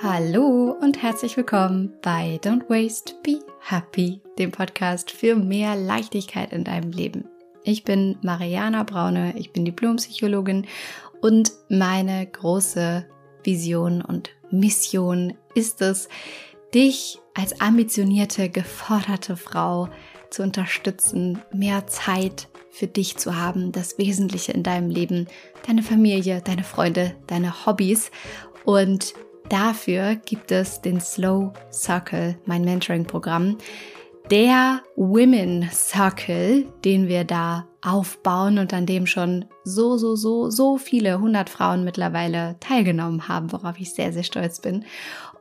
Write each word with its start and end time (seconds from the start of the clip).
Hallo 0.00 0.76
und 0.80 1.02
herzlich 1.02 1.36
willkommen 1.36 1.92
bei 2.02 2.38
Don't 2.44 2.68
Waste, 2.68 3.14
Be 3.24 3.40
Happy, 3.58 4.20
dem 4.38 4.52
Podcast 4.52 5.10
für 5.10 5.34
mehr 5.34 5.74
Leichtigkeit 5.74 6.52
in 6.52 6.62
deinem 6.62 6.92
Leben. 6.92 7.24
Ich 7.64 7.82
bin 7.82 8.16
Mariana 8.22 8.84
Braune, 8.84 9.34
ich 9.36 9.52
bin 9.52 9.64
Diplompsychologin 9.64 10.68
und 11.20 11.50
meine 11.68 12.24
große 12.24 13.08
Vision 13.42 14.00
und 14.00 14.30
Mission 14.52 15.34
ist 15.56 15.82
es, 15.82 16.08
dich 16.72 17.18
als 17.34 17.60
ambitionierte, 17.60 18.50
geforderte 18.50 19.36
Frau 19.36 19.88
zu 20.30 20.44
unterstützen, 20.44 21.42
mehr 21.52 21.88
Zeit 21.88 22.46
für 22.70 22.86
dich 22.86 23.16
zu 23.16 23.34
haben, 23.34 23.72
das 23.72 23.98
Wesentliche 23.98 24.52
in 24.52 24.62
deinem 24.62 24.90
Leben, 24.90 25.26
deine 25.66 25.82
Familie, 25.82 26.40
deine 26.40 26.62
Freunde, 26.62 27.16
deine 27.26 27.66
Hobbys. 27.66 28.12
Und 28.64 29.14
dafür 29.48 30.16
gibt 30.16 30.52
es 30.52 30.80
den 30.80 31.00
Slow 31.00 31.52
Circle, 31.72 32.38
mein 32.46 32.64
Mentoring-Programm. 32.64 33.58
Der 34.30 34.82
Women 34.96 35.68
Circle, 35.72 36.66
den 36.84 37.08
wir 37.08 37.24
da 37.24 37.66
aufbauen 37.82 38.58
und 38.58 38.74
an 38.74 38.84
dem 38.84 39.06
schon 39.06 39.46
so, 39.64 39.96
so, 39.96 40.16
so, 40.16 40.50
so 40.50 40.76
viele 40.76 41.20
hundert 41.20 41.48
Frauen 41.48 41.84
mittlerweile 41.84 42.56
teilgenommen 42.60 43.28
haben, 43.28 43.52
worauf 43.52 43.78
ich 43.78 43.94
sehr, 43.94 44.12
sehr 44.12 44.24
stolz 44.24 44.60
bin. 44.60 44.84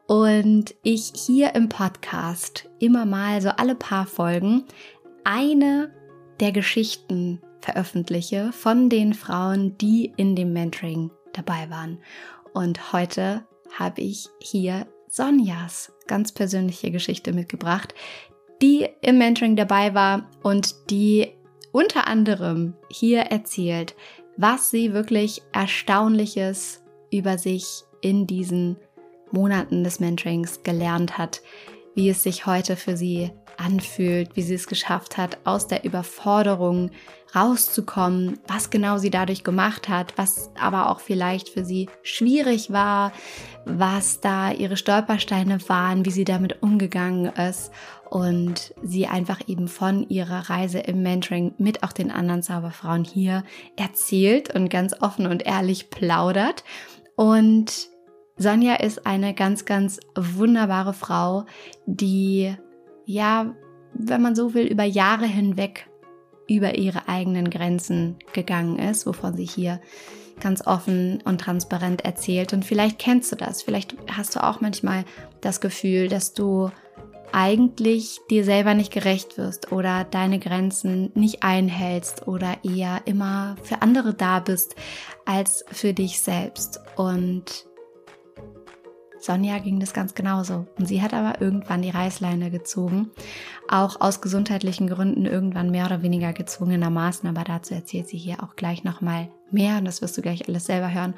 Und 0.06 0.74
ich 0.84 1.12
hier 1.14 1.54
im 1.56 1.68
Podcast 1.68 2.70
immer 2.80 3.06
mal 3.06 3.42
so 3.42 3.50
alle 3.50 3.76
paar 3.76 4.06
Folgen 4.06 4.64
eine 5.26 5.92
der 6.40 6.54
Geschichten 6.54 7.42
veröffentliche 7.60 8.54
von 8.54 8.90
den 8.90 9.14
Frauen, 9.14 9.78
die 9.78 10.14
in 10.16 10.36
dem 10.38 10.54
Mentoring 10.54 11.12
dabei 11.34 11.70
waren. 11.70 12.00
Und 12.54 12.94
heute 12.94 13.46
habe 13.74 14.02
ich 14.02 14.28
hier 14.40 14.88
Sonjas 15.10 15.92
ganz 16.08 16.32
persönliche 16.32 16.92
Geschichte 16.92 17.34
mitgebracht, 17.34 17.94
die 18.62 18.88
im 19.02 19.18
Mentoring 19.18 19.56
dabei 19.56 19.94
war 19.94 20.30
und 20.44 20.90
die 20.90 21.32
unter 21.72 22.08
anderem 22.08 22.74
hier 22.90 23.22
erzählt, 23.22 23.96
was 24.38 24.70
sie 24.70 24.94
wirklich 24.94 25.42
Erstaunliches 25.52 26.84
über 27.12 27.38
sich 27.38 27.84
in 28.02 28.28
diesen 28.28 28.78
Monaten 29.32 29.84
des 29.84 30.00
Mentorings 30.00 30.64
gelernt 30.64 31.18
hat, 31.18 31.42
wie 31.98 32.10
es 32.10 32.22
sich 32.22 32.46
heute 32.46 32.76
für 32.76 32.96
sie 32.96 33.32
anfühlt, 33.58 34.36
wie 34.36 34.44
sie 34.44 34.54
es 34.54 34.68
geschafft 34.68 35.18
hat, 35.18 35.40
aus 35.46 35.68
der 35.68 35.84
Überforderung 35.84 36.92
rauszukommen, 37.36 38.38
was 38.48 38.70
genau 38.70 39.00
sie 39.00 39.10
dadurch 39.10 39.44
gemacht 39.44 39.90
hat, 39.90 40.16
was 40.16 40.52
aber 40.62 40.92
auch 40.92 41.00
vielleicht 41.00 41.50
für 41.50 41.66
sie 41.66 41.90
schwierig 42.04 42.72
war, 42.72 43.14
was 43.66 44.22
da 44.22 44.52
ihre 44.52 44.78
Stolpersteine 44.78 45.58
waren, 45.68 46.06
wie 46.06 46.12
sie 46.12 46.24
damit 46.24 46.62
umgegangen 46.62 47.26
ist 47.36 47.72
und 48.12 48.76
sie 48.84 49.08
einfach 49.08 49.40
eben 49.48 49.68
von 49.68 50.08
ihrer 50.08 50.52
Reise 50.52 50.78
im 50.78 51.02
Mentoring 51.02 51.56
mit 51.58 51.82
auch 51.82 51.94
den 51.94 52.12
anderen 52.12 52.44
Zauberfrauen 52.44 53.06
hier 53.06 53.44
erzählt 53.76 54.54
und 54.54 54.70
ganz 54.70 54.94
offen 55.02 55.26
und 55.26 55.48
ehrlich 55.48 55.90
plaudert. 55.90 56.64
Und 57.16 57.90
Sonja 58.38 58.76
ist 58.76 59.06
eine 59.06 59.34
ganz, 59.34 59.66
ganz 59.66 60.00
wunderbare 60.16 60.94
Frau, 60.94 61.46
die 61.86 62.56
ja, 63.06 63.56
wenn 63.94 64.22
man 64.22 64.36
so 64.36 64.54
will, 64.54 64.68
über 64.68 64.84
Jahre 64.84 65.26
hinweg 65.26 65.88
über 66.48 66.78
ihre 66.78 67.08
eigenen 67.08 67.50
Grenzen 67.50 68.18
gegangen 68.34 68.80
ist, 68.80 69.06
wovon 69.06 69.36
sie 69.36 69.46
hier 69.46 69.82
ganz 70.40 70.66
offen 70.66 71.22
und 71.26 71.42
transparent 71.42 72.06
erzählt. 72.06 72.54
Und 72.54 72.64
vielleicht 72.64 73.00
kennst 73.00 73.32
du 73.32 73.36
das, 73.36 73.64
vielleicht 73.64 73.96
hast 74.12 74.36
du 74.36 74.44
auch 74.44 74.62
manchmal 74.62 75.04
das 75.42 75.62
Gefühl, 75.62 76.08
dass 76.08 76.34
du 76.34 76.72
eigentlich 77.34 78.20
dir 78.30 78.46
selber 78.46 78.74
nicht 78.74 78.94
gerecht 78.94 79.38
wirst 79.38 79.72
oder 79.72 80.06
deine 80.06 80.40
Grenzen 80.40 81.12
nicht 81.14 81.44
einhältst 81.44 82.28
oder 82.28 82.56
eher 82.64 83.02
immer 83.06 83.58
für 83.64 83.82
andere 83.82 84.14
da 84.14 84.40
bist 84.40 84.76
als 85.26 85.66
für 85.70 85.94
dich 85.94 86.22
selbst. 86.22 86.80
Und 86.96 87.67
Sonja 89.20 89.60
ging 89.60 89.80
das 89.80 89.94
ganz 89.94 90.16
genauso. 90.16 90.68
Und 90.78 90.88
sie 90.88 91.02
hat 91.02 91.14
aber 91.14 91.42
irgendwann 91.42 91.82
die 91.82 91.90
Reißleine 91.90 92.52
gezogen. 92.52 93.12
Auch 93.68 94.02
aus 94.02 94.22
gesundheitlichen 94.22 94.88
Gründen 94.88 95.26
irgendwann 95.26 95.72
mehr 95.72 95.86
oder 95.86 96.02
weniger 96.02 96.34
gezwungenermaßen. 96.34 97.30
Aber 97.30 97.44
dazu 97.44 97.74
erzählt 97.74 98.08
sie 98.08 98.18
hier 98.18 98.44
auch 98.44 98.56
gleich 98.56 98.84
nochmal 98.84 99.30
mehr. 99.52 99.78
Und 99.78 99.86
das 99.86 100.02
wirst 100.02 100.18
du 100.18 100.22
gleich 100.22 100.48
alles 100.48 100.66
selber 100.66 100.94
hören. 100.94 101.14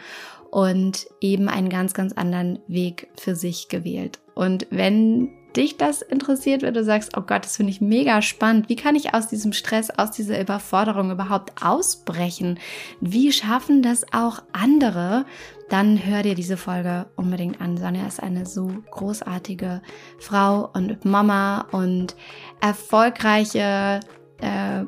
Und 0.51 1.07
eben 1.21 1.47
einen 1.47 1.69
ganz, 1.69 1.93
ganz 1.93 2.13
anderen 2.13 2.59
Weg 2.67 3.07
für 3.17 3.35
sich 3.35 3.69
gewählt. 3.69 4.19
Und 4.33 4.67
wenn 4.71 5.31
dich 5.55 5.77
das 5.77 6.01
interessiert, 6.01 6.61
wenn 6.61 6.73
du 6.73 6.83
sagst, 6.83 7.17
oh 7.17 7.21
Gott, 7.21 7.45
das 7.45 7.57
finde 7.57 7.71
ich 7.71 7.81
mega 7.81 8.21
spannend. 8.21 8.69
Wie 8.69 8.75
kann 8.75 8.95
ich 8.95 9.13
aus 9.13 9.27
diesem 9.27 9.53
Stress, 9.53 9.89
aus 9.89 10.11
dieser 10.11 10.39
Überforderung 10.39 11.11
überhaupt 11.11 11.63
ausbrechen? 11.63 12.59
Wie 13.01 13.31
schaffen 13.31 13.81
das 13.81 14.05
auch 14.13 14.43
andere? 14.51 15.25
Dann 15.69 16.03
hör 16.05 16.23
dir 16.23 16.35
diese 16.35 16.57
Folge 16.57 17.07
unbedingt 17.15 17.61
an. 17.61 17.77
Sonja 17.77 18.07
ist 18.07 18.21
eine 18.21 18.45
so 18.45 18.71
großartige 18.91 19.81
Frau 20.19 20.69
und 20.73 21.05
Mama 21.05 21.67
und 21.71 22.15
erfolgreiche 22.61 23.99
äh, 24.41 24.85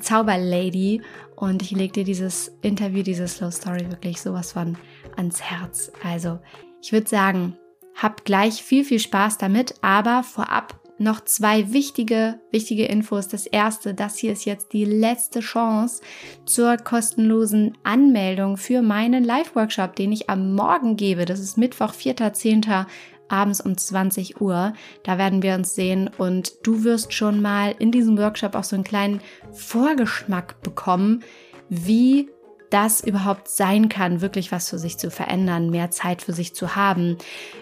Zauberlady. 0.00 1.02
Und 1.36 1.62
ich 1.62 1.72
lege 1.72 1.92
dir 1.92 2.04
dieses 2.04 2.48
Interview, 2.62 3.02
diese 3.02 3.28
Slow 3.28 3.50
Story 3.50 3.90
wirklich 3.90 4.20
sowas 4.20 4.52
von 4.52 4.76
ans 5.16 5.42
Herz. 5.42 5.92
Also, 6.02 6.38
ich 6.82 6.92
würde 6.92 7.08
sagen, 7.08 7.56
hab 7.94 8.24
gleich 8.24 8.62
viel, 8.62 8.84
viel 8.84 8.98
Spaß 8.98 9.38
damit, 9.38 9.74
aber 9.82 10.22
vorab 10.22 10.80
noch 10.98 11.24
zwei 11.24 11.72
wichtige, 11.72 12.40
wichtige 12.50 12.86
Infos. 12.86 13.28
Das 13.28 13.46
erste, 13.46 13.94
das 13.94 14.16
hier 14.16 14.32
ist 14.32 14.44
jetzt 14.44 14.72
die 14.72 14.84
letzte 14.84 15.40
Chance 15.40 16.02
zur 16.44 16.76
kostenlosen 16.76 17.76
Anmeldung 17.82 18.56
für 18.56 18.82
meinen 18.82 19.24
Live-Workshop, 19.24 19.96
den 19.96 20.12
ich 20.12 20.30
am 20.30 20.54
Morgen 20.54 20.96
gebe. 20.96 21.24
Das 21.24 21.40
ist 21.40 21.58
Mittwoch, 21.58 21.92
4.10. 21.92 22.86
abends 23.28 23.60
um 23.60 23.76
20 23.76 24.40
Uhr. 24.40 24.72
Da 25.02 25.18
werden 25.18 25.42
wir 25.42 25.54
uns 25.54 25.74
sehen 25.74 26.10
und 26.16 26.52
du 26.62 26.84
wirst 26.84 27.12
schon 27.12 27.42
mal 27.42 27.74
in 27.78 27.90
diesem 27.90 28.16
Workshop 28.16 28.54
auch 28.54 28.64
so 28.64 28.76
einen 28.76 28.84
kleinen 28.84 29.20
Vorgeschmack 29.52 30.62
bekommen, 30.62 31.24
wie 31.68 32.30
das 32.74 33.00
überhaupt 33.00 33.46
sein 33.46 33.88
kann, 33.88 34.20
wirklich 34.20 34.50
was 34.50 34.68
für 34.68 34.78
sich 34.78 34.98
zu 34.98 35.08
verändern, 35.08 35.70
mehr 35.70 35.92
Zeit 35.92 36.22
für 36.22 36.32
sich 36.32 36.56
zu 36.56 36.74
haben, 36.74 37.16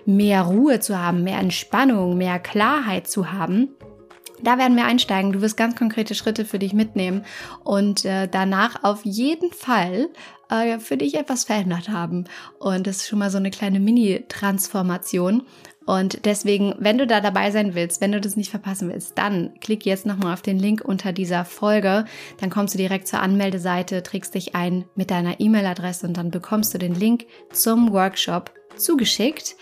mehr 0.06 0.40
Ruhe 0.40 0.80
zu 0.80 0.98
haben, 0.98 1.22
mehr 1.22 1.38
Entspannung, 1.38 2.16
mehr 2.16 2.38
Klarheit 2.38 3.06
zu 3.06 3.30
haben. 3.30 3.68
Da 4.42 4.56
werden 4.56 4.74
wir 4.74 4.86
einsteigen. 4.86 5.32
Du 5.32 5.42
wirst 5.42 5.58
ganz 5.58 5.76
konkrete 5.76 6.14
Schritte 6.14 6.46
für 6.46 6.58
dich 6.58 6.72
mitnehmen 6.72 7.26
und 7.62 8.06
äh, 8.06 8.26
danach 8.26 8.84
auf 8.84 9.04
jeden 9.04 9.52
Fall 9.52 10.08
äh, 10.48 10.78
für 10.78 10.96
dich 10.96 11.14
etwas 11.14 11.44
verändert 11.44 11.90
haben. 11.90 12.24
Und 12.58 12.86
das 12.86 12.96
ist 12.96 13.08
schon 13.08 13.18
mal 13.18 13.30
so 13.30 13.36
eine 13.36 13.50
kleine 13.50 13.80
Mini-Transformation. 13.80 15.42
Und 15.86 16.24
deswegen, 16.24 16.74
wenn 16.78 16.98
du 16.98 17.06
da 17.06 17.20
dabei 17.20 17.50
sein 17.50 17.74
willst, 17.74 18.00
wenn 18.00 18.12
du 18.12 18.20
das 18.20 18.36
nicht 18.36 18.50
verpassen 18.50 18.88
willst, 18.90 19.18
dann 19.18 19.52
klick 19.60 19.84
jetzt 19.84 20.06
nochmal 20.06 20.32
auf 20.32 20.42
den 20.42 20.58
Link 20.58 20.82
unter 20.84 21.12
dieser 21.12 21.44
Folge. 21.44 22.04
Dann 22.38 22.50
kommst 22.50 22.74
du 22.74 22.78
direkt 22.78 23.08
zur 23.08 23.20
Anmeldeseite, 23.20 24.02
trägst 24.02 24.34
dich 24.34 24.54
ein 24.54 24.84
mit 24.94 25.10
deiner 25.10 25.40
E-Mail-Adresse 25.40 26.06
und 26.06 26.16
dann 26.16 26.30
bekommst 26.30 26.72
du 26.74 26.78
den 26.78 26.94
Link 26.94 27.26
zum 27.52 27.92
Workshop 27.92 28.52
zugeschickt. 28.76 29.56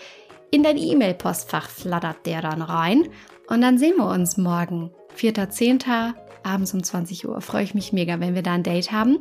In 0.51 0.63
dein 0.63 0.77
E-Mail-Postfach 0.77 1.69
flattert 1.69 2.25
der 2.25 2.41
dann 2.41 2.61
rein. 2.61 3.07
Und 3.47 3.61
dann 3.61 3.77
sehen 3.77 3.97
wir 3.97 4.07
uns 4.07 4.37
morgen, 4.37 4.91
4.10. 5.17 6.13
abends 6.43 6.73
um 6.73 6.83
20 6.83 7.27
Uhr. 7.27 7.41
Freue 7.41 7.63
ich 7.63 7.73
mich 7.73 7.93
mega, 7.93 8.19
wenn 8.19 8.35
wir 8.35 8.43
da 8.43 8.53
ein 8.53 8.63
Date 8.63 8.91
haben. 8.91 9.19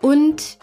Und 0.00 0.58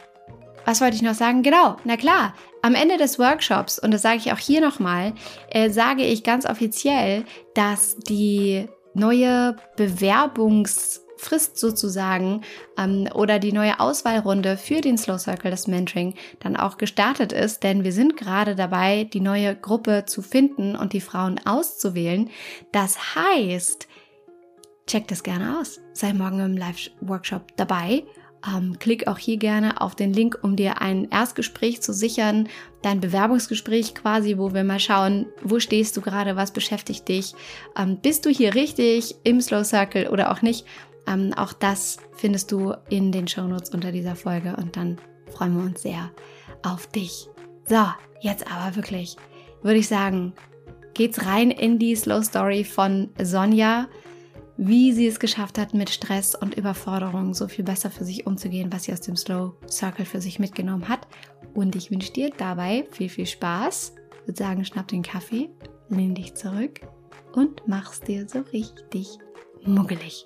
was 0.65 0.81
wollte 0.81 0.95
ich 0.95 1.01
noch 1.01 1.13
sagen? 1.13 1.43
Genau, 1.43 1.77
na 1.83 1.97
klar, 1.97 2.33
am 2.61 2.75
Ende 2.75 2.97
des 2.97 3.19
Workshops, 3.19 3.79
und 3.79 3.91
das 3.91 4.01
sage 4.01 4.17
ich 4.17 4.31
auch 4.31 4.37
hier 4.37 4.61
nochmal, 4.61 5.13
äh, 5.49 5.69
sage 5.69 6.03
ich 6.03 6.23
ganz 6.23 6.45
offiziell, 6.45 7.25
dass 7.53 7.97
die 7.97 8.67
neue 8.93 9.55
Bewerbungsfrist 9.77 11.57
sozusagen 11.57 12.41
ähm, 12.77 13.07
oder 13.13 13.39
die 13.39 13.53
neue 13.53 13.79
Auswahlrunde 13.79 14.57
für 14.57 14.81
den 14.81 14.97
Slow 14.97 15.17
Circle, 15.17 15.51
das 15.51 15.67
Mentoring, 15.67 16.15
dann 16.39 16.55
auch 16.55 16.77
gestartet 16.77 17.31
ist, 17.31 17.63
denn 17.63 17.83
wir 17.83 17.93
sind 17.93 18.17
gerade 18.17 18.55
dabei, 18.55 19.05
die 19.05 19.21
neue 19.21 19.55
Gruppe 19.55 20.05
zu 20.05 20.21
finden 20.21 20.75
und 20.75 20.93
die 20.93 21.01
Frauen 21.01 21.39
auszuwählen. 21.45 22.29
Das 22.71 23.15
heißt, 23.15 23.87
check 24.87 25.07
das 25.07 25.23
gerne 25.23 25.59
aus. 25.59 25.79
Sei 25.93 26.13
morgen 26.13 26.39
im 26.39 26.57
Live-Workshop 26.57 27.55
dabei 27.55 28.03
ähm, 28.47 28.77
klick 28.79 29.07
auch 29.07 29.17
hier 29.17 29.37
gerne 29.37 29.81
auf 29.81 29.95
den 29.95 30.13
Link, 30.13 30.39
um 30.41 30.55
dir 30.55 30.81
ein 30.81 31.09
Erstgespräch 31.09 31.81
zu 31.81 31.93
sichern, 31.93 32.47
dein 32.81 33.01
Bewerbungsgespräch 33.01 33.95
quasi, 33.95 34.37
wo 34.37 34.53
wir 34.53 34.63
mal 34.63 34.79
schauen, 34.79 35.27
wo 35.41 35.59
stehst 35.59 35.97
du 35.97 36.01
gerade, 36.01 36.35
was 36.35 36.51
beschäftigt 36.51 37.07
dich, 37.07 37.33
ähm, 37.77 37.97
bist 38.01 38.25
du 38.25 38.29
hier 38.29 38.55
richtig 38.55 39.15
im 39.23 39.41
Slow 39.41 39.63
Circle 39.63 40.07
oder 40.07 40.31
auch 40.31 40.41
nicht. 40.41 40.65
Ähm, 41.07 41.33
auch 41.35 41.53
das 41.53 41.97
findest 42.15 42.51
du 42.51 42.73
in 42.89 43.11
den 43.11 43.27
Shownotes 43.27 43.71
unter 43.71 43.91
dieser 43.91 44.15
Folge 44.15 44.55
und 44.57 44.75
dann 44.77 44.97
freuen 45.31 45.57
wir 45.57 45.63
uns 45.63 45.81
sehr 45.81 46.11
auf 46.63 46.87
dich. 46.87 47.27
So, 47.65 47.85
jetzt 48.21 48.49
aber 48.51 48.75
wirklich 48.75 49.17
würde 49.61 49.79
ich 49.79 49.87
sagen, 49.87 50.33
geht's 50.93 51.25
rein 51.25 51.51
in 51.51 51.79
die 51.79 51.95
Slow 51.95 52.23
Story 52.23 52.63
von 52.63 53.09
Sonja, 53.21 53.87
wie 54.61 54.91
sie 54.91 55.07
es 55.07 55.21
geschafft 55.21 55.57
hat, 55.57 55.73
mit 55.73 55.89
Stress 55.89 56.35
und 56.35 56.55
Überforderung 56.55 57.33
so 57.33 57.47
viel 57.47 57.63
besser 57.63 57.89
für 57.89 58.03
sich 58.03 58.27
umzugehen, 58.27 58.73
was 58.73 58.83
sie 58.83 58.91
aus 58.91 58.99
dem 58.99 59.15
Slow 59.15 59.53
Circle 59.69 60.03
für 60.03 60.19
sich 60.19 60.37
mitgenommen 60.37 60.89
hat. 60.89 61.07
Und 61.53 61.77
ich 61.77 61.91
wünsche 61.91 62.11
dir 62.11 62.29
dabei 62.37 62.85
viel, 62.91 63.07
viel 63.07 63.25
Spaß. 63.25 63.95
Ich 64.21 64.27
würde 64.27 64.37
sagen, 64.37 64.65
schnapp 64.65 64.89
den 64.89 65.01
Kaffee, 65.01 65.49
lehn 65.87 66.13
dich 66.13 66.35
zurück 66.35 66.81
und 67.31 67.63
mach's 67.67 68.01
dir 68.01 68.27
so 68.27 68.41
richtig 68.51 69.17
muggelig. 69.63 70.25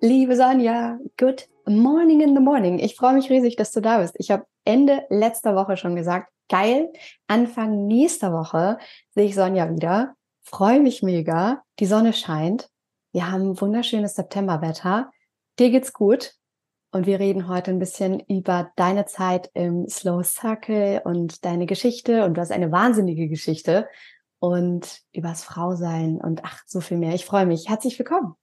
Liebe 0.00 0.36
Sonja, 0.36 1.00
good 1.18 1.48
morning 1.66 2.20
in 2.20 2.34
the 2.34 2.40
morning. 2.40 2.78
Ich 2.78 2.96
freue 2.96 3.14
mich 3.14 3.30
riesig, 3.30 3.56
dass 3.56 3.72
du 3.72 3.80
da 3.80 3.98
bist. 3.98 4.14
Ich 4.18 4.30
habe 4.30 4.46
Ende 4.64 5.04
letzter 5.08 5.54
Woche 5.54 5.76
schon 5.76 5.96
gesagt, 5.96 6.30
geil, 6.48 6.92
Anfang 7.26 7.86
nächster 7.86 8.32
Woche 8.32 8.78
sehe 9.10 9.26
ich 9.26 9.34
Sonja 9.34 9.70
wieder. 9.70 10.14
Freue 10.42 10.80
mich 10.80 11.02
mega. 11.02 11.62
Die 11.78 11.86
Sonne 11.86 12.12
scheint. 12.12 12.68
Wir 13.12 13.30
haben 13.30 13.60
wunderschönes 13.60 14.14
Septemberwetter. 14.14 15.10
Dir 15.58 15.70
geht's 15.70 15.92
gut. 15.92 16.34
Und 16.90 17.06
wir 17.06 17.18
reden 17.18 17.48
heute 17.48 17.72
ein 17.72 17.80
bisschen 17.80 18.20
über 18.20 18.70
deine 18.76 19.04
Zeit 19.06 19.50
im 19.54 19.88
Slow 19.88 20.22
Circle 20.22 21.02
und 21.04 21.44
deine 21.44 21.66
Geschichte. 21.66 22.24
Und 22.24 22.34
du 22.34 22.40
hast 22.40 22.52
eine 22.52 22.70
wahnsinnige 22.70 23.28
Geschichte 23.28 23.88
und 24.38 25.00
übers 25.12 25.42
Frausein 25.42 26.20
und 26.20 26.44
ach, 26.44 26.62
so 26.66 26.80
viel 26.80 26.98
mehr. 26.98 27.14
Ich 27.14 27.24
freue 27.24 27.46
mich. 27.46 27.68
Herzlich 27.68 27.98
willkommen. 27.98 28.34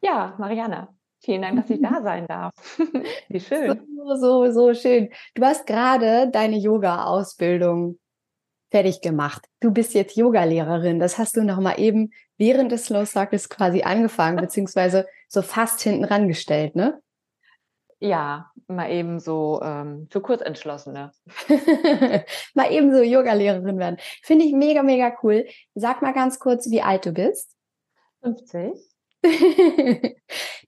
Ja, 0.00 0.34
Marianne, 0.38 0.88
vielen 1.20 1.42
Dank, 1.42 1.60
dass 1.60 1.70
ich 1.70 1.80
da 1.80 2.02
sein 2.02 2.26
darf. 2.26 2.52
Wie 3.28 3.40
schön. 3.40 3.80
So, 3.96 4.16
so, 4.16 4.50
so 4.50 4.74
schön. 4.74 5.10
Du 5.34 5.44
hast 5.44 5.66
gerade 5.66 6.30
deine 6.30 6.56
Yoga-Ausbildung 6.56 7.98
fertig 8.70 9.00
gemacht. 9.00 9.46
Du 9.60 9.70
bist 9.72 9.94
jetzt 9.94 10.16
Yogalehrerin. 10.16 10.98
Das 10.98 11.18
hast 11.18 11.36
du 11.36 11.44
noch 11.44 11.60
mal 11.60 11.78
eben 11.78 12.10
während 12.38 12.72
des 12.72 12.86
Slow 12.86 13.04
Circles 13.04 13.48
quasi 13.48 13.82
angefangen, 13.82 14.36
beziehungsweise 14.40 15.06
so 15.28 15.42
fast 15.42 15.80
hinten 15.80 16.04
rangestellt, 16.04 16.76
ne? 16.76 17.00
Ja, 18.02 18.50
mal 18.66 18.90
eben 18.90 19.20
so 19.20 19.60
ähm, 19.62 20.08
für 20.10 20.22
Kurzentschlossene. 20.22 21.12
mal 22.54 22.72
eben 22.72 22.94
so 22.94 23.02
Yogalehrerin 23.02 23.78
werden. 23.78 23.98
Finde 24.22 24.46
ich 24.46 24.54
mega, 24.54 24.82
mega 24.82 25.14
cool. 25.22 25.46
Sag 25.74 26.00
mal 26.00 26.14
ganz 26.14 26.38
kurz, 26.38 26.70
wie 26.70 26.80
alt 26.80 27.04
du 27.04 27.12
bist. 27.12 27.54
50. 28.22 28.89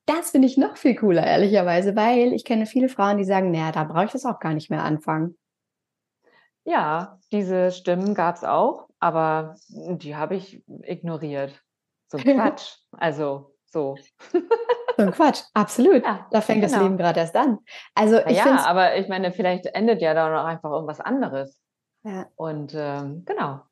das 0.06 0.30
finde 0.30 0.48
ich 0.48 0.56
noch 0.56 0.76
viel 0.76 0.94
cooler, 0.94 1.26
ehrlicherweise, 1.26 1.96
weil 1.96 2.32
ich 2.32 2.44
kenne 2.44 2.66
viele 2.66 2.88
Frauen, 2.88 3.18
die 3.18 3.24
sagen, 3.24 3.50
naja, 3.50 3.72
da 3.72 3.84
brauche 3.84 4.06
ich 4.06 4.12
das 4.12 4.26
auch 4.26 4.38
gar 4.38 4.54
nicht 4.54 4.70
mehr 4.70 4.82
anfangen. 4.82 5.38
Ja, 6.64 7.18
diese 7.32 7.72
Stimmen 7.72 8.14
gab 8.14 8.36
es 8.36 8.44
auch, 8.44 8.88
aber 9.00 9.56
die 9.68 10.14
habe 10.14 10.36
ich 10.36 10.62
ignoriert. 10.82 11.60
So 12.08 12.18
Quatsch. 12.18 12.76
Also 12.92 13.54
so. 13.64 13.96
So 14.96 15.02
ein 15.04 15.10
Quatsch, 15.10 15.42
absolut. 15.54 16.04
Ja, 16.04 16.26
da 16.30 16.40
fängt 16.42 16.60
genau. 16.60 16.72
das 16.72 16.82
Leben 16.82 16.98
gerade 16.98 17.20
erst 17.20 17.34
an. 17.34 17.58
Also 17.94 18.18
ich 18.26 18.36
ja, 18.36 18.64
aber 18.66 18.96
ich 18.96 19.08
meine, 19.08 19.32
vielleicht 19.32 19.66
endet 19.66 20.02
ja 20.02 20.12
da 20.12 20.28
noch 20.28 20.44
einfach 20.44 20.70
irgendwas 20.70 21.00
anderes. 21.00 21.60
Ja. 22.04 22.26
Und 22.36 22.74
ähm, 22.76 23.24
genau. 23.24 23.62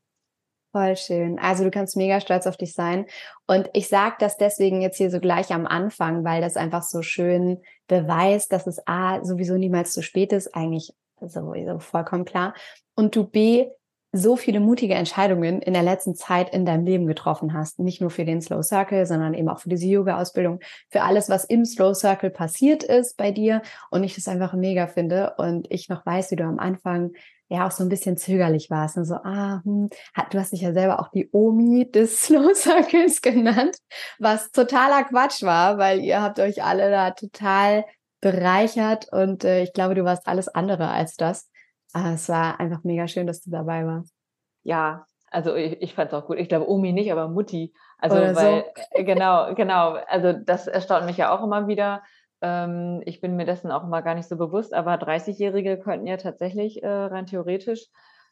Voll 0.72 0.96
schön. 0.96 1.38
Also 1.40 1.64
du 1.64 1.70
kannst 1.70 1.96
mega 1.96 2.20
stolz 2.20 2.46
auf 2.46 2.56
dich 2.56 2.74
sein. 2.74 3.06
Und 3.48 3.68
ich 3.72 3.88
sage 3.88 4.16
das 4.20 4.36
deswegen 4.36 4.82
jetzt 4.82 4.98
hier 4.98 5.10
so 5.10 5.18
gleich 5.18 5.52
am 5.52 5.66
Anfang, 5.66 6.22
weil 6.22 6.40
das 6.40 6.56
einfach 6.56 6.82
so 6.82 7.02
schön 7.02 7.60
beweist, 7.88 8.52
dass 8.52 8.68
es 8.68 8.80
A 8.86 9.24
sowieso 9.24 9.56
niemals 9.56 9.92
zu 9.92 10.02
spät 10.02 10.32
ist, 10.32 10.54
eigentlich 10.54 10.92
sowieso 11.20 11.80
vollkommen 11.80 12.24
klar. 12.24 12.54
Und 12.94 13.16
du 13.16 13.24
B 13.24 13.68
so 14.12 14.36
viele 14.36 14.60
mutige 14.60 14.94
Entscheidungen 14.94 15.62
in 15.62 15.72
der 15.72 15.82
letzten 15.82 16.14
Zeit 16.14 16.52
in 16.52 16.66
deinem 16.66 16.84
Leben 16.84 17.06
getroffen 17.06 17.52
hast. 17.52 17.78
Nicht 17.78 18.00
nur 18.00 18.10
für 18.10 18.24
den 18.24 18.40
Slow 18.40 18.62
Circle, 18.62 19.06
sondern 19.06 19.34
eben 19.34 19.48
auch 19.48 19.60
für 19.60 19.68
diese 19.68 19.86
Yoga-Ausbildung, 19.86 20.60
für 20.88 21.02
alles, 21.02 21.28
was 21.28 21.44
im 21.44 21.64
Slow 21.64 21.94
Circle 21.94 22.30
passiert 22.30 22.82
ist 22.82 23.16
bei 23.16 23.30
dir. 23.30 23.62
Und 23.90 24.02
ich 24.02 24.14
das 24.14 24.26
einfach 24.26 24.52
mega 24.52 24.86
finde. 24.88 25.34
Und 25.38 25.70
ich 25.70 25.88
noch 25.88 26.04
weiß, 26.04 26.30
wie 26.32 26.36
du 26.36 26.44
am 26.44 26.58
Anfang 26.58 27.12
ja 27.50 27.66
auch 27.66 27.72
so 27.72 27.82
ein 27.82 27.88
bisschen 27.88 28.16
zögerlich 28.16 28.70
warst. 28.70 28.96
Und 28.96 29.04
so, 29.04 29.16
ah, 29.16 29.60
hm, 29.64 29.90
du 30.30 30.38
hast 30.38 30.52
dich 30.52 30.62
ja 30.62 30.72
selber 30.72 31.00
auch 31.00 31.08
die 31.08 31.28
Omi 31.32 31.90
des 31.90 32.20
Slow 32.24 32.54
Circles 32.54 33.20
genannt, 33.20 33.76
was 34.18 34.50
totaler 34.52 35.04
Quatsch 35.04 35.42
war, 35.42 35.76
weil 35.76 36.00
ihr 36.00 36.22
habt 36.22 36.38
euch 36.38 36.62
alle 36.62 36.90
da 36.90 37.10
total 37.10 37.84
bereichert 38.20 39.12
und 39.12 39.44
äh, 39.44 39.62
ich 39.62 39.72
glaube, 39.72 39.94
du 39.94 40.04
warst 40.04 40.26
alles 40.26 40.48
andere 40.48 40.88
als 40.88 41.16
das. 41.16 41.50
Aber 41.92 42.14
es 42.14 42.28
war 42.28 42.60
einfach 42.60 42.84
mega 42.84 43.08
schön, 43.08 43.26
dass 43.26 43.42
du 43.42 43.50
dabei 43.50 43.84
warst. 43.84 44.14
Ja, 44.62 45.06
also 45.30 45.54
ich, 45.54 45.80
ich 45.82 45.94
fand 45.94 46.12
es 46.12 46.14
auch 46.14 46.26
gut. 46.26 46.38
Ich 46.38 46.48
glaube, 46.48 46.68
Omi 46.70 46.92
nicht, 46.92 47.10
aber 47.10 47.28
Mutti. 47.28 47.72
Also 47.98 48.16
Oder 48.16 48.36
weil, 48.36 48.64
so. 48.76 48.82
Äh, 48.92 49.04
genau, 49.04 49.54
genau. 49.54 49.96
Also 50.06 50.32
das 50.32 50.68
erstaunt 50.68 51.06
mich 51.06 51.16
ja 51.16 51.34
auch 51.34 51.42
immer 51.42 51.66
wieder, 51.66 52.02
ähm, 52.42 53.02
ich 53.04 53.20
bin 53.20 53.36
mir 53.36 53.44
dessen 53.46 53.70
auch 53.70 53.84
mal 53.84 54.00
gar 54.00 54.14
nicht 54.14 54.28
so 54.28 54.36
bewusst, 54.36 54.74
aber 54.74 54.94
30-Jährige 54.94 55.78
könnten 55.78 56.06
ja 56.06 56.16
tatsächlich 56.16 56.82
äh, 56.82 56.88
rein 56.88 57.26
theoretisch 57.26 57.86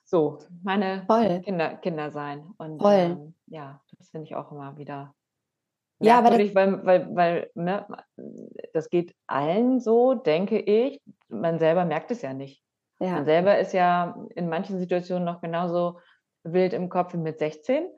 so 0.05 0.39
meine 0.63 1.05
Kinder, 1.45 1.77
Kinder 1.77 2.11
sein. 2.11 2.51
Und 2.57 2.81
Voll. 2.81 2.95
Ähm, 2.95 3.35
ja, 3.47 3.81
das 3.99 4.09
finde 4.09 4.27
ich 4.27 4.35
auch 4.35 4.51
immer 4.51 4.79
wieder. 4.79 5.15
Ja, 6.01 6.19
aber 6.19 6.31
das, 6.31 6.55
weil, 6.55 6.87
weil, 6.87 7.15
weil 7.15 7.51
ne, 7.55 7.87
das 8.73 8.89
geht 8.89 9.15
allen 9.27 9.81
so, 9.81 10.15
denke 10.15 10.59
ich. 10.59 11.03
Man 11.29 11.59
selber 11.59 11.85
merkt 11.85 12.11
es 12.11 12.23
ja 12.23 12.33
nicht. 12.33 12.63
Ja. 13.01 13.13
Man 13.13 13.25
selber 13.27 13.59
ist 13.59 13.73
ja 13.73 14.17
in 14.35 14.49
manchen 14.49 14.79
Situationen 14.79 15.25
noch 15.25 15.41
genauso 15.41 15.99
wild 16.45 16.73
im 16.73 16.89
Kopf 16.89 17.13
wie 17.15 17.19
mit 17.19 17.39
16 17.39 17.89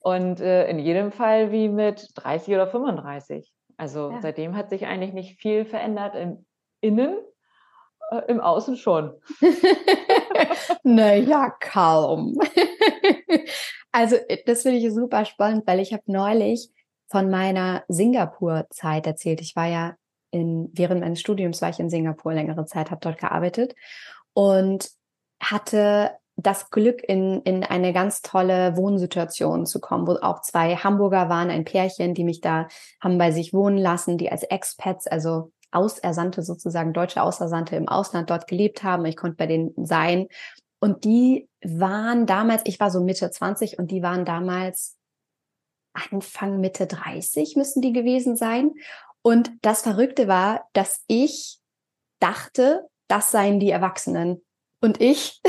und 0.00 0.40
äh, 0.40 0.68
in 0.68 0.78
jedem 0.78 1.12
Fall 1.12 1.50
wie 1.50 1.68
mit 1.68 2.10
30 2.16 2.54
oder 2.54 2.66
35. 2.66 3.53
Also 3.76 4.10
ja. 4.10 4.20
seitdem 4.22 4.56
hat 4.56 4.70
sich 4.70 4.86
eigentlich 4.86 5.12
nicht 5.12 5.40
viel 5.40 5.64
verändert 5.64 6.14
im 6.14 6.46
Innen, 6.80 7.16
äh, 8.10 8.22
im 8.28 8.40
Außen 8.40 8.76
schon. 8.76 9.14
naja, 10.82 11.50
kaum. 11.60 12.38
also 13.92 14.16
äh, 14.16 14.42
das 14.46 14.62
finde 14.62 14.78
ich 14.78 14.92
super 14.92 15.24
spannend, 15.24 15.66
weil 15.66 15.80
ich 15.80 15.92
habe 15.92 16.04
neulich 16.06 16.70
von 17.08 17.30
meiner 17.30 17.84
Singapur-Zeit 17.88 19.06
erzählt. 19.06 19.40
Ich 19.40 19.56
war 19.56 19.66
ja 19.66 19.94
in, 20.30 20.70
während 20.72 21.00
meines 21.00 21.20
Studiums 21.20 21.62
war 21.62 21.70
ich 21.70 21.78
in 21.78 21.90
Singapur 21.90 22.34
längere 22.34 22.66
Zeit, 22.66 22.90
habe 22.90 23.00
dort 23.00 23.18
gearbeitet 23.18 23.74
und 24.32 24.90
hatte 25.40 26.10
das 26.36 26.70
Glück, 26.70 27.02
in, 27.02 27.42
in 27.42 27.62
eine 27.62 27.92
ganz 27.92 28.22
tolle 28.22 28.76
Wohnsituation 28.76 29.66
zu 29.66 29.80
kommen, 29.80 30.06
wo 30.06 30.14
auch 30.14 30.42
zwei 30.42 30.76
Hamburger 30.76 31.28
waren, 31.28 31.50
ein 31.50 31.64
Pärchen, 31.64 32.14
die 32.14 32.24
mich 32.24 32.40
da 32.40 32.66
haben 33.00 33.18
bei 33.18 33.30
sich 33.30 33.52
wohnen 33.52 33.78
lassen, 33.78 34.18
die 34.18 34.30
als 34.30 34.42
Expats, 34.42 35.06
also 35.06 35.52
Ausersandte 35.70 36.42
sozusagen, 36.42 36.92
deutsche 36.92 37.22
Ausersandte 37.22 37.76
im 37.76 37.88
Ausland 37.88 38.30
dort 38.30 38.46
gelebt 38.46 38.82
haben. 38.82 39.04
Ich 39.06 39.16
konnte 39.16 39.36
bei 39.36 39.46
denen 39.46 39.72
sein. 39.86 40.28
Und 40.80 41.04
die 41.04 41.48
waren 41.62 42.26
damals, 42.26 42.62
ich 42.64 42.78
war 42.78 42.90
so 42.90 43.00
Mitte 43.00 43.30
20 43.30 43.78
und 43.78 43.90
die 43.90 44.02
waren 44.02 44.24
damals 44.24 44.96
Anfang, 45.94 46.60
Mitte 46.60 46.86
30 46.86 47.56
müssen 47.56 47.80
die 47.80 47.92
gewesen 47.92 48.36
sein. 48.36 48.72
Und 49.22 49.52
das 49.62 49.82
Verrückte 49.82 50.28
war, 50.28 50.68
dass 50.72 51.02
ich 51.06 51.58
dachte, 52.20 52.88
das 53.08 53.30
seien 53.30 53.60
die 53.60 53.70
Erwachsenen. 53.70 54.44
Und 54.80 55.00
ich 55.00 55.40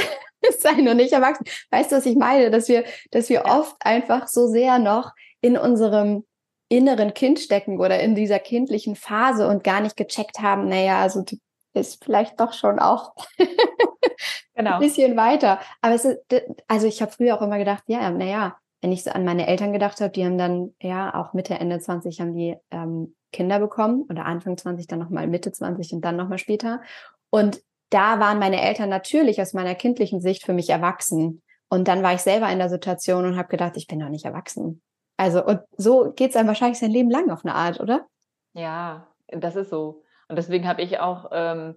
sei 0.60 0.82
noch 0.82 0.94
nicht 0.94 1.14
erwachsen. 1.14 1.46
Weißt 1.72 1.92
du, 1.92 1.98
was 1.98 2.06
ich 2.06 2.16
meine? 2.16 2.52
Dass 2.52 2.68
wir, 2.68 2.84
dass 3.12 3.30
wir 3.30 3.46
oft 3.46 3.76
einfach 3.80 4.28
so 4.28 4.48
sehr 4.48 4.80
noch 4.80 5.14
in 5.42 5.58
unserem 5.58 6.26
inneren 6.70 7.14
Kind 7.14 7.40
stecken 7.40 7.80
oder 7.80 8.00
in 8.00 8.16
dieser 8.16 8.40
kindlichen 8.40 8.96
Phase 8.96 9.48
und 9.48 9.64
gar 9.64 9.82
nicht 9.82 9.96
gecheckt 9.98 10.40
haben, 10.40 10.68
naja, 10.68 11.02
also 11.02 11.22
die 11.22 11.40
ist 11.74 12.04
vielleicht 12.04 12.40
doch 12.40 12.54
schon 12.54 12.80
auch 12.80 13.14
genau. 14.56 14.76
ein 14.76 14.80
bisschen 14.80 15.16
weiter. 15.16 15.60
Aber 15.82 15.94
es 15.94 16.06
ist, 16.06 16.20
also 16.68 16.88
ich 16.88 17.02
habe 17.02 17.12
früher 17.12 17.38
auch 17.38 17.42
immer 17.42 17.58
gedacht, 17.58 17.84
ja, 17.88 18.10
naja, 18.10 18.56
wenn 18.82 18.92
ich 18.92 19.04
so 19.04 19.12
an 19.12 19.26
meine 19.26 19.48
Eltern 19.48 19.74
gedacht 19.74 20.00
habe, 20.00 20.12
die 20.12 20.26
haben 20.26 20.38
dann 20.38 20.74
ja 20.82 21.14
auch 21.14 21.34
Mitte, 21.34 21.56
Ende 21.56 21.80
20 21.80 22.22
haben 22.22 22.34
die 22.34 22.56
ähm, 22.72 23.16
Kinder 23.32 23.60
bekommen 23.60 24.06
oder 24.10 24.26
Anfang 24.26 24.58
20, 24.58 24.88
dann 24.88 25.00
nochmal 25.00 25.28
Mitte 25.28 25.52
20 25.52 25.94
und 25.94 26.02
dann 26.02 26.16
nochmal 26.16 26.38
später. 26.38 26.82
Und 27.30 27.62
da 27.90 28.20
waren 28.20 28.40
meine 28.40 28.62
Eltern 28.62 28.90
natürlich 28.90 29.42
aus 29.42 29.54
meiner 29.54 29.76
kindlichen 29.76 30.22
Sicht 30.22 30.46
für 30.46 30.54
mich 30.54 30.70
erwachsen. 30.70 31.42
Und 31.70 31.88
dann 31.88 32.04
war 32.04 32.14
ich 32.14 32.22
selber 32.22 32.50
in 32.50 32.60
der 32.60 32.70
Situation 32.70 33.26
und 33.26 33.38
habe 33.38 33.50
gedacht, 33.50 33.78
ich 33.78 33.88
bin 33.88 34.00
doch 34.00 34.10
nicht 34.10 34.26
erwachsen. 34.26 34.82
Also, 35.18 35.44
und 35.46 35.62
so 35.78 36.12
geht 36.14 36.32
es 36.32 36.36
einem 36.36 36.48
wahrscheinlich 36.48 36.80
sein 36.80 36.92
Leben 36.92 37.10
lang 37.10 37.30
auf 37.32 37.46
eine 37.46 37.56
Art, 37.56 37.80
oder? 37.80 38.06
Ja, 38.54 39.08
das 39.28 39.56
ist 39.56 39.70
so. 39.70 40.04
Und 40.28 40.38
deswegen 40.38 40.68
habe 40.68 40.82
ich 40.82 41.00
auch 41.00 41.30
ähm, 41.32 41.76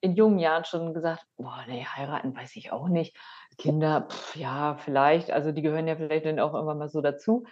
in 0.00 0.14
jungen 0.14 0.38
Jahren 0.38 0.64
schon 0.64 0.92
gesagt, 0.92 1.24
boah, 1.36 1.64
nee, 1.66 1.84
heiraten 1.84 2.36
weiß 2.36 2.56
ich 2.56 2.72
auch 2.72 2.88
nicht. 2.88 3.16
Kinder, 3.56 4.08
pff, 4.10 4.36
ja, 4.36 4.76
vielleicht, 4.76 5.30
also 5.30 5.52
die 5.52 5.62
gehören 5.62 5.88
ja 5.88 5.96
vielleicht 5.96 6.26
dann 6.26 6.40
auch 6.40 6.54
irgendwann 6.54 6.78
mal 6.78 6.88
so 6.88 7.00
dazu. 7.00 7.44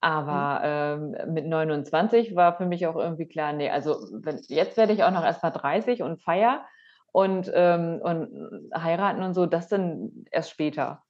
Aber 0.00 0.98
mhm. 0.98 1.14
ähm, 1.16 1.34
mit 1.34 1.46
29 1.46 2.36
war 2.36 2.56
für 2.56 2.66
mich 2.66 2.86
auch 2.86 2.96
irgendwie 2.96 3.26
klar, 3.26 3.52
nee, 3.52 3.70
also 3.70 3.96
wenn, 4.12 4.40
jetzt 4.48 4.76
werde 4.76 4.92
ich 4.92 5.04
auch 5.04 5.10
noch 5.10 5.24
erst 5.24 5.42
mal 5.42 5.50
30 5.50 6.02
und 6.02 6.22
feier 6.22 6.64
und, 7.12 7.50
ähm, 7.54 8.00
und 8.02 8.70
heiraten 8.74 9.22
und 9.22 9.34
so, 9.34 9.46
das 9.46 9.68
dann 9.68 10.26
erst 10.30 10.50
später. 10.50 11.02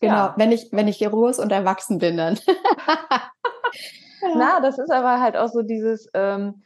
Genau, 0.00 0.14
ja. 0.14 0.34
wenn 0.38 0.52
ich, 0.52 0.68
wenn 0.72 0.88
ich 0.88 0.98
groß 1.00 1.38
und 1.38 1.52
erwachsen 1.52 1.98
bin 1.98 2.16
dann. 2.16 2.38
Na, 4.36 4.60
das 4.60 4.78
ist 4.78 4.90
aber 4.90 5.20
halt 5.20 5.36
auch 5.36 5.48
so 5.48 5.62
dieses, 5.62 6.08
ähm, 6.14 6.62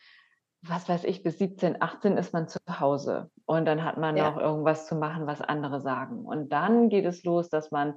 was 0.62 0.88
weiß 0.88 1.04
ich, 1.04 1.22
bis 1.22 1.38
17, 1.38 1.82
18 1.82 2.16
ist 2.16 2.32
man 2.32 2.48
zu 2.48 2.58
Hause 2.80 3.30
und 3.46 3.66
dann 3.66 3.84
hat 3.84 3.96
man 3.98 4.16
ja. 4.16 4.30
noch 4.30 4.38
irgendwas 4.38 4.86
zu 4.86 4.94
machen, 4.94 5.26
was 5.26 5.40
andere 5.40 5.80
sagen. 5.80 6.24
Und 6.24 6.50
dann 6.50 6.88
geht 6.88 7.04
es 7.04 7.24
los, 7.24 7.48
dass 7.48 7.70
man 7.70 7.94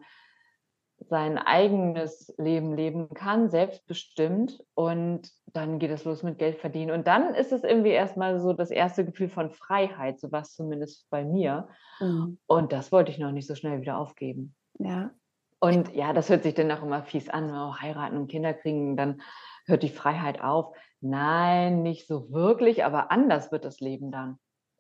sein 1.00 1.38
eigenes 1.38 2.34
Leben 2.38 2.76
leben 2.76 3.10
kann, 3.14 3.50
selbstbestimmt 3.50 4.64
und 4.74 5.30
dann 5.54 5.80
geht 5.80 5.92
es 5.92 6.04
los 6.04 6.24
mit 6.24 6.40
Geld 6.40 6.58
verdienen. 6.58 6.92
Und 6.92 7.08
dann 7.08 7.34
ist 7.36 7.52
es 7.52 7.64
irgendwie 7.64 7.92
erstmal 7.92 8.40
so 8.40 8.54
das 8.54 8.72
erste 8.72 9.06
Gefühl 9.06 9.30
von 9.30 9.52
Freiheit, 9.52 10.20
so 10.20 10.32
was 10.32 10.56
zumindest 10.56 11.10
bei 11.10 11.24
mir. 11.24 11.68
Mhm. 12.00 12.40
Und 12.48 12.72
das 12.74 12.92
wollte 12.92 13.12
ich 13.12 13.20
noch 13.20 13.32
nicht 13.32 13.48
so 13.48 13.56
schnell 13.56 13.82
wieder 13.82 13.98
aufgeben. 13.98 14.56
Ja. 14.80 15.12
Und 15.60 15.94
ja, 15.94 16.14
das 16.14 16.30
hört 16.30 16.44
sich 16.44 16.54
dann 16.54 16.72
auch 16.72 16.84
immer 16.84 17.04
fies 17.04 17.30
an, 17.30 17.52
oh, 17.52 17.76
heiraten 17.80 18.18
und 18.18 18.28
Kinder 18.28 18.54
kriegen, 18.54 18.96
dann 18.96 19.22
hört 19.66 19.84
die 19.84 19.90
Freiheit 19.90 20.42
auf. 20.42 20.76
Nein, 21.02 21.84
nicht 21.84 22.08
so 22.08 22.32
wirklich, 22.32 22.84
aber 22.84 23.12
anders 23.12 23.52
wird 23.52 23.66
das 23.66 23.80
Leben 23.80 24.12
dann. 24.12 24.40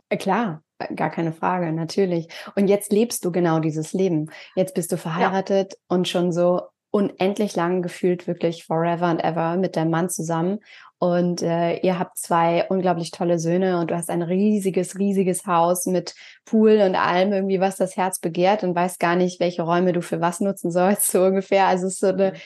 Äh, 0.09 0.17
klar, 0.17 0.63
gar 0.95 1.09
keine 1.09 1.33
Frage, 1.33 1.71
natürlich. 1.71 2.27
Und 2.55 2.67
jetzt 2.67 2.91
lebst 2.91 3.25
du 3.25 3.31
genau 3.31 3.59
dieses 3.59 3.93
Leben. 3.93 4.29
Jetzt 4.55 4.73
bist 4.75 4.91
du 4.91 4.97
verheiratet 4.97 5.73
ja. 5.73 5.79
und 5.95 6.07
schon 6.07 6.31
so 6.31 6.61
unendlich 6.91 7.55
lang 7.55 7.81
gefühlt, 7.81 8.27
wirklich 8.27 8.63
forever 8.63 9.05
and 9.05 9.23
ever 9.23 9.57
mit 9.57 9.75
deinem 9.75 9.91
Mann 9.91 10.09
zusammen. 10.09 10.59
Und 10.99 11.43
äh, 11.43 11.77
ihr 11.79 11.99
habt 11.99 12.17
zwei 12.17 12.65
unglaublich 12.69 13.11
tolle 13.11 13.37
Söhne 13.37 13.79
und 13.79 13.91
du 13.91 13.95
hast 13.95 14.09
ein 14.09 14.23
riesiges, 14.23 14.97
riesiges 14.97 15.45
Haus 15.45 15.85
mit 15.85 16.15
Pool 16.45 16.81
und 16.83 16.95
allem 16.95 17.33
irgendwie, 17.33 17.59
was 17.59 17.75
das 17.75 17.97
Herz 17.97 18.19
begehrt 18.19 18.63
und 18.63 18.75
weißt 18.75 18.99
gar 18.99 19.15
nicht, 19.15 19.39
welche 19.39 19.61
Räume 19.61 19.93
du 19.93 20.01
für 20.01 20.21
was 20.21 20.39
nutzen 20.39 20.71
sollst, 20.71 21.07
so 21.11 21.23
ungefähr. 21.23 21.67
Also 21.67 21.87
es 21.87 21.93
ist 21.93 21.99
so 21.99 22.07
eine 22.07 22.31
mhm 22.31 22.37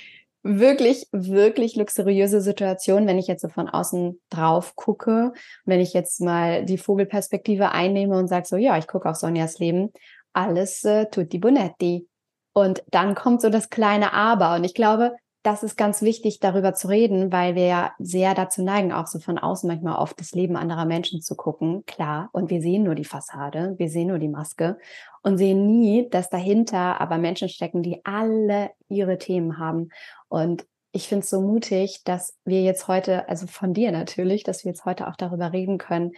wirklich, 0.44 1.08
wirklich 1.12 1.76
luxuriöse 1.76 2.42
Situation, 2.42 3.08
wenn 3.08 3.20
ich 3.20 3.28
jetzt 3.28 3.42
so 3.42 3.50
von 3.50 3.70
außen 3.70 4.20
drauf 4.30 4.76
gucke, 4.76 5.34
wenn 5.66 5.80
ich 5.80 5.94
jetzt 5.94 6.22
mal 6.22 6.66
die 6.66 6.78
Vogelperspektive 6.78 7.72
einnehme 7.72 8.18
und 8.18 8.28
sage 8.28 8.48
so, 8.48 8.58
ja, 8.58 8.78
ich 8.78 8.88
gucke 8.88 9.10
auf 9.10 9.16
Sonjas 9.16 9.60
Leben, 9.60 9.92
alles 10.34 10.84
äh, 10.84 11.08
tutti 11.08 11.38
bonetti. 11.40 12.08
Und 12.54 12.84
dann 12.92 13.16
kommt 13.16 13.42
so 13.42 13.50
das 13.50 13.70
kleine 13.70 14.14
Aber. 14.14 14.56
Und 14.56 14.64
ich 14.64 14.74
glaube, 14.74 15.16
das 15.44 15.64
ist 15.64 15.76
ganz 15.76 16.02
wichtig, 16.02 16.40
darüber 16.40 16.74
zu 16.74 16.88
reden, 16.88 17.32
weil 17.32 17.56
wir 17.56 17.66
ja 17.66 17.92
sehr 17.98 18.36
dazu 18.36 18.64
neigen, 18.64 18.92
auch 18.92 19.08
so 19.08 19.20
von 19.20 19.40
außen 19.40 19.68
manchmal 19.68 19.96
auf 19.96 20.14
das 20.14 20.34
Leben 20.34 20.56
anderer 20.56 20.86
Menschen 20.86 21.22
zu 21.22 21.36
gucken. 21.36 21.84
Klar. 21.86 22.30
Und 22.32 22.50
wir 22.50 22.62
sehen 22.62 22.84
nur 22.84 22.94
die 22.94 23.06
Fassade, 23.06 23.74
wir 23.78 23.90
sehen 23.90 24.10
nur 24.10 24.20
die 24.20 24.28
Maske 24.28 24.78
und 25.24 25.38
sehen 25.38 25.80
nie, 25.80 26.08
dass 26.10 26.30
dahinter 26.30 27.02
aber 27.02 27.18
Menschen 27.18 27.50
stecken, 27.50 27.82
die 27.82 28.06
alle 28.06 28.70
ihre 28.88 29.18
Themen 29.18 29.58
haben. 29.58 29.90
Und 30.28 30.66
ich 30.92 31.08
finde 31.08 31.24
es 31.24 31.30
so 31.30 31.42
mutig, 31.42 32.04
dass 32.04 32.38
wir 32.46 32.62
jetzt 32.62 32.88
heute, 32.88 33.28
also 33.28 33.48
von 33.48 33.74
dir 33.74 33.92
natürlich, 33.92 34.44
dass 34.44 34.64
wir 34.64 34.72
jetzt 34.72 34.86
heute 34.86 35.08
auch 35.08 35.16
darüber 35.16 35.54
reden 35.54 35.78
können, 35.80 36.12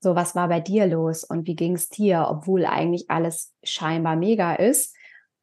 so 0.00 0.14
was 0.14 0.36
war 0.36 0.48
bei 0.48 0.60
dir 0.60 0.86
los 0.86 1.24
und 1.24 1.48
wie 1.48 1.56
ging 1.56 1.74
es 1.74 1.88
dir, 1.88 2.28
obwohl 2.30 2.64
eigentlich 2.64 3.10
alles 3.10 3.52
scheinbar 3.64 4.14
mega 4.14 4.54
ist 4.54 4.94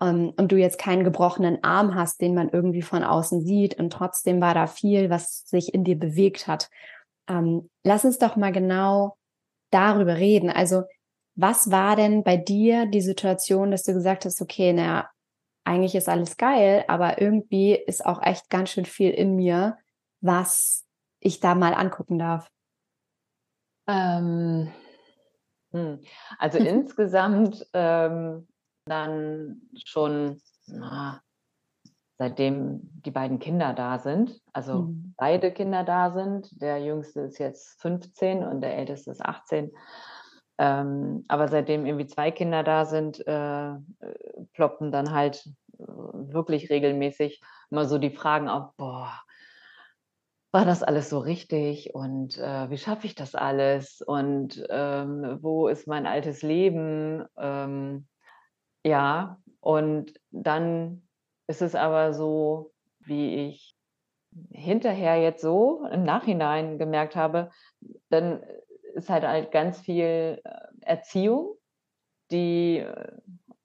ähm, 0.02 0.34
und 0.38 0.52
du 0.52 0.58
jetzt 0.58 0.78
keinen 0.78 1.04
gebrochenen 1.04 1.64
Arm 1.64 1.96
hast, 1.96 2.22
den 2.22 2.34
man 2.36 2.50
irgendwie 2.50 2.82
von 2.82 3.04
außen 3.04 3.42
sieht 3.42 3.78
und 3.80 3.92
trotzdem 3.92 4.42
war 4.42 4.54
da 4.54 4.68
viel, 4.68 5.10
was 5.10 5.46
sich 5.48 5.74
in 5.74 5.84
dir 5.84 5.98
bewegt 5.98 6.48
hat. 6.48 6.70
Ähm, 7.28 7.70
lass 7.84 8.06
uns 8.06 8.20
doch 8.20 8.36
mal 8.36 8.52
genau 8.52 9.18
darüber 9.72 10.18
reden. 10.18 10.50
Also 10.50 10.84
was 11.36 11.70
war 11.70 11.96
denn 11.96 12.24
bei 12.24 12.38
dir 12.38 12.86
die 12.86 13.02
Situation, 13.02 13.72
dass 13.72 13.84
du 13.84 13.94
gesagt 13.94 14.26
hast, 14.26 14.42
okay, 14.42 14.72
naja, 14.72 15.10
eigentlich 15.66 15.96
ist 15.96 16.08
alles 16.08 16.38
geil, 16.38 16.86
aber 16.88 17.22
irgendwie 17.22 17.74
ist 17.74 18.06
auch 18.06 18.22
echt 18.22 18.50
ganz 18.50 18.70
schön 18.70 18.86
viel 18.86 19.12
in 19.12 19.36
mir, 19.36 19.78
was 20.22 20.86
ich 21.20 21.40
da 21.40 21.56
mal 21.56 21.74
angucken 21.74 22.20
darf. 22.20 22.50
Ähm, 23.88 24.72
hm. 25.72 26.00
Also 26.38 26.58
insgesamt 26.60 27.68
ähm, 27.74 28.48
dann 28.86 29.62
schon 29.84 30.42
na, 30.68 31.22
seitdem 32.18 32.82
die 33.06 33.12
beiden 33.12 33.40
Kinder 33.40 33.74
da 33.74 34.00
sind, 34.00 34.40
also 34.54 34.84
mhm. 34.84 35.14
beide 35.18 35.52
Kinder 35.52 35.84
da 35.84 36.12
sind. 36.12 36.62
Der 36.62 36.80
jüngste 36.80 37.22
ist 37.22 37.40
jetzt 37.40 37.82
15 37.82 38.44
und 38.44 38.62
der 38.62 38.78
älteste 38.78 39.12
ist 39.12 39.24
18. 39.24 39.72
Ähm, 40.58 41.26
aber 41.28 41.50
seitdem 41.50 41.86
irgendwie 41.86 42.08
zwei 42.08 42.32
Kinder 42.32 42.64
da 42.64 42.86
sind, 42.86 43.26
äh, 43.28 43.74
ploppen 44.54 44.92
dann 44.92 45.12
halt 45.12 45.46
äh, 45.78 45.84
wirklich 45.84 46.70
regelmäßig 46.70 47.42
immer 47.70 47.86
so 47.86 47.98
die 47.98 48.16
Fragen 48.16 48.48
auf, 48.48 48.74
boah, 48.78 49.12
war 50.54 50.64
das 50.64 50.84
alles 50.84 51.10
so 51.10 51.20
richtig 51.20 51.94
und 51.94 52.38
äh, 52.38 52.70
wie 52.70 52.78
schaffe 52.78 53.08
ich 53.08 53.16
das 53.16 53.36
alles 53.36 54.02
und 54.02 54.66
ähm, 54.70 55.40
wo 55.42 55.68
ist 55.68 55.86
mein 55.86 56.06
altes 56.06 56.44
Leben? 56.44 57.26
Ähm, 57.38 58.08
ja, 58.86 59.42
und 59.62 60.14
dann 60.30 61.08
ist 61.48 61.64
es 61.64 61.74
aber 61.74 62.14
so, 62.14 62.72
wie 63.00 63.48
ich 63.48 63.76
hinterher 64.52 65.20
jetzt 65.20 65.42
so 65.42 65.86
im 65.92 66.04
Nachhinein 66.04 66.78
gemerkt 66.78 67.16
habe, 67.16 67.50
dann 68.10 68.44
ist 68.94 69.10
halt 69.10 69.24
halt 69.24 69.52
ganz 69.52 69.80
viel 69.80 70.40
äh, 70.44 70.50
Erziehung, 70.82 71.56
die 72.32 72.78
äh, 72.78 73.12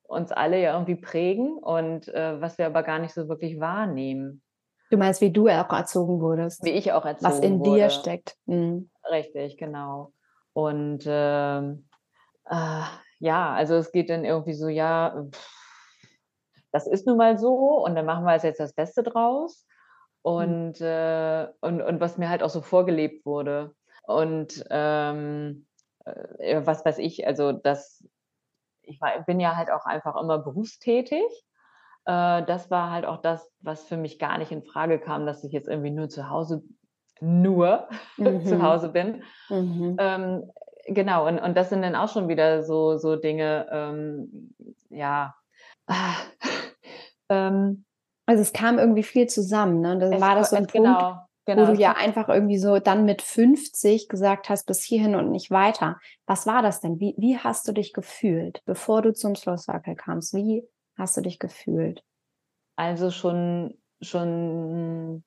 uns 0.04 0.32
alle 0.32 0.60
ja 0.60 0.72
irgendwie 0.72 0.96
prägen 0.96 1.52
und 1.58 2.08
äh, 2.08 2.40
was 2.40 2.56
wir 2.56 2.66
aber 2.66 2.82
gar 2.82 2.98
nicht 2.98 3.12
so 3.12 3.28
wirklich 3.28 3.60
wahrnehmen. 3.60 4.42
Du 4.90 4.96
meinst, 4.96 5.20
wie 5.20 5.30
du 5.30 5.48
auch 5.48 5.70
erzogen 5.70 6.20
wurdest? 6.20 6.64
Wie 6.64 6.70
ich 6.70 6.92
auch 6.92 7.04
erzogen 7.04 7.32
Was 7.32 7.40
in 7.40 7.60
wurde. 7.60 7.78
dir 7.78 7.90
steckt. 7.90 8.36
Mhm. 8.46 8.90
Richtig, 9.10 9.58
genau. 9.58 10.12
Und 10.52 11.06
äh, 11.06 11.58
äh, 11.58 12.82
ja, 13.20 13.52
also 13.52 13.76
es 13.76 13.92
geht 13.92 14.10
dann 14.10 14.24
irgendwie 14.24 14.54
so, 14.54 14.68
ja, 14.68 15.24
pff, 15.30 15.60
das 16.72 16.86
ist 16.86 17.06
nun 17.06 17.16
mal 17.16 17.38
so 17.38 17.84
und 17.84 17.94
dann 17.94 18.06
machen 18.06 18.24
wir 18.24 18.36
jetzt 18.36 18.60
das 18.60 18.72
Beste 18.72 19.02
draus. 19.02 19.66
Mhm. 20.24 20.30
Und, 20.32 20.80
mhm. 20.80 20.86
äh, 20.86 21.48
und, 21.60 21.82
und 21.82 22.00
was 22.00 22.18
mir 22.18 22.28
halt 22.28 22.42
auch 22.42 22.50
so 22.50 22.60
vorgelebt 22.60 23.24
wurde. 23.24 23.74
Und 24.06 24.64
ähm, 24.70 25.66
äh, 26.04 26.62
was 26.64 26.84
weiß 26.84 26.98
ich, 26.98 27.26
also 27.26 27.52
das, 27.52 28.04
ich 28.82 29.00
war, 29.00 29.22
bin 29.22 29.40
ja 29.40 29.56
halt 29.56 29.70
auch 29.70 29.84
einfach 29.84 30.16
immer 30.20 30.38
berufstätig. 30.38 31.24
Äh, 32.06 32.42
das 32.44 32.70
war 32.70 32.90
halt 32.90 33.04
auch 33.04 33.18
das, 33.18 33.50
was 33.60 33.84
für 33.84 33.96
mich 33.96 34.18
gar 34.18 34.38
nicht 34.38 34.52
in 34.52 34.64
Frage 34.64 34.98
kam, 34.98 35.26
dass 35.26 35.44
ich 35.44 35.52
jetzt 35.52 35.68
irgendwie 35.68 35.90
nur 35.90 36.08
zu 36.08 36.28
Hause, 36.30 36.62
nur 37.20 37.88
mhm. 38.16 38.44
zu 38.46 38.62
Hause 38.62 38.88
bin. 38.88 39.22
Mhm. 39.48 39.96
Ähm, 39.98 40.50
genau, 40.94 41.26
und, 41.26 41.38
und 41.38 41.56
das 41.56 41.70
sind 41.70 41.82
dann 41.82 41.94
auch 41.94 42.09
schon 42.09 42.28
wieder 42.28 42.62
so, 42.62 42.99
so 42.99 43.16
Dinge, 43.16 43.66
ähm, 43.70 44.54
ja. 44.90 45.35
ähm, 47.28 47.85
also 48.26 48.42
es 48.42 48.52
kam 48.52 48.78
irgendwie 48.78 49.02
viel 49.02 49.26
zusammen, 49.26 49.80
ne? 49.80 49.99
Das 49.99 50.20
war 50.20 50.37
das 50.37 50.50
so 50.50 50.56
ein 50.56 50.66
Punkt, 50.66 50.75
genau. 50.75 51.16
Genau. 51.47 51.62
Wo 51.62 51.73
du 51.73 51.80
ja 51.80 51.92
einfach 51.92 52.28
irgendwie 52.28 52.59
so 52.59 52.78
dann 52.78 53.04
mit 53.04 53.23
50 53.23 54.09
gesagt 54.09 54.50
hast, 54.50 54.66
bis 54.66 54.85
hierhin 54.85 55.16
und 55.16 55.30
nicht 55.30 55.50
weiter. 55.50 55.99
Was 56.26 56.47
war 56.47 56.62
das 56.62 56.80
denn? 56.80 57.00
Wie, 57.00 57.14
wie 57.16 57.38
hast 57.38 57.66
du 57.66 57.73
dich 57.73 57.92
gefühlt, 57.92 58.62
bevor 58.66 59.02
du 59.02 59.12
zum 59.12 59.35
Circle 59.35 59.97
kamst? 59.97 60.35
Wie 60.35 60.68
hast 60.97 61.16
du 61.16 61.23
dich 61.23 61.38
gefühlt? 61.38 62.04
Also 62.76 63.11
schon, 63.11 63.75
schon 64.00 65.25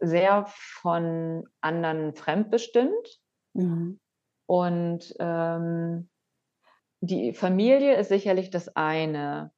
sehr 0.00 0.44
von 0.46 1.48
anderen 1.60 2.14
fremdbestimmt. 2.14 3.20
Mhm. 3.54 3.98
Und 4.46 5.14
ähm, 5.18 6.08
die 7.00 7.32
Familie 7.34 7.96
ist 7.96 8.08
sicherlich 8.08 8.50
das 8.50 8.74
eine. 8.74 9.52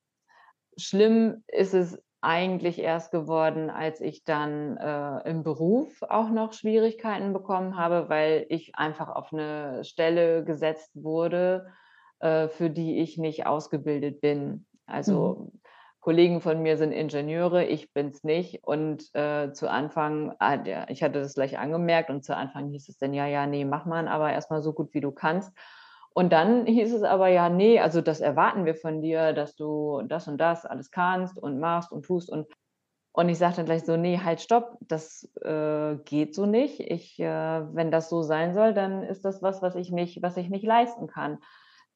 Schlimm 0.76 1.44
ist 1.48 1.74
es 1.74 2.02
eigentlich 2.20 2.80
erst 2.80 3.12
geworden, 3.12 3.70
als 3.70 4.00
ich 4.00 4.24
dann 4.24 4.76
äh, 4.76 5.28
im 5.28 5.44
Beruf 5.44 6.02
auch 6.02 6.30
noch 6.30 6.52
Schwierigkeiten 6.52 7.32
bekommen 7.32 7.76
habe, 7.76 8.08
weil 8.08 8.46
ich 8.48 8.74
einfach 8.74 9.08
auf 9.08 9.32
eine 9.32 9.84
Stelle 9.84 10.44
gesetzt 10.44 10.90
wurde, 10.94 11.68
äh, 12.18 12.48
für 12.48 12.70
die 12.70 13.00
ich 13.00 13.18
nicht 13.18 13.46
ausgebildet 13.46 14.20
bin. 14.20 14.66
Also 14.86 15.50
mhm. 15.52 15.60
Kollegen 16.00 16.40
von 16.40 16.62
mir 16.62 16.76
sind 16.76 16.92
Ingenieure, 16.92 17.64
ich 17.64 17.92
bin 17.92 18.08
es 18.08 18.24
nicht. 18.24 18.64
Und 18.64 19.14
äh, 19.14 19.52
zu 19.52 19.70
Anfang, 19.70 20.34
ah, 20.38 20.58
ich 20.88 21.02
hatte 21.02 21.20
das 21.20 21.34
gleich 21.34 21.58
angemerkt 21.58 22.10
und 22.10 22.24
zu 22.24 22.36
Anfang 22.36 22.68
hieß 22.70 22.88
es 22.88 22.98
dann, 22.98 23.14
ja, 23.14 23.26
ja, 23.26 23.46
nee, 23.46 23.64
mach 23.64 23.84
mal, 23.86 24.08
aber 24.08 24.32
erstmal 24.32 24.62
so 24.62 24.72
gut 24.72 24.94
wie 24.94 25.00
du 25.00 25.10
kannst. 25.12 25.52
Und 26.14 26.32
dann 26.32 26.66
hieß 26.66 26.94
es 26.94 27.02
aber 27.02 27.28
ja, 27.28 27.48
nee, 27.48 27.80
also 27.80 28.00
das 28.00 28.20
erwarten 28.20 28.64
wir 28.64 28.74
von 28.74 29.02
dir, 29.02 29.32
dass 29.32 29.56
du 29.56 30.02
das 30.06 30.28
und 30.28 30.38
das 30.38 30.66
alles 30.66 30.90
kannst 30.90 31.38
und 31.38 31.60
machst 31.60 31.92
und 31.92 32.04
tust. 32.06 32.30
Und, 32.30 32.46
Und 33.12 33.28
ich 33.28 33.38
sagte 33.38 33.64
gleich 33.64 33.84
so, 33.84 33.96
nee, 33.96 34.18
halt, 34.22 34.40
stopp, 34.40 34.78
das 34.80 35.28
äh, 35.42 35.96
geht 36.04 36.34
so 36.34 36.46
nicht. 36.46 36.80
Ich, 36.80 37.18
äh, 37.18 37.26
wenn 37.74 37.90
das 37.90 38.08
so 38.08 38.22
sein 38.22 38.54
soll, 38.54 38.74
dann 38.74 39.02
ist 39.02 39.24
das 39.24 39.42
was, 39.42 39.62
was 39.62 39.74
ich 39.74 39.90
nicht, 39.90 40.22
was 40.22 40.36
ich 40.36 40.48
nicht 40.50 40.64
leisten 40.64 41.08
kann. 41.08 41.38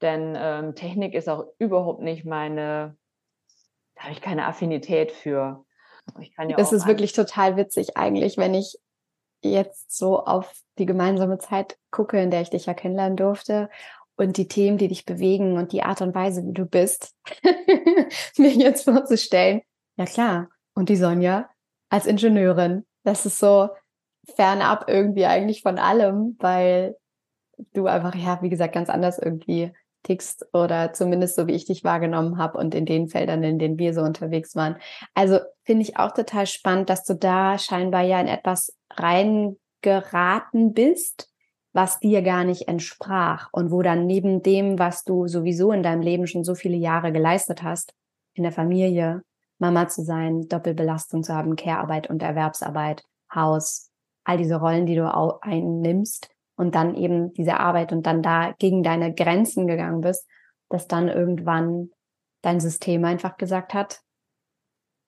Denn 0.01 0.35
ähm, 0.37 0.75
Technik 0.75 1.15
ist 1.15 1.29
auch 1.29 1.47
überhaupt 1.59 2.03
nicht 2.03 2.25
meine, 2.25 2.97
da 4.03 4.09
habe 4.09 4.15
ich 4.15 4.21
keine 4.21 4.47
Affinität 4.47 5.13
für. 5.13 5.65
Ja 6.37 6.57
das 6.57 6.73
ist 6.73 6.89
wirklich 6.89 7.13
total 7.13 7.57
witzig 7.57 7.97
eigentlich, 7.97 8.37
wenn 8.37 8.55
ich 8.55 8.77
jetzt 9.43 9.97
so 9.97 10.25
auf 10.25 10.53
die 10.79 10.87
gemeinsame 10.87 11.39
Zeit 11.39 11.79
gucke, 11.93 12.21
in 12.21 12.33
der 12.33 12.41
ich 12.41 12.51
dich 12.51 12.67
ja 12.67 12.75
kennenlernen 12.75 13.17
durfte 13.17 13.71
und 14.17 14.37
die 14.37 14.49
Themen, 14.49 14.79
die 14.79 14.89
dich 14.89 15.05
bewegen 15.05 15.57
und 15.59 15.71
die 15.71 15.85
Art 15.85 16.01
und 16.01 16.15
Weise, 16.17 16.45
wie 16.45 16.53
du 16.53 16.67
bist, 16.67 17.15
mir 18.37 18.51
jetzt 18.51 18.85
vorzustellen. 18.85 19.63
Ja 19.97 20.07
klar, 20.07 20.49
und 20.75 20.89
die 20.89 20.97
Sonja 20.97 21.49
als 21.89 22.07
Ingenieurin. 22.07 22.85
Das 23.05 23.25
ist 23.25 23.39
so 23.39 23.69
fernab 24.35 24.89
irgendwie 24.89 25.27
eigentlich 25.27 25.63
von 25.63 25.79
allem, 25.79 26.37
weil 26.41 26.97
du 27.73 27.87
einfach, 27.87 28.17
ja, 28.17 28.43
wie 28.43 28.49
gesagt, 28.49 28.75
ganz 28.75 28.89
anders 28.89 29.21
irgendwie 29.21 29.73
tickst 30.03 30.47
oder 30.53 30.93
zumindest 30.93 31.37
so, 31.37 31.47
wie 31.47 31.55
ich 31.55 31.65
dich 31.65 31.85
wahrgenommen 31.85 32.39
habe 32.39 32.59
und 32.59 32.75
in 32.75 32.87
den 32.87 33.09
Feldern, 33.09 33.43
in 33.43 33.59
denen 33.59 33.79
wir 33.79 33.95
so 33.95 34.03
unterwegs 34.03 34.57
waren. 34.57 34.77
Also 35.15 35.39
finde 35.65 35.83
ich 35.83 35.97
auch 35.99 36.13
total 36.13 36.47
spannend, 36.47 36.91
dass 36.91 37.05
du 37.05 37.15
da 37.15 37.59
scheinbar 37.59 38.03
ja 38.03 38.21
in 38.21 38.29
etwas 38.29 38.77
reingeraten 38.91 40.73
bist, 40.73 41.31
was 41.73 42.01
dir 42.01 42.23
gar 42.23 42.45
nicht 42.45 42.69
entsprach 42.69 43.49
und 43.53 43.71
wo 43.71 43.83
dann 43.83 44.07
neben 44.07 44.43
dem, 44.43 44.79
was 44.79 45.05
du 45.05 45.27
sowieso 45.27 45.73
in 45.73 45.83
deinem 45.83 46.03
Leben 46.03 46.27
schon 46.27 46.45
so 46.45 46.55
viele 46.55 46.77
Jahre 46.77 47.13
geleistet 47.13 47.63
hast, 47.63 47.95
in 48.35 48.43
der 48.43 48.53
Familie, 48.53 49.23
Mama 49.59 49.89
zu 49.89 50.03
sein, 50.03 50.49
Doppelbelastung 50.49 51.23
zu 51.23 51.35
haben, 51.35 51.57
Care-Arbeit 51.57 52.11
und 52.11 52.23
Erwerbsarbeit, 52.23 53.05
Haus, 53.33 53.91
all 54.25 54.37
diese 54.37 54.57
Rollen, 54.57 54.87
die 54.87 54.97
du 54.97 55.09
einnimmst 55.41 56.32
und 56.57 56.75
dann 56.75 56.95
eben 56.95 57.33
diese 57.33 57.59
Arbeit 57.59 57.93
und 57.93 58.07
dann 58.07 58.23
da 58.23 58.55
gegen 58.59 58.83
deine 58.83 59.15
Grenzen 59.15 59.67
gegangen 59.67 60.01
bist, 60.01 60.29
dass 60.69 60.87
dann 60.87 61.09
irgendwann 61.09 61.91
dein 62.43 62.61
System 62.61 63.05
einfach 63.05 63.37
gesagt 63.37 63.75
hat, 63.75 64.01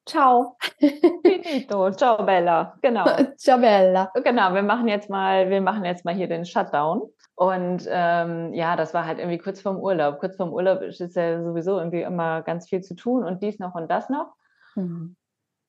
ciao. 0.06 0.56
Finito, 0.78 1.90
ciao 1.92 2.24
Bella, 2.24 2.76
genau. 2.82 3.04
ciao 3.36 3.58
Bella. 3.58 4.10
Genau, 4.14 4.54
wir 4.54 4.62
machen 4.62 4.88
jetzt 4.88 5.10
mal, 5.10 5.50
wir 5.50 5.60
machen 5.60 5.84
jetzt 5.84 6.04
mal 6.04 6.14
hier 6.14 6.28
den 6.28 6.44
Shutdown. 6.44 7.02
Und 7.36 7.88
ähm, 7.88 8.54
ja, 8.54 8.76
das 8.76 8.94
war 8.94 9.06
halt 9.06 9.18
irgendwie 9.18 9.38
kurz 9.38 9.60
vorm 9.60 9.78
Urlaub. 9.78 10.20
Kurz 10.20 10.36
vorm 10.36 10.52
Urlaub 10.52 10.82
ist 10.82 11.00
ja 11.00 11.42
sowieso 11.42 11.78
irgendwie 11.78 12.02
immer 12.02 12.42
ganz 12.42 12.68
viel 12.68 12.80
zu 12.80 12.94
tun 12.94 13.24
und 13.24 13.42
dies 13.42 13.58
noch 13.58 13.74
und 13.74 13.90
das 13.90 14.08
noch. 14.08 14.34
Mhm. 14.76 15.16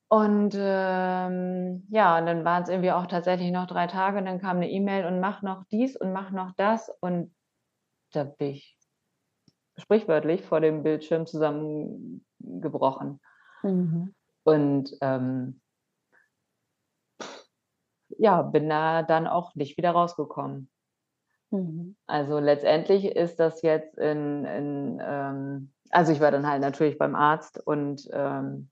Und 0.08 0.54
ähm, 0.56 1.86
ja, 1.90 2.18
und 2.18 2.26
dann 2.26 2.44
waren 2.44 2.62
es 2.62 2.68
irgendwie 2.68 2.92
auch 2.92 3.06
tatsächlich 3.06 3.50
noch 3.50 3.66
drei 3.66 3.88
Tage 3.88 4.18
und 4.18 4.26
dann 4.26 4.40
kam 4.40 4.58
eine 4.58 4.70
E-Mail 4.70 5.04
und 5.06 5.18
mach 5.18 5.42
noch 5.42 5.64
dies 5.72 5.96
und 5.96 6.12
mach 6.12 6.30
noch 6.30 6.52
das. 6.56 6.90
Und 7.00 7.34
da 8.12 8.24
bin 8.24 8.50
ich 8.50 8.78
sprichwörtlich 9.76 10.42
vor 10.42 10.60
dem 10.60 10.84
Bildschirm 10.84 11.26
zusammengebrochen. 11.26 13.20
Mhm. 13.62 14.14
Und 14.44 14.96
ähm, 15.00 15.60
ja, 18.18 18.42
bin 18.42 18.68
da 18.68 19.02
dann 19.02 19.26
auch 19.26 19.54
nicht 19.56 19.76
wieder 19.76 19.90
rausgekommen. 19.90 20.70
Mhm. 21.50 21.96
Also 22.06 22.38
letztendlich 22.38 23.04
ist 23.04 23.40
das 23.40 23.62
jetzt 23.62 23.98
in, 23.98 24.44
in 24.44 25.02
ähm, 25.02 25.72
also 25.90 26.12
ich 26.12 26.20
war 26.20 26.30
dann 26.30 26.48
halt 26.48 26.60
natürlich 26.60 26.96
beim 26.96 27.14
Arzt 27.14 27.64
und 27.66 28.08
ähm, 28.12 28.70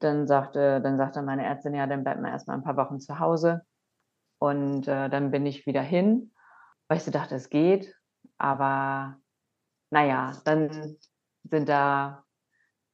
dann 0.00 0.26
sagte, 0.26 0.80
dann 0.80 0.96
sagte 0.96 1.22
meine 1.22 1.44
Ärztin, 1.44 1.74
ja, 1.74 1.86
dann 1.86 2.04
bleibt 2.04 2.20
man 2.20 2.30
erstmal 2.30 2.56
ein 2.56 2.64
paar 2.64 2.76
Wochen 2.76 3.00
zu 3.00 3.18
Hause. 3.18 3.62
Und 4.38 4.86
äh, 4.86 5.08
dann 5.08 5.30
bin 5.30 5.46
ich 5.46 5.66
wieder 5.66 5.82
hin, 5.82 6.32
weil 6.88 6.98
ich 6.98 7.04
so 7.04 7.10
dachte, 7.10 7.34
es 7.34 7.50
geht. 7.50 7.94
Aber 8.38 9.16
naja, 9.90 10.32
dann 10.44 10.96
sind 11.44 11.68
da 11.68 12.24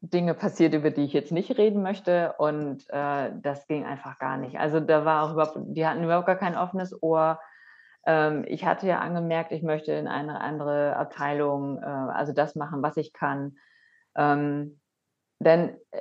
Dinge 0.00 0.34
passiert, 0.34 0.74
über 0.74 0.90
die 0.90 1.04
ich 1.04 1.12
jetzt 1.12 1.32
nicht 1.32 1.56
reden 1.56 1.82
möchte. 1.82 2.34
Und 2.38 2.84
äh, 2.88 3.32
das 3.40 3.66
ging 3.66 3.84
einfach 3.84 4.18
gar 4.18 4.36
nicht. 4.36 4.58
Also 4.58 4.80
da 4.80 5.04
war 5.04 5.24
auch 5.24 5.32
überhaupt, 5.32 5.58
die 5.58 5.86
hatten 5.86 6.04
überhaupt 6.04 6.26
gar 6.26 6.36
kein 6.36 6.56
offenes 6.56 7.00
Ohr. 7.02 7.40
Ähm, 8.06 8.44
ich 8.46 8.64
hatte 8.64 8.86
ja 8.86 9.00
angemerkt, 9.00 9.52
ich 9.52 9.62
möchte 9.62 9.92
in 9.92 10.08
eine 10.08 10.40
andere 10.40 10.96
Abteilung, 10.96 11.78
äh, 11.78 11.86
also 11.86 12.32
das 12.32 12.54
machen, 12.54 12.82
was 12.82 12.96
ich 12.96 13.12
kann. 13.12 13.56
Ähm, 14.16 14.80
denn 15.40 15.76
äh, 15.90 16.00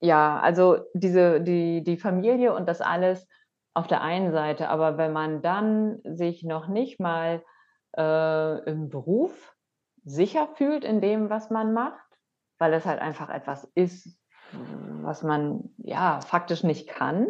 ja, 0.00 0.38
also 0.40 0.78
diese, 0.94 1.40
die, 1.40 1.82
die 1.82 1.96
Familie 1.96 2.54
und 2.54 2.68
das 2.68 2.80
alles 2.80 3.26
auf 3.74 3.86
der 3.86 4.02
einen 4.02 4.32
Seite, 4.32 4.68
aber 4.68 4.98
wenn 4.98 5.12
man 5.12 5.42
dann 5.42 6.00
sich 6.04 6.42
noch 6.42 6.68
nicht 6.68 7.00
mal 7.00 7.42
äh, 7.96 8.70
im 8.70 8.88
Beruf 8.88 9.54
sicher 10.04 10.48
fühlt 10.54 10.84
in 10.84 11.00
dem, 11.00 11.30
was 11.30 11.50
man 11.50 11.72
macht, 11.72 12.06
weil 12.58 12.72
es 12.72 12.86
halt 12.86 13.00
einfach 13.00 13.28
etwas 13.28 13.70
ist, 13.74 14.18
was 15.02 15.22
man 15.22 15.74
ja 15.78 16.20
faktisch 16.20 16.64
nicht 16.64 16.88
kann, 16.88 17.28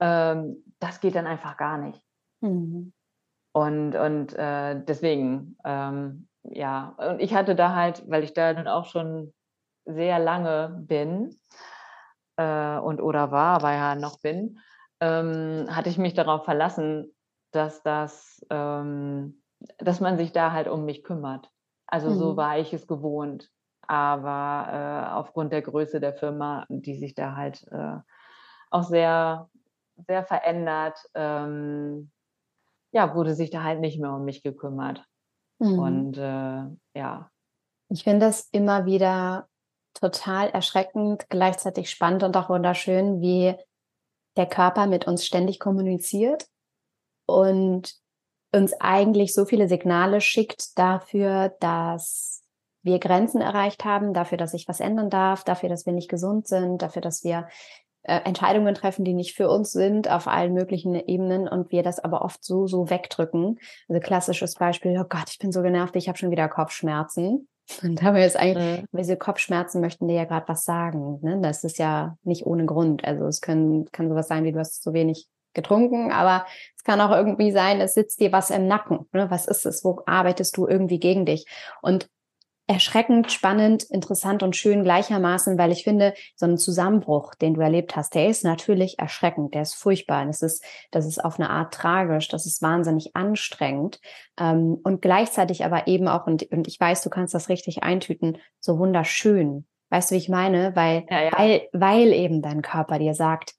ähm, 0.00 0.64
das 0.80 1.00
geht 1.00 1.14
dann 1.14 1.26
einfach 1.26 1.56
gar 1.56 1.78
nicht. 1.78 2.02
Mhm. 2.40 2.92
Und, 3.52 3.94
und 3.94 4.32
äh, 4.34 4.82
deswegen, 4.82 5.56
ähm, 5.64 6.28
ja, 6.42 6.94
und 6.96 7.20
ich 7.20 7.34
hatte 7.34 7.54
da 7.54 7.74
halt, 7.74 8.02
weil 8.08 8.24
ich 8.24 8.32
da 8.32 8.54
dann 8.54 8.66
auch 8.66 8.86
schon 8.86 9.32
sehr 9.84 10.18
lange 10.18 10.76
bin, 10.86 11.38
äh, 12.36 12.78
und 12.78 13.00
oder 13.00 13.30
war, 13.30 13.56
aber 13.56 13.72
ja 13.72 13.94
noch 13.94 14.20
bin, 14.20 14.58
ähm, 15.00 15.66
hatte 15.70 15.88
ich 15.88 15.98
mich 15.98 16.14
darauf 16.14 16.44
verlassen, 16.44 17.12
dass 17.52 17.82
das, 17.82 18.44
ähm, 18.50 19.42
dass 19.78 20.00
man 20.00 20.16
sich 20.16 20.32
da 20.32 20.52
halt 20.52 20.68
um 20.68 20.84
mich 20.84 21.04
kümmert. 21.04 21.50
Also 21.86 22.10
mhm. 22.10 22.14
so 22.14 22.36
war 22.36 22.58
ich 22.58 22.72
es 22.72 22.86
gewohnt. 22.86 23.50
Aber 23.86 24.68
äh, 24.70 25.12
aufgrund 25.12 25.52
der 25.52 25.62
Größe 25.62 26.00
der 26.00 26.14
Firma, 26.14 26.64
die 26.68 26.94
sich 26.94 27.14
da 27.14 27.36
halt 27.36 27.66
äh, 27.70 27.98
auch 28.70 28.84
sehr, 28.84 29.50
sehr 30.06 30.24
verändert, 30.24 30.98
ähm, 31.14 32.10
ja, 32.92 33.14
wurde 33.14 33.34
sich 33.34 33.50
da 33.50 33.62
halt 33.62 33.80
nicht 33.80 34.00
mehr 34.00 34.12
um 34.12 34.24
mich 34.24 34.42
gekümmert. 34.42 35.04
Mhm. 35.58 35.78
Und 35.78 36.18
äh, 36.18 36.64
ja. 36.98 37.30
Ich 37.88 38.04
finde 38.04 38.26
das 38.26 38.48
immer 38.52 38.86
wieder 38.86 39.48
total 39.94 40.48
erschreckend, 40.50 41.28
gleichzeitig 41.28 41.90
spannend 41.90 42.22
und 42.22 42.36
auch 42.36 42.48
wunderschön, 42.48 43.20
wie 43.20 43.54
der 44.36 44.46
Körper 44.46 44.86
mit 44.86 45.06
uns 45.06 45.26
ständig 45.26 45.60
kommuniziert 45.60 46.46
und 47.26 47.94
uns 48.54 48.74
eigentlich 48.80 49.32
so 49.32 49.44
viele 49.44 49.68
Signale 49.68 50.20
schickt 50.20 50.78
dafür, 50.78 51.54
dass 51.60 52.42
wir 52.82 52.98
Grenzen 52.98 53.40
erreicht 53.40 53.84
haben, 53.84 54.12
dafür, 54.12 54.38
dass 54.38 54.52
sich 54.52 54.68
was 54.68 54.80
ändern 54.80 55.08
darf, 55.08 55.44
dafür, 55.44 55.68
dass 55.68 55.86
wir 55.86 55.92
nicht 55.92 56.10
gesund 56.10 56.48
sind, 56.48 56.82
dafür, 56.82 57.00
dass 57.00 57.22
wir 57.22 57.48
äh, 58.02 58.20
Entscheidungen 58.24 58.74
treffen, 58.74 59.04
die 59.04 59.14
nicht 59.14 59.36
für 59.36 59.48
uns 59.48 59.70
sind, 59.70 60.10
auf 60.10 60.26
allen 60.26 60.52
möglichen 60.52 60.94
Ebenen 60.94 61.46
und 61.48 61.70
wir 61.70 61.82
das 61.82 62.00
aber 62.00 62.22
oft 62.22 62.44
so, 62.44 62.66
so 62.66 62.90
wegdrücken. 62.90 63.58
Also 63.88 64.00
klassisches 64.00 64.56
Beispiel, 64.56 64.98
oh 64.98 65.06
Gott, 65.08 65.30
ich 65.30 65.38
bin 65.38 65.52
so 65.52 65.62
genervt, 65.62 65.94
ich 65.96 66.08
habe 66.08 66.18
schon 66.18 66.30
wieder 66.30 66.48
Kopfschmerzen. 66.48 67.48
Und 67.82 68.00
da 68.00 68.06
haben 68.06 68.14
wir 68.14 68.22
jetzt 68.22 68.36
eigentlich, 68.36 68.82
mhm. 68.82 68.98
diese 68.98 69.16
Kopfschmerzen 69.16 69.80
möchten 69.80 70.08
dir 70.08 70.14
ja 70.14 70.24
gerade 70.24 70.48
was 70.48 70.64
sagen. 70.64 71.20
Ne? 71.22 71.40
Das 71.40 71.64
ist 71.64 71.78
ja 71.78 72.16
nicht 72.22 72.46
ohne 72.46 72.66
Grund. 72.66 73.04
Also 73.04 73.26
es 73.26 73.40
können, 73.40 73.90
kann 73.92 74.08
sowas 74.08 74.28
sein, 74.28 74.44
wie 74.44 74.52
du 74.52 74.58
hast 74.58 74.82
zu 74.82 74.92
wenig 74.92 75.28
getrunken, 75.54 76.10
aber 76.12 76.46
es 76.76 76.82
kann 76.82 77.00
auch 77.00 77.10
irgendwie 77.10 77.52
sein, 77.52 77.80
es 77.80 77.94
sitzt 77.94 78.20
dir 78.20 78.32
was 78.32 78.50
im 78.50 78.66
Nacken. 78.66 79.06
Ne? 79.12 79.30
Was 79.30 79.46
ist 79.46 79.66
es? 79.66 79.84
Wo 79.84 80.02
arbeitest 80.06 80.56
du 80.56 80.66
irgendwie 80.66 80.98
gegen 80.98 81.26
dich? 81.26 81.46
Und 81.82 82.08
erschreckend, 82.72 83.30
spannend, 83.30 83.84
interessant 83.84 84.42
und 84.42 84.56
schön 84.56 84.82
gleichermaßen, 84.82 85.58
weil 85.58 85.72
ich 85.72 85.84
finde, 85.84 86.14
so 86.34 86.46
ein 86.46 86.58
Zusammenbruch, 86.58 87.34
den 87.34 87.54
du 87.54 87.60
erlebt 87.60 87.94
hast, 87.96 88.14
der 88.14 88.28
ist 88.28 88.44
natürlich 88.44 88.98
erschreckend, 88.98 89.54
der 89.54 89.62
ist 89.62 89.74
furchtbar. 89.74 90.24
Das 90.26 90.42
ist, 90.42 90.64
das 90.90 91.06
ist 91.06 91.24
auf 91.24 91.38
eine 91.38 91.50
Art 91.50 91.74
tragisch, 91.74 92.28
das 92.28 92.46
ist 92.46 92.62
wahnsinnig 92.62 93.14
anstrengend 93.14 94.00
ähm, 94.40 94.78
und 94.82 95.02
gleichzeitig 95.02 95.64
aber 95.64 95.86
eben 95.86 96.08
auch, 96.08 96.26
und, 96.26 96.42
und 96.50 96.66
ich 96.66 96.80
weiß, 96.80 97.02
du 97.02 97.10
kannst 97.10 97.34
das 97.34 97.48
richtig 97.48 97.82
eintüten, 97.82 98.38
so 98.60 98.78
wunderschön. 98.78 99.66
Weißt 99.90 100.10
du, 100.10 100.14
wie 100.14 100.18
ich 100.18 100.28
meine? 100.28 100.74
Weil, 100.74 101.04
ja, 101.10 101.24
ja. 101.24 101.32
weil, 101.36 101.68
weil 101.72 102.12
eben 102.12 102.40
dein 102.40 102.62
Körper 102.62 102.98
dir 102.98 103.14
sagt, 103.14 103.54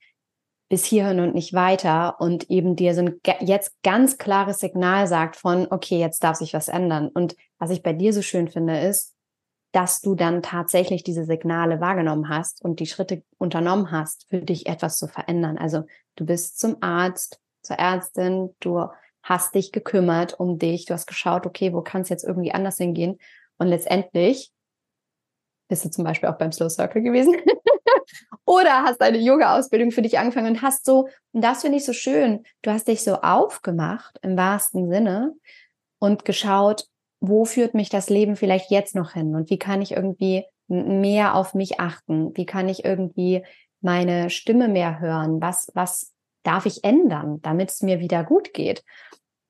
bis 0.74 0.86
hierhin 0.86 1.20
und 1.20 1.36
nicht 1.36 1.54
weiter 1.54 2.20
und 2.20 2.50
eben 2.50 2.76
dir 2.76 2.96
so 2.96 3.02
ein 3.02 3.20
jetzt 3.42 3.76
ganz 3.84 4.18
klares 4.18 4.60
Signal 4.60 5.06
sagt 5.06 5.36
von, 5.36 5.68
okay, 5.70 6.00
jetzt 6.00 6.24
darf 6.24 6.38
sich 6.38 6.56
was 6.56 6.68
ändern. 6.68 7.10
Und 7.14 7.36
was 7.64 7.70
ich 7.70 7.82
bei 7.82 7.94
dir 7.94 8.12
so 8.12 8.22
schön 8.22 8.50
finde, 8.50 8.78
ist, 8.78 9.16
dass 9.72 10.02
du 10.02 10.16
dann 10.16 10.44
tatsächlich 10.44 11.02
diese 11.02 11.24
Signale 11.24 11.80
wahrgenommen 11.80 12.28
hast 12.28 12.62
und 12.62 12.82
die 12.82 12.86
Schritte 12.86 13.24
unternommen 13.38 13.90
hast, 13.90 14.28
für 14.30 14.42
dich 14.42 14.68
etwas 14.68 14.98
zu 14.98 15.08
verändern. 15.08 15.58
Also 15.58 15.86
du 16.18 16.26
bist 16.26 16.60
zum 16.60 16.76
Arzt, 16.82 17.40
zur 17.62 17.78
Ärztin, 17.78 18.54
du 18.60 18.86
hast 19.22 19.56
dich 19.56 19.72
gekümmert 19.72 20.38
um 20.38 20.60
dich, 20.60 20.86
du 20.86 20.94
hast 20.94 21.08
geschaut, 21.08 21.46
okay, 21.46 21.72
wo 21.72 21.82
kann 21.82 22.02
es 22.02 22.10
jetzt 22.10 22.26
irgendwie 22.26 22.52
anders 22.52 22.76
hingehen? 22.76 23.18
Und 23.58 23.68
letztendlich 23.68 24.52
bist 25.70 25.86
du 25.86 25.90
zum 25.90 26.04
Beispiel 26.04 26.28
auch 26.28 26.38
beim 26.38 26.52
Slow 26.52 26.70
Circle 26.70 27.02
gewesen 27.02 27.34
Oder 28.46 28.84
hast 28.84 29.02
eine 29.02 29.20
Yoga-Ausbildung 29.20 29.92
für 29.92 30.02
dich 30.02 30.20
angefangen 30.20 30.56
und 30.56 30.62
hast 30.62 30.86
so, 30.86 31.08
und 31.32 31.42
das 31.42 31.62
finde 31.62 31.78
ich 31.78 31.86
so 31.86 31.94
schön, 31.94 32.44
du 32.62 32.72
hast 32.72 32.90
dich 32.90 33.04
so 33.04 33.22
aufgemacht 33.22 34.20
im 34.22 34.36
wahrsten 34.36 34.90
Sinne 34.92 35.34
und 36.00 36.26
geschaut, 36.26 36.90
wo 37.26 37.46
führt 37.46 37.74
mich 37.74 37.88
das 37.88 38.10
Leben 38.10 38.36
vielleicht 38.36 38.70
jetzt 38.70 38.96
noch 38.96 39.14
hin 39.14 39.34
und 39.34 39.50
wie 39.50 39.58
kann 39.58 39.82
ich 39.82 39.94
irgendwie 39.94 40.44
mehr 40.68 41.36
auf 41.36 41.54
mich 41.54 41.80
achten? 41.80 42.36
Wie 42.36 42.46
kann 42.46 42.68
ich 42.68 42.84
irgendwie 42.84 43.46
meine 43.80 44.30
Stimme 44.30 44.68
mehr 44.68 45.00
hören? 45.00 45.40
Was, 45.40 45.72
was 45.74 46.12
darf 46.44 46.66
ich 46.66 46.84
ändern, 46.84 47.42
damit 47.42 47.70
es 47.72 47.82
mir 47.82 48.02
wieder 48.02 48.26
gut 48.26 48.54
geht? 48.54 48.84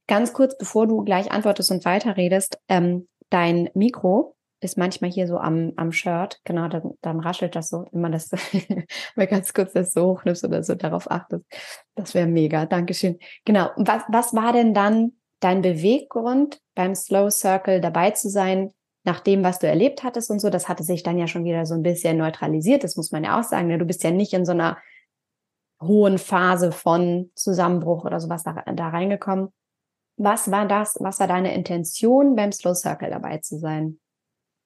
Ganz 0.06 0.34
kurz, 0.34 0.56
bevor 0.56 0.86
du 0.86 1.04
gleich 1.04 1.32
antwortest 1.32 1.72
und 1.72 1.84
weiterredest, 1.84 2.60
ähm, 2.68 3.08
dein 3.32 3.70
Mikro 3.74 4.36
ist 4.60 4.78
manchmal 4.78 5.10
hier 5.10 5.26
so 5.26 5.40
am, 5.40 5.74
am 5.76 5.92
Shirt, 5.92 6.42
genau, 6.44 6.68
dann, 6.68 6.92
dann 7.02 7.20
raschelt 7.22 7.56
das 7.56 7.70
so, 7.70 7.88
wenn 7.92 8.02
man 8.02 8.12
das, 8.12 8.30
mal 9.16 9.26
ganz 9.26 9.52
kurz 9.52 9.74
das 9.74 9.94
so 9.94 10.12
hochnimmst 10.12 10.44
oder 10.44 10.62
so 10.62 10.76
darauf 10.76 11.10
achtest. 11.10 11.44
Das 11.96 12.14
wäre 12.14 12.28
mega, 12.28 12.68
Dankeschön. 12.68 13.18
Genau, 13.46 13.72
was, 13.78 14.04
was 14.10 14.36
war 14.36 14.54
denn 14.54 14.76
dann 14.76 15.14
dein 15.44 15.62
Beweggrund, 15.62 16.60
beim 16.76 16.96
Slow 16.96 17.30
Circle 17.30 17.82
dabei 17.82 18.12
zu 18.12 18.30
sein, 18.30 18.72
nach 19.06 19.20
dem, 19.20 19.44
was 19.44 19.60
du 19.60 19.68
erlebt 19.68 20.04
hattest 20.04 20.32
und 20.32 20.40
so? 20.40 20.50
Das 20.50 20.70
hatte 20.70 20.84
sich 20.84 21.04
dann 21.04 21.18
ja 21.18 21.28
schon 21.28 21.44
wieder 21.44 21.66
so 21.66 21.74
ein 21.74 21.84
bisschen 21.84 22.18
neutralisiert, 22.18 22.84
das 22.84 22.96
muss 22.96 23.12
man 23.12 23.24
ja 23.24 23.40
auch 23.40 23.44
sagen. 23.44 23.68
Ne? 23.68 23.78
Du 23.78 23.86
bist 23.86 24.04
ja 24.04 24.12
nicht 24.12 24.34
in 24.34 24.46
so 24.46 24.54
einer 24.54 24.78
hohen 25.82 26.18
Phase 26.18 26.72
von 26.72 27.30
Zusammenbruch 27.36 28.06
oder 28.06 28.20
sowas 28.20 28.44
da, 28.44 28.64
da 28.74 28.90
reingekommen. 28.90 29.50
Was 30.16 30.52
war 30.52 30.68
das? 30.68 30.96
Was 31.00 31.20
war 31.20 31.28
deine 31.28 31.54
Intention, 31.54 32.36
beim 32.36 32.52
Slow 32.52 32.76
Circle 32.76 33.10
dabei 33.10 33.40
zu 33.40 33.60
sein? 33.60 34.00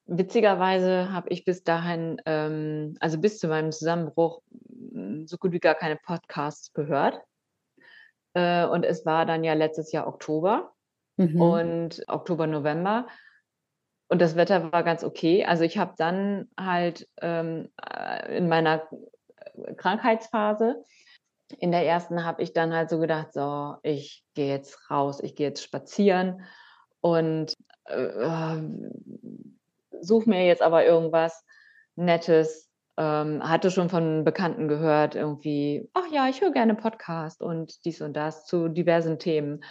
Witzigerweise 0.06 1.12
habe 1.12 1.28
ich 1.30 1.44
bis 1.44 1.64
dahin, 1.64 2.20
ähm, 2.24 2.96
also 3.00 3.18
bis 3.18 3.38
zu 3.38 3.48
meinem 3.48 3.72
Zusammenbruch, 3.72 4.40
mm, 4.50 5.26
so 5.26 5.36
gut 5.36 5.52
wie 5.52 5.58
gar 5.58 5.74
keine 5.74 5.96
Podcasts 5.96 6.72
gehört. 6.72 7.20
Äh, 8.38 8.66
und 8.66 8.84
es 8.84 9.04
war 9.04 9.26
dann 9.26 9.44
ja 9.44 9.54
letztes 9.54 9.92
Jahr 9.92 10.06
Oktober 10.06 10.72
mhm. 11.16 11.40
und 11.40 12.04
Oktober, 12.08 12.46
November. 12.46 13.06
Und 14.08 14.22
das 14.22 14.36
Wetter 14.36 14.72
war 14.72 14.84
ganz 14.84 15.04
okay. 15.04 15.44
Also 15.44 15.64
ich 15.64 15.76
habe 15.76 15.94
dann 15.98 16.48
halt 16.58 17.08
ähm, 17.20 17.68
äh, 17.84 18.36
in 18.36 18.48
meiner 18.48 18.88
Krankheitsphase 19.76 20.84
in 21.58 21.70
der 21.72 21.86
ersten 21.86 22.24
habe 22.24 22.42
ich 22.42 22.52
dann 22.52 22.74
halt 22.74 22.90
so 22.90 22.98
gedacht, 22.98 23.32
so, 23.32 23.76
ich 23.82 24.24
gehe 24.34 24.48
jetzt 24.48 24.90
raus, 24.90 25.20
ich 25.22 25.34
gehe 25.34 25.48
jetzt 25.48 25.62
spazieren 25.62 26.42
und 27.00 27.54
äh, 27.84 28.60
suche 30.00 30.28
mir 30.28 30.44
jetzt 30.46 30.62
aber 30.62 30.84
irgendwas 30.84 31.44
Nettes. 31.96 32.67
Ähm, 33.00 33.48
hatte 33.48 33.70
schon 33.70 33.88
von 33.88 34.24
Bekannten 34.24 34.66
gehört, 34.66 35.14
irgendwie, 35.14 35.88
ach 35.94 36.06
ja, 36.10 36.28
ich 36.28 36.40
höre 36.40 36.50
gerne 36.50 36.74
Podcast 36.74 37.40
und 37.40 37.84
dies 37.84 38.02
und 38.02 38.14
das 38.14 38.44
zu 38.44 38.66
diversen 38.68 39.20
Themen. 39.20 39.62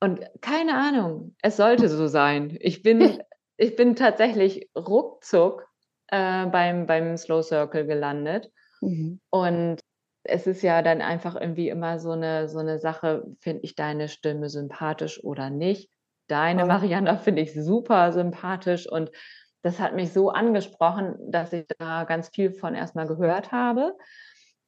Und 0.00 0.20
keine 0.40 0.74
Ahnung, 0.74 1.34
es 1.42 1.58
sollte 1.58 1.88
so 1.90 2.06
sein. 2.06 2.56
Ich 2.60 2.82
bin, 2.82 3.00
ich 3.58 3.76
bin 3.76 3.96
tatsächlich 3.96 4.70
ruckzuck 4.74 5.68
äh, 6.06 6.46
beim, 6.46 6.86
beim 6.86 7.18
Slow 7.18 7.42
Circle 7.42 7.86
gelandet. 7.86 8.50
Mhm. 8.80 9.20
Und 9.30 9.80
es 10.24 10.46
ist 10.46 10.62
ja 10.62 10.82
dann 10.82 11.00
einfach 11.00 11.36
irgendwie 11.36 11.68
immer 11.68 11.98
so 11.98 12.12
eine, 12.12 12.48
so 12.48 12.58
eine 12.58 12.78
Sache, 12.78 13.24
finde 13.40 13.62
ich 13.64 13.74
deine 13.74 14.08
Stimme 14.08 14.48
sympathisch 14.48 15.22
oder 15.22 15.50
nicht. 15.50 15.90
Deine. 16.28 16.66
Mariana 16.66 17.16
finde 17.16 17.42
ich 17.42 17.54
super 17.54 18.12
sympathisch 18.12 18.86
und 18.90 19.10
das 19.62 19.78
hat 19.80 19.94
mich 19.94 20.12
so 20.12 20.30
angesprochen, 20.30 21.16
dass 21.30 21.52
ich 21.52 21.66
da 21.78 22.04
ganz 22.04 22.28
viel 22.28 22.52
von 22.52 22.74
erstmal 22.74 23.06
gehört 23.06 23.52
habe. 23.52 23.96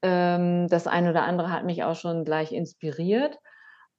Ähm, 0.03 0.69
das 0.69 0.87
eine 0.87 1.11
oder 1.11 1.23
andere 1.25 1.53
hat 1.53 1.65
mich 1.65 1.85
auch 1.85 1.97
schon 1.97 2.25
gleich 2.25 2.53
inspiriert 2.53 3.39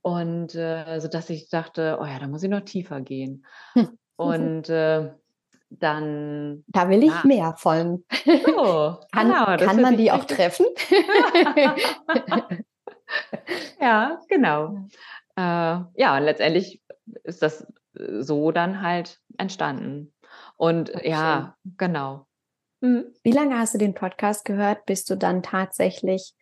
und 0.01 0.55
äh, 0.55 0.99
so 0.99 1.07
dass 1.07 1.29
ich 1.29 1.49
dachte, 1.49 1.99
oh 2.01 2.05
ja, 2.05 2.19
da 2.19 2.27
muss 2.27 2.43
ich 2.43 2.49
noch 2.49 2.61
tiefer 2.61 3.01
gehen. 3.01 3.45
Und 4.15 4.69
äh, 4.69 5.11
dann. 5.69 6.63
Da 6.67 6.89
will 6.89 7.03
ich 7.03 7.11
ja. 7.11 7.21
mehr 7.23 7.55
von. 7.57 8.03
Oh, 8.55 8.95
kann, 9.11 9.29
genau, 9.29 9.57
kann 9.57 9.81
man 9.81 9.97
die 9.97 10.11
auch 10.11 10.25
treffen? 10.25 10.65
ja, 13.79 14.19
genau. 14.27 14.87
Äh, 15.35 15.41
ja, 15.41 16.17
und 16.17 16.23
letztendlich 16.23 16.81
ist 17.23 17.41
das 17.41 17.65
so 17.93 18.51
dann 18.51 18.81
halt 18.81 19.19
entstanden. 19.37 20.13
Und 20.61 20.93
okay. 20.93 21.09
ja, 21.09 21.55
genau. 21.75 22.27
Mhm. 22.81 23.05
Wie 23.23 23.31
lange 23.31 23.57
hast 23.57 23.73
du 23.73 23.79
den 23.79 23.95
Podcast 23.95 24.45
gehört, 24.45 24.85
bis 24.85 25.05
du 25.05 25.15
dann 25.15 25.41
tatsächlich 25.41 26.35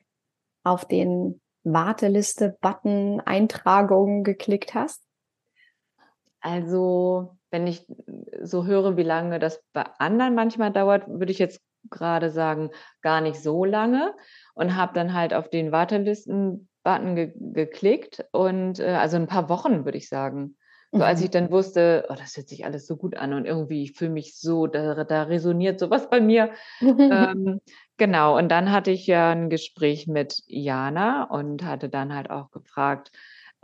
auf 0.65 0.85
den 0.85 1.39
Warteliste-Button 1.63 3.21
Eintragungen 3.21 4.25
geklickt 4.25 4.73
hast? 4.73 5.01
Also 6.41 7.37
wenn 7.49 7.65
ich 7.65 7.85
so 8.41 8.65
höre, 8.65 8.97
wie 8.97 9.03
lange 9.03 9.39
das 9.39 9.63
bei 9.71 9.85
anderen 9.99 10.35
manchmal 10.35 10.73
dauert, 10.73 11.07
würde 11.07 11.31
ich 11.31 11.39
jetzt 11.39 11.61
gerade 11.89 12.29
sagen, 12.29 12.71
gar 13.01 13.21
nicht 13.21 13.41
so 13.41 13.63
lange 13.63 14.13
und 14.53 14.75
habe 14.75 14.91
dann 14.93 15.13
halt 15.13 15.33
auf 15.33 15.49
den 15.49 15.71
Wartelisten-Button 15.71 17.15
ge 17.15 17.31
geklickt 17.37 18.25
und 18.33 18.79
äh, 18.81 18.95
also 18.95 19.15
ein 19.15 19.27
paar 19.27 19.47
Wochen 19.47 19.85
würde 19.85 19.97
ich 19.97 20.09
sagen. 20.09 20.57
So 20.91 21.03
als 21.03 21.19
mhm. 21.19 21.25
ich 21.25 21.31
dann 21.31 21.51
wusste, 21.51 22.05
oh, 22.09 22.15
das 22.15 22.35
hört 22.35 22.49
sich 22.49 22.65
alles 22.65 22.87
so 22.87 22.97
gut 22.97 23.15
an 23.15 23.33
und 23.33 23.45
irgendwie 23.45 23.83
ich 23.83 23.93
fühle 23.93 24.11
mich 24.11 24.37
so, 24.37 24.65
da, 24.65 25.03
da 25.03 25.23
resoniert 25.23 25.79
sowas 25.79 26.09
bei 26.09 26.19
mir. 26.19 26.51
ähm, 26.81 27.61
genau, 27.97 28.37
und 28.37 28.49
dann 28.49 28.71
hatte 28.71 28.91
ich 28.91 29.05
ja 29.05 29.29
ein 29.29 29.49
Gespräch 29.49 30.07
mit 30.07 30.41
Jana 30.47 31.23
und 31.25 31.63
hatte 31.63 31.89
dann 31.89 32.15
halt 32.15 32.31
auch 32.31 32.49
gefragt, 32.49 33.11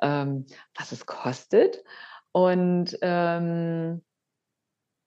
ähm, 0.02 0.46
was 0.78 0.92
es 0.92 1.06
kostet. 1.06 1.84
Und 2.32 2.98
ähm, 3.02 4.04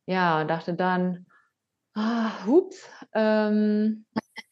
ja, 0.07 0.45
dachte 0.45 0.75
dann, 0.75 1.27
ah, 1.95 2.47
hups, 2.47 2.89
ähm, 3.13 4.07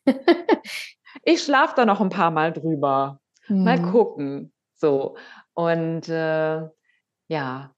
ich 1.24 1.42
schlafe 1.42 1.74
da 1.76 1.85
noch 1.85 2.00
ein 2.00 2.11
paar 2.11 2.31
Mal 2.31 2.52
drüber. 2.52 3.20
Mhm. 3.48 3.64
Mal 3.64 3.83
gucken. 3.83 4.52
So. 4.74 5.16
Und 5.55 6.09
äh, 6.09 6.68
ja, 7.28 7.74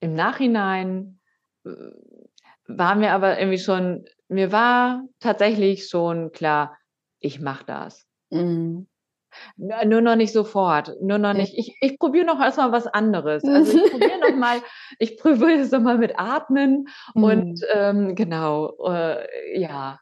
im 0.00 0.14
Nachhinein 0.14 1.20
äh, 1.64 1.70
war 2.66 2.94
mir 2.94 3.12
aber 3.12 3.38
irgendwie 3.38 3.58
schon, 3.58 4.04
mir 4.28 4.52
war 4.52 5.04
tatsächlich 5.20 5.88
schon 5.88 6.32
klar, 6.32 6.76
ich 7.18 7.40
mache 7.40 7.64
das. 7.64 8.06
Mhm. 8.30 8.86
Nur 9.56 10.00
noch 10.00 10.16
nicht 10.16 10.32
sofort, 10.32 10.96
nur 11.02 11.18
noch 11.18 11.34
nicht. 11.34 11.54
Ich, 11.56 11.76
ich 11.80 11.98
probiere 11.98 12.26
noch 12.26 12.40
erstmal 12.40 12.72
was 12.72 12.86
anderes. 12.86 13.44
Also 13.44 13.78
ich 13.78 13.90
probiere 13.90 14.18
noch 14.20 14.36
mal, 14.36 14.60
ich 14.98 15.16
probiere 15.18 15.52
es 15.60 15.70
noch 15.70 15.80
mal 15.80 15.98
mit 15.98 16.18
Atmen 16.18 16.88
und 17.14 17.60
mhm. 17.60 17.64
ähm, 17.72 18.14
genau, 18.14 18.74
äh, 18.86 19.60
ja. 19.60 20.00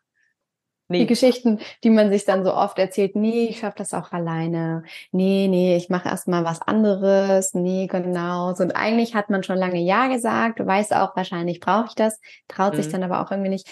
Nee. 0.89 1.01
Die 1.01 1.07
Geschichten, 1.07 1.59
die 1.83 1.91
man 1.91 2.11
sich 2.13 2.25
dann 2.25 2.45
so 2.45 2.55
oft 2.55 2.79
erzählt, 2.79 3.17
nee, 3.17 3.47
ich 3.47 3.59
schaffe 3.59 3.79
das 3.79 3.93
auch 3.93 4.13
alleine. 4.13 4.85
Nee, 5.11 5.49
nee, 5.49 5.77
ich 5.77 5.89
mache 5.89 6.09
erstmal 6.09 6.45
was 6.45 6.63
anderes. 6.63 7.55
Nee, 7.55 7.89
genau. 7.89 8.51
Und 8.51 8.77
eigentlich 8.77 9.17
hat 9.17 9.29
man 9.29 9.43
schon 9.43 9.59
lange 9.59 9.81
Ja 9.81 10.07
gesagt, 10.07 10.65
weiß 10.65 10.93
auch, 10.93 11.17
wahrscheinlich 11.17 11.59
brauche 11.59 11.87
ich 11.89 11.95
das, 11.97 12.21
traut 12.47 12.75
mhm. 12.75 12.83
sich 12.83 12.93
dann 12.93 13.03
aber 13.03 13.21
auch 13.21 13.33
irgendwie 13.33 13.51
nicht. 13.51 13.69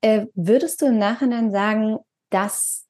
Äh, 0.00 0.26
würdest 0.34 0.80
du 0.80 0.86
im 0.86 0.96
Nachhinein 0.96 1.50
sagen, 1.52 1.98
dass 2.30 2.86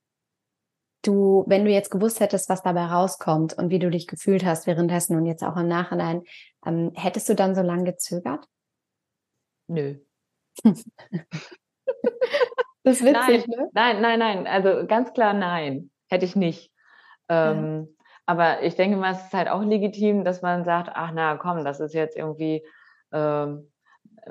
du, 1.03 1.45
wenn 1.49 1.65
du 1.65 1.71
jetzt 1.73 1.91
gewusst 1.91 2.21
hättest, 2.21 2.49
was 2.49 2.63
dabei 2.63 2.85
rauskommt 2.85 3.55
und 3.55 3.71
wie 3.71 3.81
du 3.81 3.91
dich 3.91 4.07
gefühlt 4.07 4.45
hast 4.45 4.69
währenddessen 4.69 5.17
und 5.17 5.27
jetzt 5.27 5.43
auch 5.43 5.57
im 5.57 5.67
Nachhinein, 5.67 6.23
ähm, 6.65 6.93
hättest 6.95 7.29
du 7.29 7.35
dann 7.35 7.57
so 7.57 7.63
lange 7.63 7.85
gezögert? 7.85 8.47
Nö. 9.67 9.99
das 12.83 13.01
ist 13.01 13.05
witzig, 13.05 13.47
nein, 13.47 13.59
ne? 13.59 13.69
Nein, 13.73 14.01
nein, 14.01 14.19
nein. 14.19 14.47
Also 14.47 14.87
ganz 14.87 15.13
klar 15.13 15.33
nein. 15.33 15.91
Hätte 16.09 16.25
ich 16.25 16.37
nicht. 16.37 16.73
Ähm, 17.29 17.89
ja. 17.89 18.05
Aber 18.27 18.63
ich 18.63 18.77
denke 18.77 18.97
mal, 18.97 19.13
es 19.13 19.25
ist 19.25 19.33
halt 19.33 19.49
auch 19.49 19.63
legitim, 19.63 20.25
dass 20.25 20.43
man 20.43 20.65
sagt, 20.65 20.91
ach 20.95 21.11
na 21.13 21.37
komm, 21.37 21.65
das 21.65 21.81
ist 21.81 21.95
jetzt 21.95 22.17
irgendwie 22.17 22.65
ähm, 23.13 23.71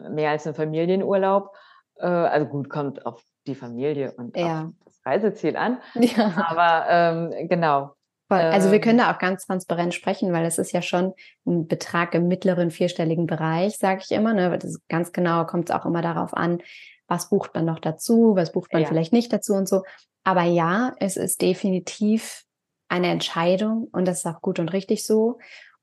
mehr 0.09 0.31
als 0.31 0.47
ein 0.47 0.53
Familienurlaub. 0.53 1.55
Äh, 1.97 2.07
also 2.07 2.47
gut, 2.47 2.69
kommt 2.69 3.05
auf 3.05 3.23
die 3.45 3.55
Familie 3.55 4.13
und 4.13 4.37
ja. 4.37 4.71
auf 4.85 4.93
Reiseziel 5.05 5.57
an. 5.57 5.79
Ja. 5.95 6.45
Aber 6.47 6.85
ähm, 6.89 7.47
genau. 7.47 7.93
Also 8.29 8.71
wir 8.71 8.79
können 8.79 8.99
ähm 8.99 9.05
da 9.05 9.13
auch 9.13 9.17
ganz 9.17 9.47
transparent 9.47 9.93
sprechen, 9.95 10.31
weil 10.31 10.45
es 10.45 10.59
ist 10.59 10.71
ja 10.71 10.83
schon 10.83 11.13
ein 11.47 11.67
Betrag 11.67 12.13
im 12.13 12.27
mittleren 12.27 12.69
vierstelligen 12.69 13.25
Bereich, 13.25 13.77
sage 13.77 14.01
ich 14.03 14.11
immer. 14.11 14.33
Ne? 14.33 14.55
Das 14.59 14.79
ganz 14.87 15.11
genau 15.11 15.45
kommt 15.45 15.69
es 15.69 15.75
auch 15.75 15.85
immer 15.85 16.03
darauf 16.03 16.35
an, 16.35 16.61
was 17.09 17.29
bucht 17.29 17.53
man 17.55 17.65
noch 17.65 17.79
dazu, 17.79 18.35
was 18.35 18.51
bucht 18.51 18.71
man 18.71 18.83
ja. 18.83 18.87
vielleicht 18.87 19.13
nicht 19.13 19.33
dazu 19.33 19.53
und 19.53 19.67
so. 19.67 19.83
Aber 20.23 20.43
ja, 20.43 20.93
es 20.99 21.17
ist 21.17 21.41
definitiv 21.41 22.43
eine 22.87 23.07
Entscheidung 23.07 23.87
und 23.91 24.07
das 24.07 24.19
ist 24.19 24.25
auch 24.25 24.41
gut 24.41 24.59
und 24.59 24.69
richtig 24.73 25.05
so 25.05 25.39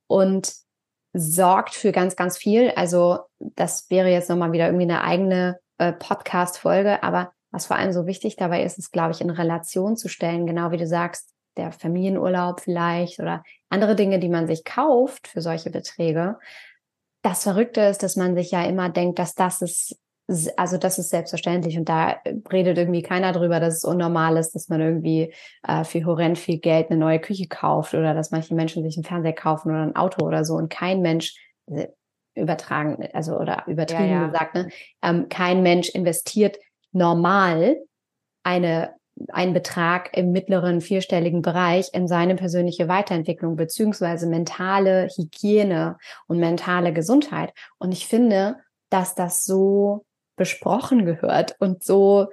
und 0.06 0.52
sorgt 1.12 1.74
für 1.74 1.92
ganz, 1.92 2.16
ganz 2.16 2.36
viel. 2.36 2.70
Also 2.70 3.20
das 3.38 3.90
wäre 3.90 4.10
jetzt 4.10 4.28
nochmal 4.28 4.52
wieder 4.52 4.66
irgendwie 4.66 4.84
eine 4.84 5.02
eigene 5.02 5.58
äh, 5.78 5.92
Podcast-Folge, 5.92 7.02
aber 7.02 7.32
was 7.50 7.66
vor 7.66 7.76
allem 7.76 7.92
so 7.92 8.06
wichtig 8.06 8.36
dabei 8.36 8.64
ist, 8.64 8.78
ist, 8.78 8.92
glaube 8.92 9.12
ich, 9.12 9.20
in 9.20 9.30
Relation 9.30 9.96
zu 9.96 10.08
stellen, 10.08 10.46
genau 10.46 10.70
wie 10.72 10.76
du 10.76 10.86
sagst, 10.86 11.32
der 11.56 11.72
Familienurlaub 11.72 12.60
vielleicht 12.60 13.18
oder 13.18 13.42
andere 13.70 13.96
Dinge, 13.96 14.18
die 14.18 14.28
man 14.28 14.46
sich 14.46 14.64
kauft 14.64 15.26
für 15.28 15.40
solche 15.40 15.70
Beträge. 15.70 16.38
Das 17.22 17.44
Verrückte 17.44 17.80
ist, 17.82 18.02
dass 18.02 18.16
man 18.16 18.34
sich 18.34 18.50
ja 18.50 18.64
immer 18.64 18.90
denkt, 18.90 19.18
dass 19.18 19.34
das 19.34 19.62
ist 19.62 19.98
also 20.56 20.76
das 20.76 20.98
ist 20.98 21.10
selbstverständlich 21.10 21.78
und 21.78 21.88
da 21.88 22.16
redet 22.52 22.78
irgendwie 22.78 23.02
keiner 23.02 23.32
drüber, 23.32 23.60
dass 23.60 23.76
es 23.76 23.84
unnormal 23.84 24.36
ist, 24.36 24.54
dass 24.54 24.68
man 24.68 24.80
irgendwie 24.80 25.32
äh, 25.66 25.84
für 25.84 26.04
horrend 26.04 26.38
viel 26.38 26.58
Geld 26.58 26.90
eine 26.90 26.98
neue 26.98 27.20
Küche 27.20 27.46
kauft 27.46 27.94
oder 27.94 28.12
dass 28.12 28.32
manche 28.32 28.54
Menschen 28.54 28.82
sich 28.82 28.96
einen 28.96 29.04
Fernseher 29.04 29.34
kaufen 29.34 29.70
oder 29.70 29.82
ein 29.82 29.96
Auto 29.96 30.26
oder 30.26 30.44
so 30.44 30.54
und 30.54 30.68
kein 30.68 31.00
Mensch 31.00 31.36
äh, 31.66 31.88
übertragen, 32.34 33.08
also 33.12 33.38
oder 33.38 33.64
übertrieben 33.66 34.10
ja, 34.10 34.22
ja. 34.22 34.26
gesagt, 34.26 34.54
ne, 34.54 34.68
ähm, 35.02 35.28
kein 35.28 35.62
Mensch 35.62 35.90
investiert 35.90 36.58
normal 36.92 37.76
eine 38.42 38.94
einen 39.32 39.54
Betrag 39.54 40.14
im 40.14 40.30
mittleren 40.30 40.82
vierstelligen 40.82 41.40
Bereich 41.40 41.88
in 41.94 42.06
seine 42.06 42.34
persönliche 42.34 42.86
Weiterentwicklung 42.86 43.56
beziehungsweise 43.56 44.26
mentale 44.26 45.08
Hygiene 45.16 45.96
und 46.26 46.38
mentale 46.38 46.92
Gesundheit. 46.92 47.54
Und 47.78 47.92
ich 47.92 48.06
finde, 48.06 48.56
dass 48.90 49.14
das 49.14 49.44
so 49.44 50.04
besprochen 50.36 51.04
gehört 51.04 51.56
und 51.58 51.82
so 51.82 52.28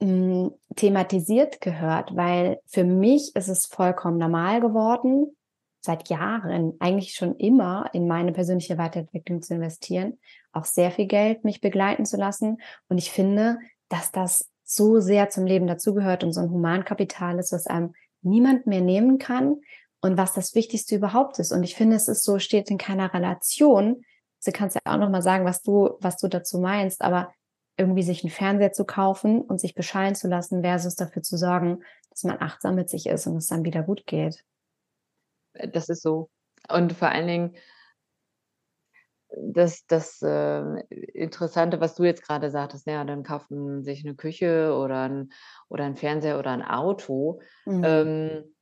mh, 0.00 0.06
hm, 0.06 0.54
thematisiert 0.74 1.60
gehört, 1.60 2.14
weil 2.14 2.60
für 2.66 2.84
mich 2.84 3.34
ist 3.34 3.48
es 3.48 3.66
vollkommen 3.66 4.18
normal 4.18 4.60
geworden, 4.60 5.36
seit 5.80 6.08
Jahren, 6.08 6.74
eigentlich 6.80 7.14
schon 7.14 7.36
immer 7.36 7.88
in 7.92 8.08
meine 8.08 8.32
persönliche 8.32 8.76
Weiterentwicklung 8.76 9.40
zu 9.40 9.54
investieren, 9.54 10.18
auch 10.52 10.64
sehr 10.64 10.90
viel 10.90 11.06
Geld 11.06 11.44
mich 11.44 11.60
begleiten 11.60 12.04
zu 12.04 12.16
lassen. 12.16 12.58
Und 12.88 12.98
ich 12.98 13.10
finde, 13.10 13.58
dass 13.88 14.10
das 14.10 14.50
so 14.64 14.98
sehr 14.98 15.30
zum 15.30 15.46
Leben 15.46 15.68
dazugehört 15.68 16.24
und 16.24 16.32
so 16.32 16.40
ein 16.40 16.50
Humankapital 16.50 17.38
ist, 17.38 17.52
was 17.52 17.68
einem 17.68 17.94
niemand 18.22 18.66
mehr 18.66 18.80
nehmen 18.80 19.18
kann 19.18 19.60
und 20.00 20.16
was 20.16 20.34
das 20.34 20.54
Wichtigste 20.54 20.96
überhaupt 20.96 21.38
ist. 21.38 21.52
Und 21.52 21.62
ich 21.62 21.76
finde, 21.76 21.96
es 21.96 22.08
ist 22.08 22.24
so, 22.24 22.40
steht 22.40 22.68
in 22.70 22.78
keiner 22.78 23.14
Relation 23.14 24.02
Du 24.46 24.52
kannst 24.52 24.76
ja 24.76 24.80
auch 24.84 24.98
noch 24.98 25.10
mal 25.10 25.22
sagen, 25.22 25.44
was 25.44 25.62
du, 25.62 25.96
was 26.00 26.16
du 26.16 26.28
dazu 26.28 26.58
meinst, 26.58 27.02
aber 27.02 27.32
irgendwie 27.76 28.02
sich 28.02 28.22
einen 28.24 28.30
Fernseher 28.30 28.72
zu 28.72 28.84
kaufen 28.84 29.42
und 29.42 29.60
sich 29.60 29.74
beschallen 29.74 30.14
zu 30.14 30.28
lassen 30.28 30.62
versus 30.62 30.94
dafür 30.94 31.22
zu 31.22 31.36
sorgen, 31.36 31.82
dass 32.10 32.24
man 32.24 32.40
achtsam 32.40 32.74
mit 32.74 32.88
sich 32.88 33.06
ist 33.06 33.26
und 33.26 33.36
es 33.36 33.48
dann 33.48 33.64
wieder 33.64 33.82
gut 33.82 34.06
geht. 34.06 34.44
Das 35.52 35.88
ist 35.88 36.02
so. 36.02 36.30
Und 36.68 36.92
vor 36.92 37.08
allen 37.08 37.26
Dingen, 37.26 37.56
das, 39.38 39.84
das 39.86 40.22
äh, 40.22 40.80
Interessante, 40.88 41.80
was 41.80 41.94
du 41.94 42.04
jetzt 42.04 42.22
gerade 42.22 42.50
sagtest, 42.50 42.86
ja, 42.86 43.04
dann 43.04 43.22
kauft 43.22 43.50
man 43.50 43.82
sich 43.82 44.04
eine 44.04 44.14
Küche 44.14 44.74
oder 44.74 45.08
ein, 45.08 45.32
oder 45.68 45.84
ein 45.84 45.96
Fernseher 45.96 46.38
oder 46.38 46.52
ein 46.52 46.62
Auto. 46.62 47.40
Mhm. 47.66 47.82
Ähm, 47.84 48.54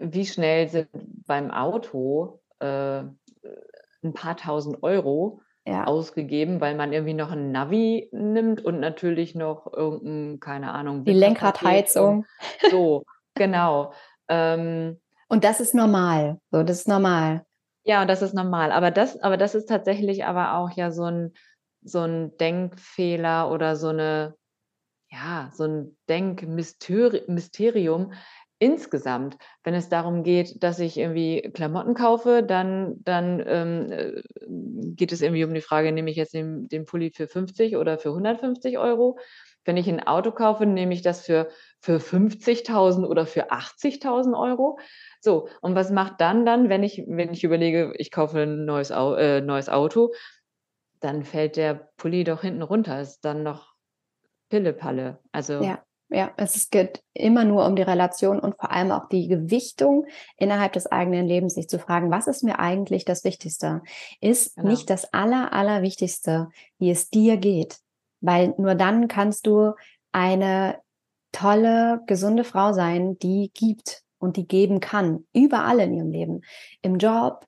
wie 0.00 0.24
schnell 0.24 0.68
sind 0.68 0.88
beim 1.26 1.50
Auto 1.50 2.40
äh, 2.60 3.02
ein 4.06 4.14
paar 4.14 4.36
tausend 4.36 4.82
Euro 4.82 5.40
ja. 5.66 5.84
ausgegeben, 5.84 6.60
weil 6.60 6.76
man 6.76 6.92
irgendwie 6.92 7.14
noch 7.14 7.32
ein 7.32 7.52
Navi 7.52 8.08
nimmt 8.12 8.64
und 8.64 8.80
natürlich 8.80 9.34
noch 9.34 9.72
irgendein, 9.72 10.40
keine 10.40 10.72
Ahnung, 10.72 11.04
die 11.04 11.12
Lenkradheizung. 11.12 12.24
So, 12.70 13.04
genau. 13.34 13.92
Ähm, 14.28 15.00
und 15.28 15.44
das 15.44 15.60
ist 15.60 15.74
normal. 15.74 16.40
So, 16.50 16.62
das 16.62 16.78
ist 16.78 16.88
normal. 16.88 17.44
Ja, 17.84 18.04
das 18.04 18.22
ist 18.22 18.34
normal. 18.34 18.72
Aber 18.72 18.90
das, 18.90 19.20
aber 19.20 19.36
das 19.36 19.54
ist 19.54 19.68
tatsächlich 19.68 20.24
aber 20.24 20.54
auch 20.54 20.70
ja 20.70 20.90
so 20.90 21.04
ein, 21.04 21.34
so 21.82 22.00
ein 22.00 22.36
Denkfehler 22.38 23.50
oder 23.50 23.76
so 23.76 23.88
eine, 23.88 24.34
ja, 25.10 25.50
so 25.52 25.64
ein 25.64 25.96
Denkmysterium, 26.08 28.12
insgesamt, 28.58 29.36
wenn 29.64 29.74
es 29.74 29.88
darum 29.88 30.22
geht, 30.22 30.62
dass 30.62 30.78
ich 30.78 30.96
irgendwie 30.96 31.50
Klamotten 31.52 31.94
kaufe, 31.94 32.42
dann, 32.42 33.02
dann 33.04 33.42
ähm, 33.46 33.92
äh, 33.92 34.22
geht 34.94 35.12
es 35.12 35.20
irgendwie 35.20 35.44
um 35.44 35.52
die 35.52 35.60
Frage, 35.60 35.92
nehme 35.92 36.10
ich 36.10 36.16
jetzt 36.16 36.32
den, 36.32 36.68
den 36.68 36.86
Pulli 36.86 37.10
für 37.14 37.28
50 37.28 37.76
oder 37.76 37.98
für 37.98 38.10
150 38.10 38.78
Euro? 38.78 39.18
Wenn 39.64 39.76
ich 39.76 39.88
ein 39.88 40.06
Auto 40.06 40.30
kaufe, 40.30 40.64
nehme 40.64 40.94
ich 40.94 41.02
das 41.02 41.26
für, 41.26 41.48
für 41.80 41.98
50.000 41.98 43.04
oder 43.06 43.26
für 43.26 43.50
80.000 43.50 44.38
Euro. 44.38 44.78
So, 45.20 45.48
und 45.60 45.74
was 45.74 45.90
macht 45.90 46.20
dann 46.20 46.46
dann, 46.46 46.68
wenn 46.68 46.82
ich, 46.82 47.04
wenn 47.06 47.32
ich 47.32 47.44
überlege, 47.44 47.92
ich 47.96 48.10
kaufe 48.10 48.42
ein 48.42 48.64
neues, 48.64 48.90
äh, 48.90 49.40
neues 49.40 49.68
Auto, 49.68 50.12
dann 51.00 51.24
fällt 51.24 51.56
der 51.56 51.90
Pulli 51.96 52.24
doch 52.24 52.42
hinten 52.42 52.62
runter, 52.62 53.00
ist 53.00 53.20
dann 53.20 53.42
noch 53.42 53.74
Pillepalle. 54.48 55.18
Also 55.32 55.62
ja. 55.62 55.82
Ja, 56.08 56.30
es 56.36 56.70
geht 56.70 57.02
immer 57.14 57.44
nur 57.44 57.66
um 57.66 57.74
die 57.74 57.82
Relation 57.82 58.38
und 58.38 58.56
vor 58.56 58.70
allem 58.70 58.92
auch 58.92 59.08
die 59.08 59.26
Gewichtung 59.26 60.06
innerhalb 60.36 60.72
des 60.72 60.86
eigenen 60.86 61.26
Lebens, 61.26 61.54
sich 61.54 61.68
zu 61.68 61.80
fragen, 61.80 62.12
was 62.12 62.28
ist 62.28 62.44
mir 62.44 62.60
eigentlich 62.60 63.04
das 63.04 63.24
Wichtigste? 63.24 63.82
Ist 64.20 64.54
genau. 64.54 64.68
nicht 64.68 64.88
das 64.88 65.12
Aller, 65.12 65.52
Allerwichtigste, 65.52 66.48
wie 66.78 66.90
es 66.90 67.10
dir 67.10 67.38
geht. 67.38 67.78
Weil 68.20 68.54
nur 68.56 68.76
dann 68.76 69.08
kannst 69.08 69.46
du 69.48 69.72
eine 70.12 70.78
tolle, 71.32 72.00
gesunde 72.06 72.44
Frau 72.44 72.72
sein, 72.72 73.18
die 73.18 73.50
gibt 73.52 74.02
und 74.18 74.36
die 74.36 74.46
geben 74.46 74.80
kann. 74.80 75.26
Überall 75.32 75.80
in 75.80 75.92
ihrem 75.92 76.10
Leben. 76.10 76.40
Im 76.82 76.98
Job, 76.98 77.46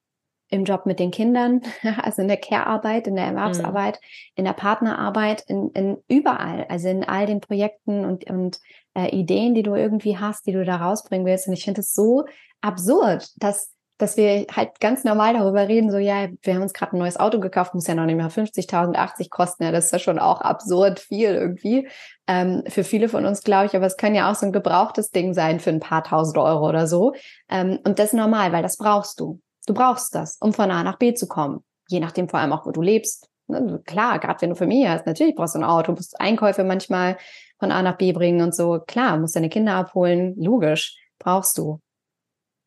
im 0.51 0.65
Job 0.65 0.87
mit 0.87 0.99
den 0.99 1.11
Kindern, 1.11 1.63
also 2.03 2.23
in 2.23 2.29
der 2.29 2.37
Care-Arbeit, 2.37 3.07
in 3.07 3.17
der 3.17 3.27
Erwerbsarbeit, 3.27 3.97
mhm. 3.97 4.33
in 4.37 4.45
der 4.45 4.53
Partnerarbeit, 4.53 5.43
in, 5.47 5.71
in 5.71 5.99
überall, 6.09 6.67
also 6.69 6.89
in 6.89 7.05
all 7.05 7.27
den 7.27 7.41
Projekten 7.41 8.05
und, 8.05 8.29
und 8.31 8.59
äh, 8.95 9.09
Ideen, 9.09 9.55
die 9.55 9.63
du 9.63 9.75
irgendwie 9.75 10.19
hast, 10.19 10.47
die 10.47 10.53
du 10.53 10.65
da 10.65 10.77
rausbringen 10.77 11.27
willst. 11.27 11.47
Und 11.47 11.55
ich 11.55 11.65
finde 11.65 11.81
es 11.81 11.93
so 11.93 12.25
absurd, 12.61 13.29
dass 13.37 13.73
dass 13.99 14.17
wir 14.17 14.47
halt 14.55 14.79
ganz 14.81 15.03
normal 15.03 15.35
darüber 15.35 15.67
reden, 15.67 15.91
so 15.91 15.99
ja, 15.99 16.29
wir 16.43 16.55
haben 16.55 16.63
uns 16.63 16.73
gerade 16.73 16.97
ein 16.97 17.01
neues 17.01 17.19
Auto 17.19 17.41
gekauft, 17.41 17.75
muss 17.75 17.89
ja 17.89 17.97
noch 17.97 18.07
nicht 18.07 18.17
mehr 18.17 18.31
50.000, 18.31 18.95
80 18.95 19.29
kosten, 19.29 19.65
ja, 19.65 19.73
das 19.73 19.87
ist 19.87 19.93
ja 19.93 19.99
schon 19.99 20.21
auch 20.21 20.41
absurd 20.41 21.01
viel 21.01 21.35
irgendwie. 21.35 21.89
Ähm, 22.29 22.63
für 22.69 22.85
viele 22.85 23.09
von 23.09 23.27
uns, 23.27 23.43
glaube 23.43 23.67
ich, 23.67 23.75
aber 23.75 23.87
es 23.87 23.97
kann 23.97 24.15
ja 24.15 24.31
auch 24.31 24.37
so 24.37 24.47
ein 24.47 24.53
gebrauchtes 24.53 25.11
Ding 25.11 25.35
sein 25.35 25.59
für 25.59 25.71
ein 25.71 25.81
paar 25.81 26.05
tausend 26.05 26.39
Euro 26.39 26.69
oder 26.69 26.87
so. 26.87 27.15
Ähm, 27.51 27.81
und 27.85 27.99
das 27.99 28.07
ist 28.07 28.15
normal, 28.15 28.53
weil 28.53 28.63
das 28.63 28.77
brauchst 28.77 29.19
du. 29.19 29.41
Du 29.69 29.75
brauchst 29.75 30.15
das, 30.15 30.39
um 30.41 30.55
von 30.55 30.71
A 30.71 30.83
nach 30.83 30.97
B 30.97 31.13
zu 31.13 31.29
kommen. 31.29 31.63
Je 31.89 32.01
nachdem 32.01 32.27
vor 32.31 32.41
allem 32.41 32.55
auch, 32.55 32.65
wo 32.65 32.71
du 32.71 32.81
lebst. 32.81 33.29
Ne, 33.49 33.83
klar, 33.85 34.19
gerade 34.19 34.41
wenn 34.41 34.49
du 34.49 34.57
Familie 34.57 34.89
hast, 34.89 35.05
natürlich 35.05 35.35
brauchst 35.35 35.57
du 35.57 35.59
ein 35.59 35.65
Auto, 35.65 35.93
musst 35.93 36.19
Einkäufe 36.19 36.65
manchmal 36.65 37.19
von 37.59 37.71
A 37.71 37.83
nach 37.83 37.99
B 37.99 38.13
bringen 38.13 38.41
und 38.41 38.55
so. 38.55 38.81
Klar, 38.87 39.19
musst 39.19 39.37
deine 39.37 39.51
Kinder 39.51 39.75
abholen, 39.75 40.35
logisch, 40.39 40.97
brauchst 41.19 41.59
du. 41.59 41.81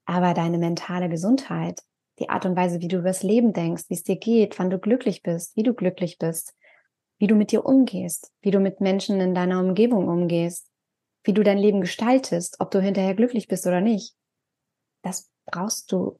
Aber 0.06 0.36
deine 0.36 0.60
mentale 0.60 1.10
Gesundheit, 1.10 1.82
die 2.20 2.30
Art 2.30 2.46
und 2.46 2.56
Weise, 2.56 2.82
wie 2.82 2.88
du 2.88 2.98
über 2.98 3.08
das 3.08 3.24
Leben 3.24 3.52
denkst, 3.52 3.86
wie 3.88 3.96
es 3.96 4.04
dir 4.04 4.18
geht, 4.18 4.60
wann 4.60 4.70
du 4.70 4.78
glücklich 4.78 5.24
bist, 5.24 5.56
wie 5.56 5.64
du 5.64 5.74
glücklich 5.74 6.20
bist, 6.20 6.54
wie 7.18 7.26
du 7.26 7.34
mit 7.34 7.52
dir 7.52 7.66
umgehst, 7.66 8.32
wie 8.44 8.52
du 8.52 8.60
mit 8.60 8.80
Menschen 8.80 9.20
in 9.20 9.34
deiner 9.34 9.60
Umgebung 9.60 10.08
umgehst, 10.08 10.70
wie 11.24 11.34
du 11.34 11.42
dein 11.42 11.58
Leben 11.58 11.82
gestaltest, 11.82 12.58
ob 12.60 12.70
du 12.70 12.80
hinterher 12.80 13.16
glücklich 13.16 13.48
bist 13.48 13.66
oder 13.66 13.82
nicht. 13.82 14.14
Das 15.02 15.32
brauchst 15.48 15.92
du 15.92 16.20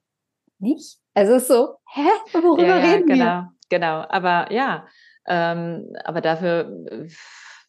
nicht? 0.62 0.98
Also 1.14 1.38
so, 1.38 1.76
hä? 1.92 2.08
Worüber 2.32 2.66
ja, 2.66 2.76
reden 2.76 3.06
genau, 3.06 3.24
wir? 3.24 3.52
Genau, 3.68 4.04
aber 4.08 4.52
ja, 4.52 4.86
ähm, 5.26 5.92
aber 6.04 6.20
dafür 6.20 6.86
äh, 6.90 7.08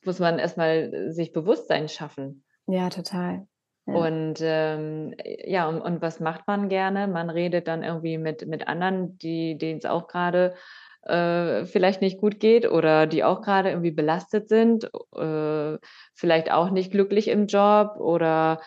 muss 0.06 0.20
man 0.20 0.40
erstmal 0.40 1.12
sich 1.12 1.34
Bewusstsein 1.34 1.90
schaffen. 1.90 2.44
Ja, 2.68 2.90
total. 2.90 3.48
Ja. 3.86 3.94
Und 3.96 4.36
ähm, 4.42 5.14
ja, 5.46 5.68
und, 5.68 5.82
und, 5.82 6.02
was 6.02 6.22
macht 6.22 6.48
man 6.48 6.70
gerne? 6.70 7.08
Man 7.08 7.30
redet 7.30 7.68
dann 7.68 7.84
irgendwie 7.84 8.18
mit, 8.18 8.48
mit 8.48 8.68
anderen, 8.68 9.18
die 9.18 9.58
denen 9.58 9.80
es 9.80 9.86
auch 9.86 10.08
gerade 10.08 10.56
äh, 11.04 11.66
vielleicht 11.66 12.02
nicht 12.02 12.20
gut 12.20 12.40
geht 12.40 12.70
oder 12.70 13.08
die 13.08 13.26
auch 13.26 13.42
gerade 13.42 13.70
irgendwie 13.70 13.92
belastet 13.92 14.48
sind, 14.48 14.90
äh, 15.18 15.78
vielleicht 16.14 16.50
auch 16.50 16.70
nicht 16.70 16.92
glücklich 16.92 17.28
im 17.28 17.48
Job 17.48 17.98
oder 17.98 18.62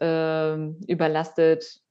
äh, 0.00 0.54
überlastet 0.86 1.81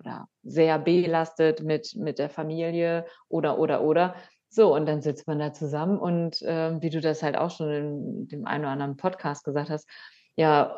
oder 0.00 0.28
sehr 0.42 0.78
belastet 0.78 1.62
mit, 1.62 1.94
mit 1.96 2.18
der 2.18 2.30
Familie 2.30 3.06
oder, 3.28 3.58
oder, 3.58 3.82
oder. 3.82 4.14
So, 4.48 4.74
und 4.74 4.86
dann 4.86 5.00
sitzt 5.00 5.28
man 5.28 5.38
da 5.38 5.52
zusammen 5.52 5.98
und 5.98 6.42
äh, 6.42 6.80
wie 6.82 6.90
du 6.90 7.00
das 7.00 7.22
halt 7.22 7.36
auch 7.36 7.50
schon 7.50 7.70
in 7.70 8.28
dem 8.28 8.46
einen 8.46 8.64
oder 8.64 8.72
anderen 8.72 8.96
Podcast 8.96 9.44
gesagt 9.44 9.70
hast, 9.70 9.88
ja, 10.34 10.76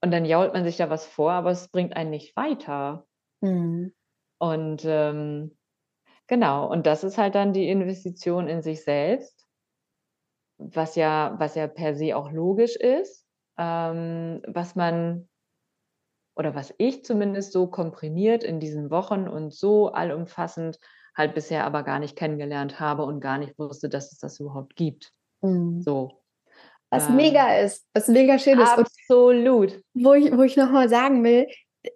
und 0.00 0.10
dann 0.12 0.24
jault 0.24 0.54
man 0.54 0.64
sich 0.64 0.76
da 0.76 0.88
was 0.88 1.04
vor, 1.06 1.32
aber 1.32 1.50
es 1.50 1.68
bringt 1.68 1.96
einen 1.96 2.10
nicht 2.10 2.36
weiter. 2.36 3.06
Mhm. 3.40 3.92
Und 4.38 4.84
ähm, 4.86 5.56
genau, 6.28 6.70
und 6.70 6.86
das 6.86 7.04
ist 7.04 7.18
halt 7.18 7.34
dann 7.34 7.52
die 7.52 7.68
Investition 7.68 8.48
in 8.48 8.62
sich 8.62 8.84
selbst, 8.84 9.46
was 10.58 10.94
ja, 10.94 11.34
was 11.38 11.56
ja 11.56 11.66
per 11.66 11.94
se 11.94 12.16
auch 12.16 12.30
logisch 12.30 12.76
ist, 12.76 13.26
ähm, 13.58 14.40
was 14.46 14.76
man 14.76 15.28
oder 16.38 16.54
was 16.54 16.72
ich 16.78 17.04
zumindest 17.04 17.52
so 17.52 17.66
komprimiert 17.66 18.44
in 18.44 18.60
diesen 18.60 18.90
Wochen 18.90 19.28
und 19.28 19.52
so 19.52 19.88
allumfassend 19.88 20.78
halt 21.16 21.34
bisher 21.34 21.64
aber 21.64 21.82
gar 21.82 21.98
nicht 21.98 22.16
kennengelernt 22.16 22.78
habe 22.78 23.04
und 23.04 23.20
gar 23.20 23.38
nicht 23.38 23.58
wusste, 23.58 23.88
dass 23.88 24.12
es 24.12 24.18
das 24.18 24.38
überhaupt 24.38 24.76
gibt. 24.76 25.12
Mhm. 25.42 25.82
So. 25.82 26.22
Was 26.90 27.08
ähm, 27.08 27.16
mega 27.16 27.58
ist, 27.58 27.84
was 27.92 28.06
mega 28.06 28.38
schön 28.38 28.58
ist. 28.60 28.70
Absolut. 28.70 29.72
Und 29.94 30.04
wo 30.04 30.14
ich, 30.14 30.32
wo 30.34 30.42
ich 30.42 30.56
nochmal 30.56 30.88
sagen 30.88 31.24
will, 31.24 31.48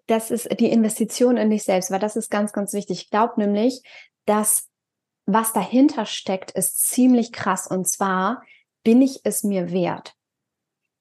das 0.07 0.31
ist 0.31 0.49
die 0.59 0.71
Investition 0.71 1.37
in 1.37 1.51
dich 1.51 1.63
selbst, 1.63 1.91
weil 1.91 2.01
das 2.01 2.17
ist 2.17 2.31
ganz, 2.31 2.53
ganz 2.53 2.73
wichtig. 2.73 3.03
Ich 3.03 3.11
glaube 3.11 3.35
nämlich, 3.41 3.83
dass 4.27 4.69
was 5.25 5.53
dahinter 5.53 6.05
steckt, 6.05 6.51
ist 6.51 6.89
ziemlich 6.89 7.33
krass. 7.33 7.69
Und 7.69 7.89
zwar, 7.89 8.43
bin 8.83 9.01
ich 9.01 9.21
es 9.23 9.45
mir 9.45 9.71
wert? 9.71 10.15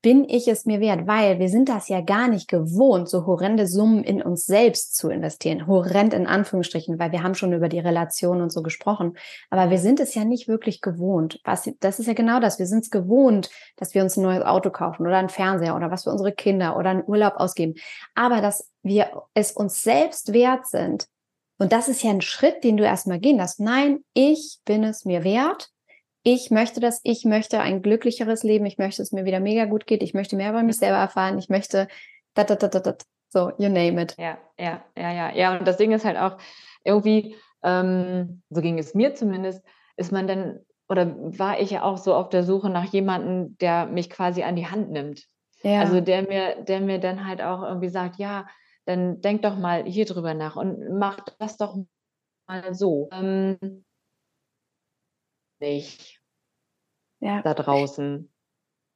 Bin 0.02 0.28
ich 0.28 0.48
es 0.48 0.66
mir 0.66 0.80
wert? 0.80 1.08
Weil 1.08 1.40
wir 1.40 1.50
sind 1.50 1.70
das 1.70 1.88
ja 1.88 2.02
gar 2.02 2.28
nicht 2.28 2.48
gewohnt, 2.48 3.08
so 3.08 3.26
horrende 3.26 3.68
Summen 3.68 4.04
in 4.04 4.22
uns 4.22 4.46
selbst 4.46 4.96
zu 4.96 5.10
investieren. 5.10 5.68
Horrend 5.68 6.14
in 6.14 6.28
Anführungsstrichen, 6.28 6.98
weil 6.98 7.12
wir 7.12 7.24
haben 7.24 7.36
schon 7.36 7.54
über 7.54 7.70
die 7.70 7.80
Relation 7.80 8.42
und 8.42 8.52
so 8.52 8.64
gesprochen. 8.64 9.18
Aber 9.50 9.70
wir 9.70 9.78
sind 9.78 10.00
es 10.00 10.16
ja 10.16 10.26
nicht 10.26 10.48
wirklich 10.48 10.82
gewohnt. 10.82 11.40
Was, 11.44 11.70
das 11.80 12.00
ist 12.00 12.08
ja 12.08 12.14
genau 12.14 12.40
das. 12.40 12.58
Wir 12.58 12.66
sind 12.66 12.84
es 12.84 12.90
gewohnt, 12.90 13.50
dass 13.78 13.94
wir 13.94 14.02
uns 14.02 14.18
ein 14.18 14.24
neues 14.24 14.44
Auto 14.44 14.72
kaufen 14.72 15.06
oder 15.06 15.18
einen 15.18 15.30
Fernseher 15.30 15.76
oder 15.76 15.92
was 15.92 16.04
für 16.04 16.12
unsere 16.12 16.32
Kinder 16.32 16.78
oder 16.78 16.90
einen 16.90 17.04
Urlaub 17.06 17.34
ausgeben. 17.36 17.76
Aber 18.16 18.42
dass 18.42 18.70
wir 18.84 19.24
es 19.34 19.52
uns 19.52 19.84
selbst 19.84 20.34
wert 20.34 20.68
sind. 20.68 21.08
Und 21.60 21.74
das 21.74 21.90
ist 21.90 22.02
ja 22.02 22.10
ein 22.10 22.22
Schritt, 22.22 22.64
den 22.64 22.78
du 22.78 22.84
erstmal 22.84 23.20
gehen 23.20 23.38
lässt. 23.38 23.60
Nein, 23.60 24.04
ich 24.16 24.60
bin 24.66 24.84
es 24.84 25.06
mir 25.06 25.24
wert 25.24 25.70
ich 26.24 26.52
möchte 26.52 26.80
das, 26.80 27.02
ich 27.04 27.26
möchte 27.26 27.60
ein 27.60 27.82
glücklicheres 27.82 28.44
Leben, 28.44 28.66
ich 28.66 28.78
möchte, 28.78 29.02
dass 29.02 29.08
es 29.08 29.12
mir 29.12 29.26
wieder 29.26 29.40
mega 29.40 29.66
gut 29.66 29.88
geht, 29.88 30.04
ich 30.04 30.14
möchte 30.14 30.36
mehr 30.36 30.52
über 30.52 30.64
mich 30.64 30.78
selber 30.78 30.98
erfahren, 30.98 31.38
ich 31.38 31.50
möchte 31.50 31.88
da, 32.34 32.44
da, 32.44 32.56
da, 32.56 32.68
da, 32.68 32.80
da, 32.80 32.96
so, 33.30 33.52
you 33.58 33.70
name 33.70 34.02
it. 34.02 34.16
Ja, 34.18 34.38
ja, 34.60 34.84
ja, 34.98 35.12
ja. 35.12 35.36
Ja, 35.36 35.58
und 35.58 35.68
das 35.68 35.78
Ding 35.78 35.92
ist 35.92 36.06
halt 36.06 36.18
auch 36.18 36.38
irgendwie, 36.84 37.36
ähm, 37.64 38.42
so 38.50 38.62
ging 38.62 38.78
es 38.78 38.94
mir 38.94 39.16
zumindest, 39.16 39.64
ist 39.96 40.12
man 40.12 40.28
dann, 40.28 40.60
oder 40.90 41.16
war 41.16 41.60
ich 41.60 41.72
ja 41.72 41.84
auch 41.84 41.98
so 41.98 42.14
auf 42.14 42.30
der 42.30 42.44
Suche 42.44 42.70
nach 42.70 42.86
jemandem, 42.86 43.58
der 43.60 43.86
mich 43.86 44.10
quasi 44.10 44.44
an 44.44 44.56
die 44.56 44.68
Hand 44.68 44.92
nimmt. 44.92 45.28
Ja. 45.64 45.80
Also 45.80 46.02
der 46.02 46.24
mir, 46.24 46.64
der 46.64 46.82
mir 46.82 47.00
dann 47.00 47.26
halt 47.26 47.42
auch 47.42 47.64
irgendwie 47.64 47.90
sagt, 47.90 48.18
ja, 48.18 48.46
dann 48.86 49.22
denk 49.22 49.44
doch 49.44 49.58
mal 49.58 49.86
hier 49.86 50.06
drüber 50.06 50.34
nach 50.34 50.56
und 50.56 50.98
mach 50.98 51.20
das 51.40 51.58
doch 51.58 51.78
mal 52.48 52.74
so. 52.74 53.10
Ähm, 53.14 53.58
nicht 55.62 56.20
ja. 57.20 57.42
da 57.42 57.54
draußen. 57.54 58.30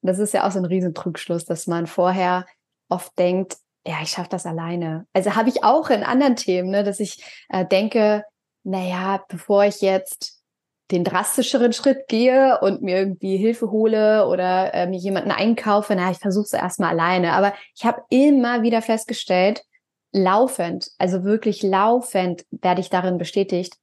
Das 0.01 0.19
ist 0.19 0.33
ja 0.33 0.45
auch 0.45 0.51
so 0.51 0.59
ein 0.59 0.65
Riesentrugschluss, 0.65 1.45
dass 1.45 1.67
man 1.67 1.87
vorher 1.87 2.45
oft 2.89 3.17
denkt, 3.17 3.57
ja, 3.87 3.97
ich 4.01 4.09
schaffe 4.09 4.29
das 4.29 4.45
alleine. 4.45 5.07
Also 5.13 5.35
habe 5.35 5.49
ich 5.49 5.63
auch 5.63 5.89
in 5.89 6.03
anderen 6.03 6.35
Themen, 6.35 6.69
ne, 6.69 6.83
dass 6.83 6.99
ich 6.99 7.23
äh, 7.49 7.65
denke, 7.65 8.23
naja, 8.63 9.23
bevor 9.29 9.63
ich 9.65 9.81
jetzt 9.81 10.43
den 10.91 11.03
drastischeren 11.03 11.73
Schritt 11.73 12.07
gehe 12.07 12.59
und 12.61 12.81
mir 12.81 12.97
irgendwie 12.97 13.37
Hilfe 13.37 13.71
hole 13.71 14.27
oder 14.27 14.73
äh, 14.73 14.87
mir 14.87 14.99
jemanden 14.99 15.31
einkaufe, 15.31 15.95
na, 15.95 16.11
ich 16.11 16.17
versuche 16.17 16.45
es 16.45 16.53
erstmal 16.53 16.91
alleine. 16.91 17.33
Aber 17.33 17.53
ich 17.75 17.85
habe 17.85 18.01
immer 18.09 18.61
wieder 18.61 18.81
festgestellt, 18.81 19.63
laufend, 20.11 20.91
also 20.97 21.23
wirklich 21.23 21.61
laufend 21.63 22.45
werde 22.51 22.81
ich 22.81 22.89
darin 22.89 23.17
bestätigt, 23.17 23.77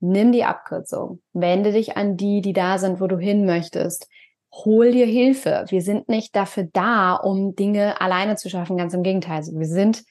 nimm 0.00 0.32
die 0.32 0.44
Abkürzung, 0.44 1.22
wende 1.32 1.72
dich 1.72 1.96
an 1.96 2.16
die, 2.16 2.40
die 2.40 2.52
da 2.52 2.78
sind, 2.78 3.00
wo 3.00 3.06
du 3.06 3.18
hin 3.18 3.46
möchtest. 3.46 4.08
Hol 4.52 4.90
dir 4.90 5.06
Hilfe. 5.06 5.64
Wir 5.68 5.82
sind 5.82 6.08
nicht 6.08 6.34
dafür 6.34 6.68
da, 6.72 7.14
um 7.14 7.54
Dinge 7.54 8.00
alleine 8.00 8.36
zu 8.36 8.50
schaffen. 8.50 8.76
Ganz 8.76 8.94
im 8.94 9.04
Gegenteil. 9.04 9.36
Also 9.36 9.56
wir 9.56 9.66
sind 9.66 10.02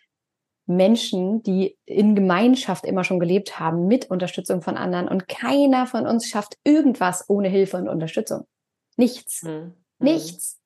Menschen, 0.65 1.43
die 1.43 1.77
in 1.85 2.15
Gemeinschaft 2.15 2.85
immer 2.85 3.03
schon 3.03 3.19
gelebt 3.19 3.59
haben, 3.59 3.87
mit 3.87 4.09
Unterstützung 4.09 4.61
von 4.61 4.77
anderen. 4.77 5.07
Und 5.09 5.27
keiner 5.27 5.87
von 5.87 6.05
uns 6.05 6.29
schafft 6.29 6.57
irgendwas 6.63 7.27
ohne 7.27 7.49
Hilfe 7.49 7.77
und 7.77 7.89
Unterstützung. 7.89 8.45
Nichts. 8.95 9.41
Hm. 9.41 9.73
Nichts. 9.97 10.61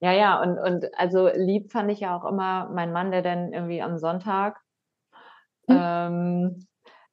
Ja, 0.00 0.12
ja, 0.12 0.42
und, 0.42 0.58
und 0.58 0.86
also 0.98 1.30
lieb 1.34 1.72
fand 1.72 1.90
ich 1.90 2.00
ja 2.00 2.16
auch 2.16 2.24
immer 2.30 2.68
mein 2.68 2.92
Mann, 2.92 3.10
der 3.10 3.22
dann 3.22 3.52
irgendwie 3.52 3.80
am 3.80 3.96
Sonntag 3.96 4.60
hm. 5.68 5.78
ähm, 5.80 6.66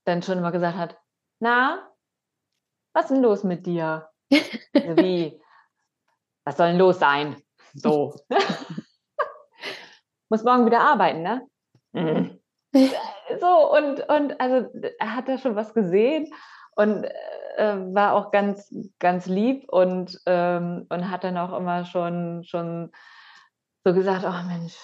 dann 0.04 0.22
schon 0.22 0.40
immer 0.40 0.52
gesagt 0.52 0.78
hat, 0.78 0.98
na, 1.44 1.90
was 2.94 3.06
ist 3.06 3.12
denn 3.12 3.22
los 3.22 3.44
mit 3.44 3.66
dir? 3.66 4.10
Wie? 4.74 5.40
Was 6.46 6.58
soll 6.58 6.70
denn 6.70 6.78
los 6.78 7.00
sein? 7.00 7.36
So. 7.74 8.16
Muss 10.30 10.44
morgen 10.44 10.66
wieder 10.66 10.80
arbeiten, 10.80 11.22
ne? 11.22 11.48
Mhm. 11.92 12.40
So, 13.40 13.76
und, 13.76 14.00
und 14.10 14.40
also 14.40 14.70
er 15.00 15.16
hat 15.16 15.28
da 15.28 15.38
schon 15.38 15.56
was 15.56 15.74
gesehen 15.74 16.34
und 16.76 17.04
äh, 17.58 17.76
war 17.94 18.14
auch 18.14 18.32
ganz, 18.32 18.74
ganz 19.00 19.28
lieb 19.28 19.70
und, 19.70 20.20
ähm, 20.26 20.88
und 20.90 21.12
hat 21.12 21.24
dann 21.24 21.38
auch 21.38 21.58
immer 21.58 21.86
schon, 21.86 22.44
schon 22.46 22.92
so 23.84 23.94
gesagt, 23.94 24.26
oh 24.26 24.48
Mensch, 24.48 24.78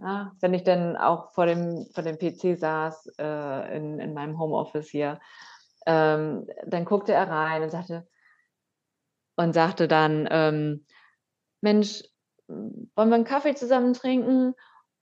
ja, 0.00 0.32
wenn 0.40 0.54
ich 0.54 0.64
dann 0.64 0.96
auch 0.96 1.32
vor 1.32 1.46
dem, 1.46 1.86
vor 1.94 2.02
dem 2.02 2.18
PC 2.18 2.58
saß 2.58 3.14
äh, 3.18 3.76
in, 3.76 4.00
in 4.00 4.14
meinem 4.14 4.38
Homeoffice 4.38 4.88
hier 4.88 5.20
ähm, 5.86 6.46
dann 6.66 6.84
guckte 6.84 7.12
er 7.12 7.28
rein 7.28 7.62
und 7.62 7.70
sagte, 7.70 8.06
und 9.36 9.52
sagte 9.52 9.88
dann, 9.88 10.28
ähm, 10.30 10.86
Mensch, 11.60 12.02
wollen 12.48 13.08
wir 13.08 13.14
einen 13.14 13.24
Kaffee 13.24 13.54
zusammen 13.54 13.94
trinken? 13.94 14.54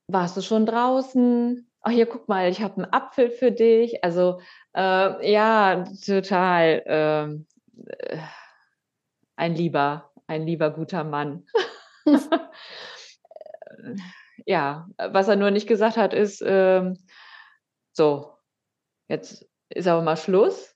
Warst 0.07 0.37
du 0.37 0.43
schon 0.43 0.66
draußen? 0.66 1.71
Ach, 1.83 1.90
hier, 1.90 2.07
guck 2.07 2.29
mal, 2.29 2.49
ich 2.49 2.62
habe 2.62 2.77
einen 2.83 2.93
Apfel 2.93 3.31
für 3.31 3.51
dich. 3.51 4.05
Also, 4.05 4.40
äh, 4.75 5.31
ja, 5.33 5.85
total 6.05 6.83
ähm, 6.87 7.47
äh, 7.87 8.19
ein 9.37 9.55
lieber, 9.55 10.11
ein 10.27 10.47
lieber 10.47 10.71
guter 10.71 11.05
Mann. 11.05 11.47
ja, 14.47 14.88
was 14.99 15.29
er 15.29 15.37
nur 15.37 15.51
nicht 15.51 15.66
gesagt 15.66 15.97
hat, 15.97 16.12
ist, 16.12 16.43
äh, 16.43 16.93
so, 17.93 18.37
jetzt 19.09 19.49
ist 19.71 19.88
aber 19.88 20.03
mal 20.03 20.16
Schluss. 20.16 20.69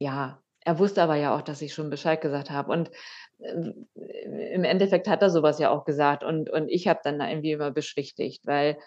Ja, 0.00 0.40
er 0.60 0.78
wusste 0.78 1.02
aber 1.02 1.16
ja 1.16 1.36
auch, 1.36 1.42
dass 1.42 1.62
ich 1.62 1.74
schon 1.74 1.90
Bescheid 1.90 2.20
gesagt 2.20 2.50
habe. 2.50 2.72
Und 2.72 2.90
äh, 3.38 4.54
im 4.54 4.64
Endeffekt 4.64 5.08
hat 5.08 5.22
er 5.22 5.30
sowas 5.30 5.58
ja 5.58 5.70
auch 5.70 5.84
gesagt. 5.84 6.24
Und, 6.24 6.50
und 6.50 6.68
ich 6.68 6.88
habe 6.88 7.00
dann 7.04 7.18
da 7.18 7.28
irgendwie 7.28 7.52
immer 7.52 7.70
beschwichtigt, 7.70 8.46
weil, 8.46 8.78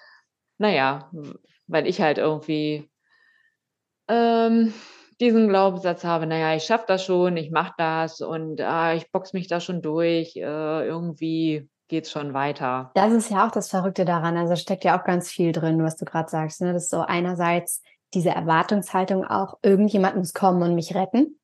naja, 0.57 1.11
weil 1.67 1.87
ich 1.87 2.01
halt 2.01 2.17
irgendwie 2.17 2.89
ähm, 4.07 4.73
diesen 5.19 5.47
Glaubenssatz 5.47 6.03
habe, 6.03 6.25
naja, 6.25 6.55
ich 6.55 6.63
schaffe 6.63 6.85
das 6.87 7.05
schon, 7.05 7.37
ich 7.37 7.51
mache 7.51 7.73
das 7.77 8.19
und 8.21 8.59
ah, 8.59 8.93
ich 8.93 9.11
box 9.11 9.33
mich 9.33 9.47
da 9.47 9.59
schon 9.59 9.81
durch, 9.81 10.35
äh, 10.35 10.41
irgendwie 10.87 11.69
geht 11.87 12.05
es 12.05 12.11
schon 12.11 12.33
weiter. 12.33 12.91
Das 12.95 13.13
ist 13.13 13.29
ja 13.29 13.45
auch 13.45 13.51
das 13.51 13.69
Verrückte 13.69 14.03
daran. 14.03 14.35
Also 14.35 14.55
steckt 14.55 14.83
ja 14.83 14.99
auch 14.99 15.03
ganz 15.05 15.29
viel 15.29 15.51
drin, 15.51 15.83
was 15.83 15.95
du 15.95 16.05
gerade 16.05 16.29
sagst. 16.29 16.61
Ne? 16.61 16.73
Das 16.73 16.83
ist 16.83 16.89
so 16.89 17.01
einerseits 17.01 17.83
diese 18.13 18.29
Erwartungshaltung 18.29 19.25
auch, 19.25 19.57
irgendjemand 19.61 20.15
muss 20.15 20.33
kommen 20.33 20.61
und 20.61 20.75
mich 20.75 20.95
retten. 20.95 21.39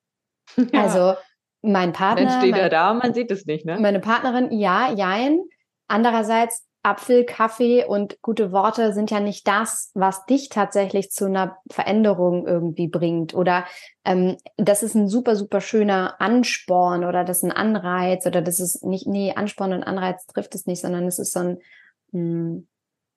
Ja. 0.73 0.82
Also 0.82 1.13
mein 1.62 1.93
Partner. 1.93 2.25
Dann 2.25 2.39
steht 2.39 2.51
mein, 2.51 2.62
er 2.62 2.69
da 2.69 2.93
man 2.93 3.13
sieht 3.13 3.29
es 3.32 3.45
nicht, 3.45 3.65
ne? 3.65 3.77
Meine 3.79 3.99
Partnerin, 3.99 4.51
ja, 4.51 4.91
jein. 4.91 5.41
Andererseits, 5.88 6.65
Apfel, 6.82 7.25
Kaffee 7.25 7.84
und 7.84 8.21
gute 8.21 8.53
Worte 8.53 8.93
sind 8.93 9.12
ja 9.12 9.19
nicht 9.19 9.45
das, 9.47 9.91
was 9.95 10.25
dich 10.25 10.47
tatsächlich 10.47 11.12
zu 11.12 11.25
einer 11.25 11.58
Veränderung 11.69 12.47
irgendwie 12.47 12.88
bringt. 12.88 13.34
Oder 13.34 13.65
ähm, 14.05 14.38
das 14.55 14.82
ist 14.82 14.95
ein 14.95 15.10
super, 15.10 15.36
super 15.36 15.60
schöner 15.60 16.15
Ansporn 16.21 17.03
oder 17.03 17.25
das 17.25 17.38
ist 17.38 17.43
ein 17.43 17.51
Anreiz 17.51 18.25
oder 18.25 18.41
das 18.41 18.62
ist 18.62 18.86
nicht, 18.86 19.08
nee, 19.08 19.34
Ansporn 19.36 19.73
und 19.73 19.84
Anreiz 19.84 20.25
trifft 20.25 20.55
es 20.55 20.67
nicht, 20.67 20.82
sondern 20.82 21.05
es 21.05 21.19
ist 21.19 21.34
so 21.34 21.39
ein, 21.39 21.58
mh, 22.12 22.21
hm, 22.21 22.67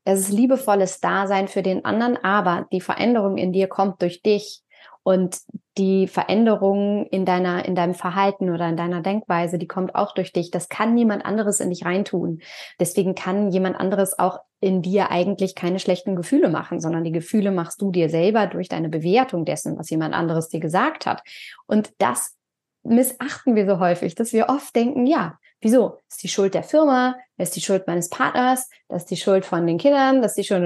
es 0.04 0.20
ist 0.20 0.32
liebevolles 0.32 1.00
Dasein 1.00 1.48
für 1.48 1.62
den 1.62 1.84
anderen, 1.84 2.16
aber 2.22 2.66
die 2.72 2.80
Veränderung 2.80 3.36
in 3.36 3.52
dir 3.52 3.68
kommt 3.68 4.02
durch 4.02 4.22
dich 4.22 4.62
und 5.04 5.38
die 5.78 6.06
Veränderung 6.06 7.06
in 7.06 7.24
deiner, 7.24 7.64
in 7.64 7.74
deinem 7.74 7.94
Verhalten 7.94 8.50
oder 8.50 8.68
in 8.68 8.76
deiner 8.76 9.00
Denkweise, 9.00 9.58
die 9.58 9.66
kommt 9.66 9.94
auch 9.94 10.14
durch 10.14 10.32
dich. 10.32 10.50
Das 10.50 10.68
kann 10.68 10.94
niemand 10.94 11.24
anderes 11.24 11.60
in 11.60 11.70
dich 11.70 11.84
reintun. 11.84 12.40
Deswegen 12.78 13.14
kann 13.14 13.50
jemand 13.50 13.76
anderes 13.76 14.18
auch 14.18 14.40
in 14.60 14.82
dir 14.82 15.10
eigentlich 15.10 15.54
keine 15.54 15.80
schlechten 15.80 16.14
Gefühle 16.14 16.48
machen, 16.48 16.80
sondern 16.80 17.04
die 17.04 17.12
Gefühle 17.12 17.50
machst 17.50 17.80
du 17.80 17.90
dir 17.90 18.08
selber 18.08 18.46
durch 18.46 18.68
deine 18.68 18.88
Bewertung 18.88 19.44
dessen, 19.44 19.76
was 19.78 19.90
jemand 19.90 20.14
anderes 20.14 20.48
dir 20.48 20.60
gesagt 20.60 21.06
hat. 21.06 21.22
Und 21.66 21.92
das 21.98 22.36
missachten 22.84 23.56
wir 23.56 23.66
so 23.66 23.80
häufig, 23.80 24.14
dass 24.14 24.32
wir 24.32 24.48
oft 24.48 24.74
denken, 24.76 25.06
ja, 25.06 25.38
wieso? 25.62 25.98
Ist 26.10 26.22
die 26.22 26.28
Schuld 26.28 26.54
der 26.54 26.62
Firma, 26.62 27.16
ist 27.38 27.56
die 27.56 27.60
Schuld 27.60 27.86
meines 27.86 28.10
Partners, 28.10 28.68
das 28.88 29.02
ist 29.02 29.10
die 29.10 29.16
Schuld 29.16 29.46
von 29.46 29.66
den 29.66 29.78
Kindern, 29.78 30.20
das 30.20 30.32
ist 30.32 30.38
die 30.38 30.44
Schuld 30.44 30.62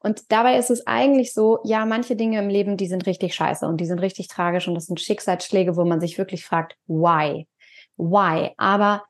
und 0.00 0.32
dabei 0.32 0.56
ist 0.56 0.70
es 0.70 0.86
eigentlich 0.86 1.34
so, 1.34 1.58
ja, 1.64 1.84
manche 1.84 2.16
Dinge 2.16 2.38
im 2.38 2.48
Leben, 2.48 2.76
die 2.76 2.86
sind 2.86 3.06
richtig 3.06 3.34
scheiße 3.34 3.66
und 3.66 3.80
die 3.80 3.86
sind 3.86 3.98
richtig 3.98 4.28
tragisch 4.28 4.66
und 4.68 4.74
das 4.74 4.86
sind 4.86 5.00
Schicksalsschläge, 5.00 5.76
wo 5.76 5.84
man 5.84 6.00
sich 6.00 6.16
wirklich 6.16 6.44
fragt, 6.44 6.76
why? 6.86 7.46
Why? 7.96 8.52
Aber 8.56 9.04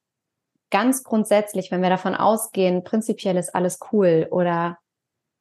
ganz 0.71 1.05
grundsätzlich, 1.05 1.71
wenn 1.71 1.83
wir 1.83 1.91
davon 1.91 2.15
ausgehen, 2.15 2.83
prinzipiell 2.83 3.37
ist 3.37 3.55
alles 3.55 3.79
cool 3.93 4.27
oder 4.31 4.79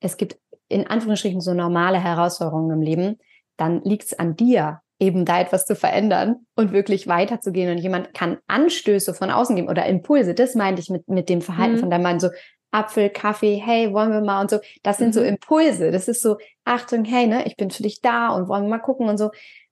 es 0.01 0.17
gibt 0.17 0.37
in 0.67 0.87
Anführungsstrichen 0.87 1.41
so 1.41 1.53
normale 1.53 1.99
Herausforderungen 1.99 2.71
im 2.71 2.81
Leben, 2.81 3.19
dann 3.57 3.81
liegt 3.83 4.03
es 4.03 4.19
an 4.19 4.35
dir, 4.35 4.80
eben 5.01 5.25
da 5.25 5.41
etwas 5.41 5.65
zu 5.65 5.75
verändern 5.75 6.45
und 6.55 6.71
wirklich 6.71 7.07
weiterzugehen. 7.07 7.71
Und 7.71 7.79
jemand 7.79 8.13
kann 8.13 8.37
Anstöße 8.45 9.15
von 9.15 9.31
außen 9.31 9.55
geben 9.55 9.67
oder 9.67 9.87
Impulse. 9.87 10.35
Das 10.35 10.53
meinte 10.53 10.79
ich 10.79 10.89
mit, 10.89 11.09
mit 11.09 11.27
dem 11.27 11.41
Verhalten 11.41 11.75
mhm. 11.75 11.79
von 11.79 11.89
deinem 11.89 12.03
Mann. 12.03 12.19
So 12.19 12.29
Apfel, 12.69 13.09
Kaffee, 13.09 13.55
hey, 13.55 13.91
wollen 13.93 14.11
wir 14.11 14.21
mal 14.21 14.41
und 14.41 14.51
so. 14.51 14.59
Das 14.83 14.99
sind 14.99 15.09
mhm. 15.09 15.13
so 15.13 15.21
Impulse. 15.21 15.91
Das 15.91 16.07
ist 16.07 16.21
so, 16.21 16.37
Achtung, 16.65 17.03
hey, 17.03 17.25
ne, 17.25 17.45
ich 17.47 17.57
bin 17.57 17.71
für 17.71 17.81
dich 17.81 18.01
da 18.01 18.29
und 18.29 18.47
wollen 18.47 18.63
wir 18.63 18.69
mal 18.69 18.77
gucken 18.77 19.09
und 19.09 19.17
so. 19.17 19.31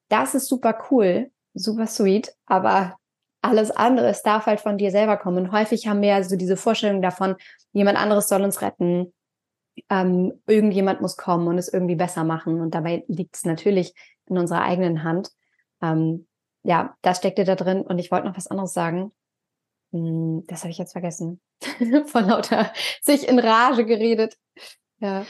Das 0.09 0.33
ist 0.33 0.47
super 0.47 0.75
cool, 0.89 1.29
super 1.53 1.85
sweet, 1.85 2.33
aber 2.47 2.95
alles 3.43 3.69
andere, 3.69 4.07
es 4.07 4.23
darf 4.23 4.47
halt 4.47 4.59
von 4.59 4.79
dir 4.79 4.89
selber 4.89 5.15
kommen. 5.15 5.45
Und 5.45 5.51
häufig 5.51 5.87
haben 5.87 6.01
wir 6.01 6.09
ja 6.09 6.23
so 6.23 6.35
diese 6.35 6.57
Vorstellung 6.57 7.03
davon, 7.03 7.35
jemand 7.71 7.99
anderes 7.99 8.27
soll 8.27 8.41
uns 8.41 8.63
retten, 8.63 9.13
ähm, 9.89 10.33
irgendjemand 10.47 11.01
muss 11.01 11.15
kommen 11.15 11.47
und 11.47 11.59
es 11.59 11.71
irgendwie 11.71 11.95
besser 11.95 12.23
machen. 12.23 12.59
Und 12.59 12.73
dabei 12.73 13.03
liegt 13.07 13.35
es 13.35 13.45
natürlich 13.45 13.93
in 14.29 14.37
unserer 14.37 14.63
eigenen 14.63 15.03
Hand. 15.03 15.31
Ähm, 15.81 16.27
ja, 16.63 16.95
das 17.01 17.17
steckte 17.17 17.43
da 17.43 17.55
drin. 17.55 17.81
Und 17.81 17.99
ich 17.99 18.11
wollte 18.11 18.27
noch 18.27 18.37
was 18.37 18.47
anderes 18.47 18.73
sagen. 18.73 19.11
Hm, 19.91 20.43
das 20.47 20.61
habe 20.61 20.71
ich 20.71 20.77
jetzt 20.77 20.93
vergessen. 20.93 21.41
Von 22.05 22.27
lauter 22.27 22.71
sich 23.01 23.27
in 23.27 23.39
Rage 23.39 23.85
geredet. 23.85 24.37
Ja. 24.99 25.25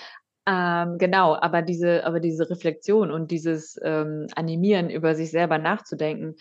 Ähm, 0.48 0.98
genau, 0.98 1.36
aber 1.36 1.62
diese, 1.62 2.06
aber 2.06 2.20
diese 2.20 2.50
Reflexion 2.50 3.12
und 3.12 3.30
dieses 3.30 3.80
ähm, 3.84 4.28
Animieren, 4.36 4.90
über 4.90 5.14
sich 5.14 5.32
selber 5.32 5.60
nachzudenken, 5.60 6.36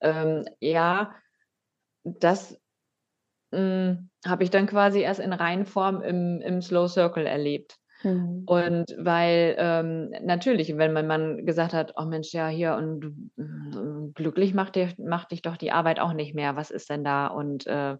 ähm, 0.00 0.44
ja, 0.60 1.14
das 2.04 2.56
hm, 3.52 4.10
habe 4.24 4.44
ich 4.44 4.50
dann 4.50 4.66
quasi 4.66 5.00
erst 5.00 5.20
in 5.20 5.32
Reihenform 5.32 6.02
im, 6.02 6.40
im 6.40 6.62
Slow 6.62 6.88
Circle 6.88 7.26
erlebt. 7.26 7.78
Mhm. 8.02 8.44
Und 8.46 8.96
weil 8.98 9.56
ähm, 9.58 10.10
natürlich, 10.22 10.76
wenn 10.76 10.92
mein 10.92 11.06
Mann 11.06 11.44
gesagt 11.44 11.72
hat, 11.72 11.94
oh 11.96 12.04
Mensch, 12.04 12.32
ja, 12.32 12.48
hier 12.48 12.74
und 12.74 13.04
äh, 13.38 14.12
glücklich 14.14 14.54
macht, 14.54 14.76
dir, 14.76 14.88
macht 14.98 15.32
dich 15.32 15.42
doch 15.42 15.56
die 15.56 15.72
Arbeit 15.72 16.00
auch 16.00 16.12
nicht 16.12 16.34
mehr, 16.34 16.56
was 16.56 16.70
ist 16.70 16.90
denn 16.90 17.04
da? 17.04 17.26
Und 17.26 17.66
äh, 17.66 17.96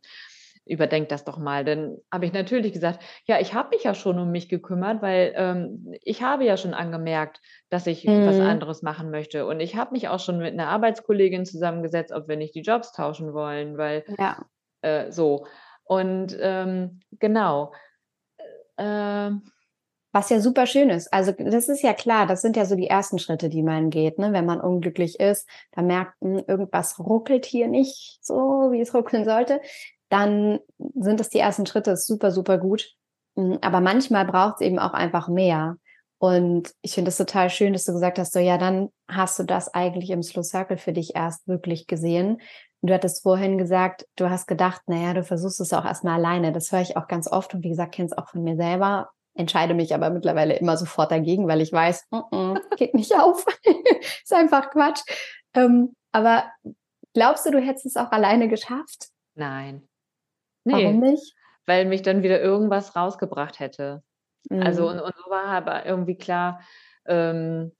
überdenk 0.68 1.08
das 1.08 1.24
doch 1.24 1.38
mal. 1.38 1.64
Dann 1.64 1.96
habe 2.12 2.26
ich 2.26 2.32
natürlich 2.32 2.72
gesagt, 2.72 3.02
ja, 3.24 3.40
ich 3.40 3.54
habe 3.54 3.70
mich 3.70 3.84
ja 3.84 3.94
schon 3.94 4.18
um 4.18 4.30
mich 4.30 4.48
gekümmert, 4.48 5.02
weil 5.02 5.32
ähm, 5.34 5.94
ich 6.02 6.22
habe 6.22 6.44
ja 6.44 6.56
schon 6.56 6.74
angemerkt, 6.74 7.40
dass 7.70 7.86
ich 7.86 8.04
mhm. 8.04 8.26
was 8.26 8.38
anderes 8.38 8.82
machen 8.82 9.10
möchte. 9.10 9.46
Und 9.46 9.60
ich 9.60 9.76
habe 9.76 9.92
mich 9.92 10.08
auch 10.08 10.20
schon 10.20 10.38
mit 10.38 10.52
einer 10.52 10.68
Arbeitskollegin 10.68 11.46
zusammengesetzt, 11.46 12.12
ob 12.12 12.28
wir 12.28 12.36
nicht 12.36 12.54
die 12.54 12.60
Jobs 12.62 12.92
tauschen 12.92 13.32
wollen, 13.32 13.78
weil 13.78 14.04
ja. 14.18 14.44
äh, 14.82 15.10
so. 15.10 15.46
Und 15.84 16.36
ähm, 16.38 17.00
genau. 17.12 17.72
Äh, 18.76 19.30
was 20.12 20.30
ja 20.30 20.40
super 20.40 20.66
schön 20.66 20.90
ist. 20.90 21.12
Also 21.12 21.32
das 21.32 21.68
ist 21.68 21.82
ja 21.82 21.92
klar, 21.92 22.26
das 22.26 22.40
sind 22.40 22.56
ja 22.56 22.64
so 22.64 22.74
die 22.74 22.88
ersten 22.88 23.18
Schritte, 23.18 23.48
die 23.48 23.62
man 23.62 23.90
geht, 23.90 24.18
ne? 24.18 24.32
wenn 24.32 24.46
man 24.46 24.60
unglücklich 24.60 25.20
ist, 25.20 25.48
da 25.72 25.82
merkt 25.82 26.14
man, 26.22 26.44
irgendwas 26.46 26.98
ruckelt 26.98 27.44
hier 27.44 27.68
nicht 27.68 28.18
so, 28.22 28.68
wie 28.70 28.80
es 28.80 28.94
ruckeln 28.94 29.24
sollte, 29.24 29.60
dann 30.08 30.60
sind 30.94 31.20
das 31.20 31.28
die 31.28 31.38
ersten 31.38 31.66
Schritte, 31.66 31.90
ist 31.92 32.06
super, 32.06 32.30
super 32.30 32.58
gut. 32.58 32.94
Hm, 33.36 33.58
aber 33.60 33.80
manchmal 33.80 34.24
braucht 34.24 34.56
es 34.56 34.66
eben 34.66 34.78
auch 34.78 34.94
einfach 34.94 35.28
mehr. 35.28 35.76
Und 36.20 36.72
ich 36.82 36.94
finde 36.94 37.10
es 37.10 37.16
total 37.16 37.48
schön, 37.50 37.74
dass 37.74 37.84
du 37.84 37.92
gesagt 37.92 38.18
hast, 38.18 38.32
so 38.32 38.40
ja, 38.40 38.58
dann 38.58 38.88
hast 39.08 39.38
du 39.38 39.44
das 39.44 39.72
eigentlich 39.72 40.10
im 40.10 40.22
Slow 40.22 40.42
Circle 40.42 40.78
für 40.78 40.92
dich 40.92 41.14
erst 41.14 41.46
wirklich 41.46 41.86
gesehen. 41.86 42.40
Du 42.80 42.92
hattest 42.92 43.22
vorhin 43.22 43.58
gesagt, 43.58 44.06
du 44.16 44.30
hast 44.30 44.46
gedacht, 44.46 44.82
naja, 44.86 45.14
du 45.14 45.22
versuchst 45.22 45.60
es 45.60 45.72
auch 45.72 45.84
erstmal 45.84 46.14
alleine. 46.14 46.52
Das 46.52 46.72
höre 46.72 46.80
ich 46.80 46.96
auch 46.96 47.06
ganz 47.06 47.30
oft 47.30 47.54
und 47.54 47.62
wie 47.62 47.68
gesagt, 47.68 47.94
kenne 47.94 48.06
es 48.06 48.16
auch 48.16 48.28
von 48.28 48.42
mir 48.42 48.56
selber 48.56 49.10
entscheide 49.38 49.74
mich 49.74 49.94
aber 49.94 50.10
mittlerweile 50.10 50.56
immer 50.56 50.76
sofort 50.76 51.10
dagegen, 51.10 51.46
weil 51.48 51.60
ich 51.60 51.72
weiß, 51.72 52.06
mm 52.10 52.16
-mm, 52.16 52.76
geht 52.76 52.94
nicht 52.94 53.14
auf. 53.14 53.46
ist 54.22 54.34
einfach 54.34 54.70
Quatsch. 54.70 55.00
Ähm, 55.54 55.94
aber 56.12 56.50
glaubst 57.14 57.46
du, 57.46 57.50
du 57.50 57.60
hättest 57.60 57.86
es 57.86 57.96
auch 57.96 58.10
alleine 58.10 58.48
geschafft? 58.48 59.08
Nein. 59.34 59.88
Nee, 60.64 60.84
Warum 60.84 61.00
nicht? 61.00 61.34
Weil 61.66 61.84
mich 61.84 62.02
dann 62.02 62.22
wieder 62.22 62.40
irgendwas 62.40 62.96
rausgebracht 62.96 63.60
hätte. 63.60 64.02
Mhm. 64.50 64.62
Also, 64.62 64.88
und, 64.88 65.00
und 65.00 65.14
so 65.16 65.30
war 65.30 65.46
aber 65.46 65.86
irgendwie 65.86 66.16
klar, 66.16 66.60
ähm, 67.06 67.72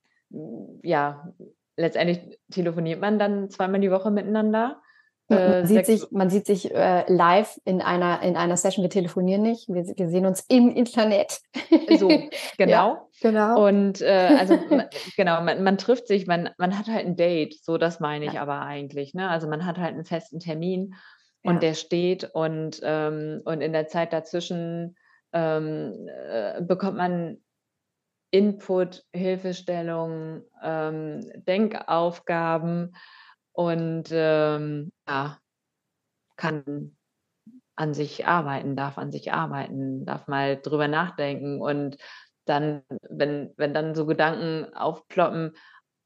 ja, 0.82 1.32
letztendlich 1.76 2.38
telefoniert 2.50 3.00
man 3.00 3.18
dann 3.18 3.50
zweimal 3.50 3.80
die 3.80 3.90
Woche 3.90 4.11
miteinander. 4.11 4.80
Man 5.29 5.39
äh, 5.39 5.66
sieht 5.66 5.87
sich, 5.87 6.11
man 6.11 6.31
sieht 6.31 6.47
sich 6.47 6.74
äh, 6.74 7.05
live 7.12 7.61
in 7.64 7.83
einer, 7.83 8.22
in 8.22 8.37
einer 8.37 8.57
Session. 8.57 8.83
Wir 8.83 8.91
telefonieren 8.91 9.43
nicht. 9.43 9.68
Wir, 9.68 9.85
wir 9.85 10.09
sehen 10.09 10.24
uns 10.24 10.45
im 10.49 10.70
Internet. 10.70 11.41
So, 11.99 12.09
genau. 12.59 12.70
ja, 12.70 13.07
genau. 13.20 13.66
Und 13.66 14.01
äh, 14.01 14.37
also 14.39 14.59
genau, 15.16 15.43
man, 15.43 15.62
man, 15.62 15.76
trifft 15.76 16.07
sich, 16.07 16.26
man, 16.26 16.49
man 16.57 16.79
hat 16.79 16.87
halt 16.87 17.07
ein 17.07 17.16
Date. 17.16 17.55
So, 17.62 17.76
das 17.76 18.01
meine 18.01 18.24
ich 18.24 18.35
ja. 18.35 18.43
aber 18.43 18.62
eigentlich. 18.62 19.12
Ne? 19.12 19.29
Also 19.29 19.49
man 19.49 19.66
hat 19.66 19.76
halt 19.76 19.95
einen 19.95 20.07
festen 20.07 20.41
Termin 20.41 20.95
und 21.43 21.55
ja. 21.55 21.61
der 21.61 21.74
steht 21.74 22.24
und, 22.33 22.81
ähm, 22.83 23.43
und 23.45 23.61
in 23.61 23.72
der 23.72 23.87
Zeit 23.87 24.14
dazwischen 24.14 24.97
ähm, 25.35 26.09
äh, 26.09 26.62
bekommt 26.62 26.97
man 26.97 27.37
Input, 28.31 29.05
Hilfestellung, 29.12 30.43
ähm, 30.62 31.20
Denkaufgaben 31.47 32.95
und 33.59 34.04
ähm, 34.12 34.92
ja, 35.09 35.36
kann 36.36 36.96
an 37.74 37.92
sich 37.92 38.24
arbeiten, 38.24 38.76
darf 38.76 38.98
an 38.98 39.11
sich 39.11 39.32
arbeiten, 39.32 40.06
darf 40.06 40.28
mal 40.28 40.61
drüber 40.62 40.86
nachdenken 40.86 41.61
und 41.61 41.96
dann, 42.44 42.84
wenn, 43.11 43.52
wenn 43.56 43.74
dann 43.74 43.96
so 43.96 44.06
Gedanken 44.06 44.72
aufploppen, 44.74 45.56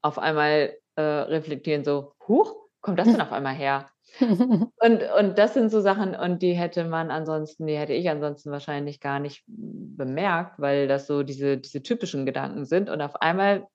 auf 0.01 0.17
einmal 0.17 0.75
äh, 0.95 1.01
reflektieren, 1.01 1.83
so, 1.83 2.15
huch, 2.27 2.55
kommt 2.81 2.97
das 2.97 3.09
denn 3.09 3.21
auf 3.21 3.31
einmal 3.31 3.53
her? 3.53 3.87
und, 4.19 5.03
und 5.19 5.37
das 5.37 5.53
sind 5.53 5.69
so 5.69 5.79
Sachen, 5.79 6.15
und 6.15 6.41
die 6.41 6.53
hätte 6.53 6.85
man 6.85 7.11
ansonsten, 7.11 7.67
die 7.67 7.77
hätte 7.77 7.93
ich 7.93 8.09
ansonsten 8.09 8.49
wahrscheinlich 8.49 8.99
gar 8.99 9.19
nicht 9.19 9.43
bemerkt, 9.45 10.59
weil 10.59 10.87
das 10.87 11.05
so 11.05 11.21
diese, 11.21 11.59
diese 11.59 11.83
typischen 11.83 12.25
Gedanken 12.25 12.65
sind. 12.65 12.89
Und 12.89 12.99
auf 13.03 13.21
einmal 13.21 13.67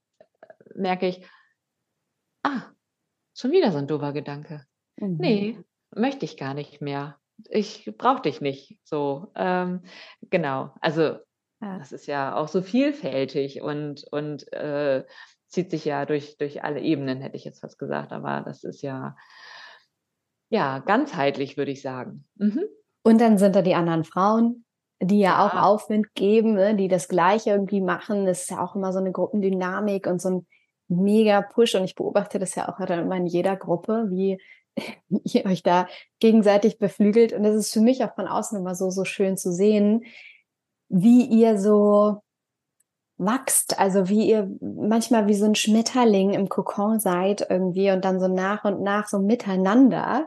merke 0.74 1.06
ich, 1.06 1.24
ah, 2.42 2.72
Schon 3.38 3.52
wieder 3.52 3.70
so 3.70 3.78
ein 3.78 3.86
doofer 3.86 4.12
Gedanke. 4.12 4.64
Mhm. 4.96 5.16
Nee, 5.18 5.58
möchte 5.94 6.24
ich 6.24 6.36
gar 6.36 6.54
nicht 6.54 6.80
mehr. 6.80 7.18
Ich 7.48 7.88
brauche 7.96 8.22
dich 8.22 8.40
nicht. 8.40 8.80
So, 8.82 9.28
ähm, 9.36 9.82
genau. 10.22 10.74
Also 10.80 11.02
ja. 11.60 11.78
das 11.78 11.92
ist 11.92 12.06
ja 12.06 12.34
auch 12.34 12.48
so 12.48 12.62
vielfältig 12.62 13.62
und, 13.62 14.04
und 14.10 14.52
äh, 14.52 15.04
zieht 15.46 15.70
sich 15.70 15.84
ja 15.84 16.04
durch, 16.04 16.36
durch 16.38 16.64
alle 16.64 16.80
Ebenen, 16.80 17.20
hätte 17.20 17.36
ich 17.36 17.44
jetzt 17.44 17.60
fast 17.60 17.78
gesagt. 17.78 18.12
Aber 18.12 18.42
das 18.44 18.64
ist 18.64 18.82
ja, 18.82 19.16
ja, 20.50 20.80
ganzheitlich, 20.80 21.56
würde 21.56 21.70
ich 21.70 21.80
sagen. 21.80 22.26
Mhm. 22.34 22.64
Und 23.04 23.20
dann 23.20 23.38
sind 23.38 23.54
da 23.54 23.62
die 23.62 23.76
anderen 23.76 24.02
Frauen, 24.02 24.64
die 25.00 25.20
ja, 25.20 25.30
ja. 25.30 25.46
auch 25.46 25.54
Aufwind 25.54 26.12
geben, 26.14 26.54
ne, 26.54 26.74
die 26.74 26.88
das 26.88 27.06
Gleiche 27.06 27.50
irgendwie 27.50 27.80
machen. 27.82 28.26
Das 28.26 28.42
ist 28.42 28.50
ja 28.50 28.60
auch 28.60 28.74
immer 28.74 28.92
so 28.92 28.98
eine 28.98 29.12
Gruppendynamik 29.12 30.08
und 30.08 30.20
so 30.20 30.28
ein 30.28 30.46
mega 30.88 31.42
Push 31.42 31.74
und 31.74 31.84
ich 31.84 31.94
beobachte 31.94 32.38
das 32.38 32.54
ja 32.54 32.68
auch 32.68 32.80
immer 32.80 33.16
in 33.16 33.26
jeder 33.26 33.56
Gruppe, 33.56 34.06
wie 34.08 34.38
ihr 35.08 35.46
euch 35.46 35.62
da 35.62 35.86
gegenseitig 36.20 36.78
beflügelt. 36.78 37.32
Und 37.32 37.42
das 37.42 37.54
ist 37.54 37.72
für 37.72 37.80
mich 37.80 38.04
auch 38.04 38.14
von 38.14 38.26
außen 38.26 38.58
immer 38.58 38.74
so, 38.74 38.90
so 38.90 39.04
schön 39.04 39.36
zu 39.36 39.52
sehen, 39.52 40.04
wie 40.88 41.24
ihr 41.24 41.58
so 41.58 42.22
wachst, 43.18 43.78
also 43.78 44.08
wie 44.08 44.28
ihr 44.28 44.48
manchmal 44.60 45.26
wie 45.26 45.34
so 45.34 45.44
ein 45.44 45.56
Schmetterling 45.56 46.34
im 46.34 46.48
Kokon 46.48 47.00
seid 47.00 47.46
irgendwie 47.50 47.90
und 47.90 48.04
dann 48.04 48.20
so 48.20 48.28
nach 48.28 48.64
und 48.64 48.80
nach 48.80 49.08
so 49.08 49.18
miteinander 49.18 50.26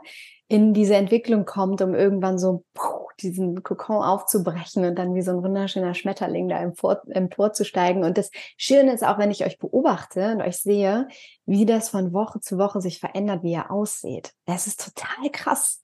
in 0.52 0.74
diese 0.74 0.96
Entwicklung 0.96 1.46
kommt, 1.46 1.80
um 1.80 1.94
irgendwann 1.94 2.38
so 2.38 2.62
puh, 2.74 3.08
diesen 3.20 3.62
Kokon 3.62 4.02
aufzubrechen 4.02 4.84
und 4.84 4.98
dann 4.98 5.14
wie 5.14 5.22
so 5.22 5.30
ein 5.30 5.42
wunderschöner 5.42 5.94
Schmetterling 5.94 6.46
da 6.50 6.58
empor, 6.58 7.00
emporzusteigen. 7.08 8.04
Und 8.04 8.18
das 8.18 8.30
Schöne 8.58 8.92
ist 8.92 9.02
auch, 9.02 9.16
wenn 9.16 9.30
ich 9.30 9.46
euch 9.46 9.58
beobachte 9.58 10.32
und 10.32 10.42
euch 10.42 10.58
sehe, 10.58 11.08
wie 11.46 11.64
das 11.64 11.88
von 11.88 12.12
Woche 12.12 12.40
zu 12.40 12.58
Woche 12.58 12.82
sich 12.82 13.00
verändert, 13.00 13.42
wie 13.42 13.52
ihr 13.52 13.70
ausseht. 13.70 14.34
Das 14.44 14.66
ist 14.66 14.84
total 14.84 15.30
krass. 15.30 15.82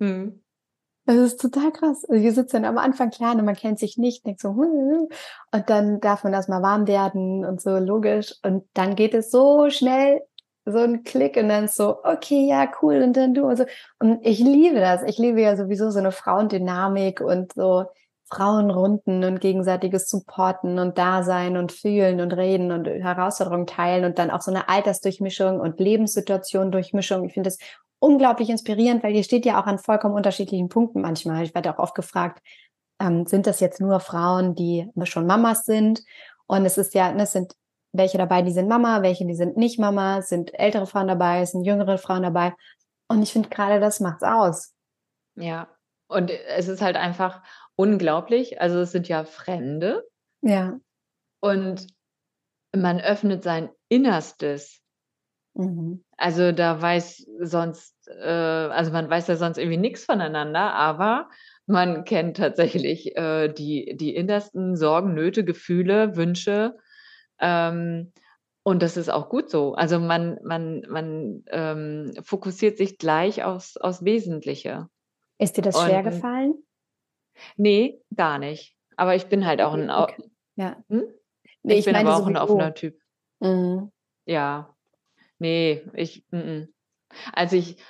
Hm. 0.00 0.42
Das 1.04 1.16
ist 1.16 1.40
total 1.40 1.70
krass. 1.70 2.04
Also 2.08 2.20
wir 2.20 2.32
sitzen 2.32 2.64
am 2.64 2.78
Anfang 2.78 3.10
klar, 3.10 3.36
und 3.36 3.44
man 3.44 3.54
kennt 3.54 3.78
sich 3.78 3.96
nicht, 3.96 4.26
denkt 4.26 4.40
so, 4.40 4.50
und 4.50 5.08
dann 5.66 6.00
darf 6.00 6.24
man 6.24 6.32
erstmal 6.32 6.62
warm 6.62 6.88
werden 6.88 7.44
und 7.44 7.60
so 7.60 7.76
logisch. 7.78 8.34
Und 8.42 8.64
dann 8.74 8.96
geht 8.96 9.14
es 9.14 9.30
so 9.30 9.70
schnell 9.70 10.22
so 10.64 10.78
ein 10.78 11.02
Klick 11.02 11.36
und 11.36 11.48
dann 11.48 11.68
so, 11.68 11.98
okay, 12.04 12.46
ja, 12.48 12.70
cool, 12.80 13.02
und 13.02 13.16
dann 13.16 13.34
du 13.34 13.46
und 13.46 13.56
so. 13.56 13.64
Und 13.98 14.24
ich 14.24 14.38
liebe 14.38 14.80
das. 14.80 15.02
Ich 15.02 15.18
liebe 15.18 15.40
ja 15.40 15.56
sowieso 15.56 15.90
so 15.90 15.98
eine 15.98 16.12
Frauendynamik 16.12 17.20
und 17.20 17.52
so 17.54 17.86
Frauenrunden 18.32 19.24
und 19.24 19.40
gegenseitiges 19.40 20.08
Supporten 20.08 20.78
und 20.78 20.96
Dasein 20.96 21.56
und 21.56 21.72
Fühlen 21.72 22.20
und 22.20 22.32
Reden 22.32 22.72
und 22.72 22.86
Herausforderungen 22.86 23.66
teilen 23.66 24.04
und 24.04 24.18
dann 24.18 24.30
auch 24.30 24.40
so 24.40 24.50
eine 24.50 24.68
Altersdurchmischung 24.68 25.60
und 25.60 25.78
Lebenssituation 25.80 26.72
Durchmischung. 26.72 27.24
Ich 27.24 27.34
finde 27.34 27.50
das 27.50 27.58
unglaublich 27.98 28.48
inspirierend, 28.48 29.02
weil 29.02 29.14
ihr 29.14 29.22
steht 29.22 29.44
ja 29.44 29.60
auch 29.60 29.66
an 29.66 29.78
vollkommen 29.78 30.14
unterschiedlichen 30.14 30.68
Punkten 30.68 31.02
manchmal. 31.02 31.44
Ich 31.44 31.54
werde 31.54 31.74
auch 31.74 31.78
oft 31.78 31.94
gefragt, 31.94 32.40
ähm, 33.00 33.26
sind 33.26 33.46
das 33.46 33.60
jetzt 33.60 33.80
nur 33.80 34.00
Frauen, 34.00 34.54
die 34.54 34.88
schon 35.04 35.26
Mamas 35.26 35.64
sind? 35.64 36.02
Und 36.46 36.64
es 36.64 36.78
ist 36.78 36.94
ja, 36.94 37.12
ne, 37.12 37.24
es 37.24 37.32
sind 37.32 37.54
welche 37.92 38.18
dabei, 38.18 38.42
die 38.42 38.52
sind 38.52 38.68
Mama, 38.68 39.02
welche, 39.02 39.26
die 39.26 39.34
sind 39.34 39.56
nicht 39.56 39.78
Mama, 39.78 40.18
es 40.18 40.28
sind 40.28 40.58
ältere 40.58 40.86
Frauen 40.86 41.08
dabei, 41.08 41.40
es 41.40 41.52
sind 41.52 41.64
jüngere 41.64 41.98
Frauen 41.98 42.22
dabei. 42.22 42.54
Und 43.08 43.22
ich 43.22 43.32
finde 43.32 43.48
gerade, 43.48 43.80
das 43.80 44.00
macht's 44.00 44.22
aus. 44.22 44.74
Ja, 45.34 45.68
und 46.12 46.30
es 46.30 46.68
ist 46.68 46.82
halt 46.82 46.96
einfach 46.96 47.42
unglaublich. 47.74 48.60
Also 48.60 48.80
es 48.80 48.92
sind 48.92 49.08
ja 49.08 49.24
Fremde. 49.24 50.06
Ja. 50.42 50.78
Und 51.40 51.86
man 52.74 53.00
öffnet 53.00 53.42
sein 53.42 53.70
Innerstes. 53.88 54.80
Mhm. 55.54 56.04
Also 56.16 56.52
da 56.52 56.80
weiß 56.80 57.26
sonst, 57.40 57.94
äh, 58.08 58.28
also 58.28 58.92
man 58.92 59.08
weiß 59.08 59.26
ja 59.28 59.36
sonst 59.36 59.58
irgendwie 59.58 59.78
nichts 59.78 60.04
voneinander, 60.04 60.74
aber 60.74 61.28
man 61.66 62.04
kennt 62.04 62.36
tatsächlich 62.36 63.16
äh, 63.16 63.48
die, 63.48 63.96
die 63.96 64.14
innersten 64.14 64.76
Sorgen, 64.76 65.14
Nöte, 65.14 65.44
Gefühle, 65.44 66.16
Wünsche. 66.16 66.76
Ähm, 67.38 68.12
und 68.62 68.82
das 68.82 68.96
ist 68.96 69.08
auch 69.08 69.28
gut 69.28 69.50
so. 69.50 69.74
Also 69.74 69.98
man, 69.98 70.38
man, 70.44 70.82
man 70.88 71.44
ähm, 71.48 72.12
fokussiert 72.22 72.78
sich 72.78 72.98
gleich 72.98 73.42
aufs, 73.42 73.76
aufs 73.76 74.04
Wesentliche. 74.04 74.88
Ist 75.38 75.56
dir 75.56 75.62
das 75.62 75.76
und, 75.76 75.86
schwer 75.86 76.02
gefallen? 76.02 76.54
Nee, 77.56 78.00
gar 78.14 78.38
nicht. 78.38 78.76
Aber 78.96 79.16
ich 79.16 79.26
bin 79.26 79.46
halt 79.46 79.60
auch 79.60 79.74
ein. 79.74 79.90
Okay. 79.90 80.30
Ja. 80.54 80.76
Hm? 80.88 81.04
Nee, 81.62 81.74
ich, 81.74 81.78
ich 81.80 81.84
bin 81.86 81.96
aber 81.96 82.16
auch 82.16 82.26
ein 82.26 82.36
offener 82.36 82.74
Typ. 82.74 82.98
Mhm. 83.40 83.90
Ja. 84.26 84.76
Nee, 85.38 85.84
ich. 85.94 86.24
M 86.30 86.40
-m. 86.40 86.68
Als 87.32 87.52
ich 87.52 87.82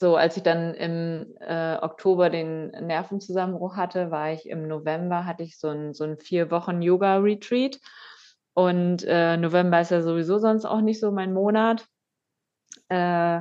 so, 0.00 0.16
als 0.16 0.36
ich 0.36 0.42
dann 0.42 0.74
im 0.74 1.34
äh, 1.40 1.76
Oktober 1.76 2.30
den 2.30 2.68
Nervenzusammenbruch 2.68 3.76
hatte, 3.76 4.10
war 4.10 4.32
ich 4.32 4.48
im 4.48 4.66
November, 4.66 5.24
hatte 5.24 5.42
ich 5.42 5.58
so 5.58 5.68
ein, 5.68 5.94
so 5.94 6.04
ein 6.04 6.18
vier 6.18 6.50
Wochen 6.50 6.82
Yoga-Retreat. 6.82 7.80
Und 8.54 9.04
äh, 9.04 9.36
November 9.36 9.80
ist 9.80 9.90
ja 9.90 10.02
sowieso 10.02 10.38
sonst 10.38 10.64
auch 10.64 10.80
nicht 10.80 11.00
so 11.00 11.10
mein 11.10 11.32
Monat. 11.32 11.86
Äh, 12.88 13.40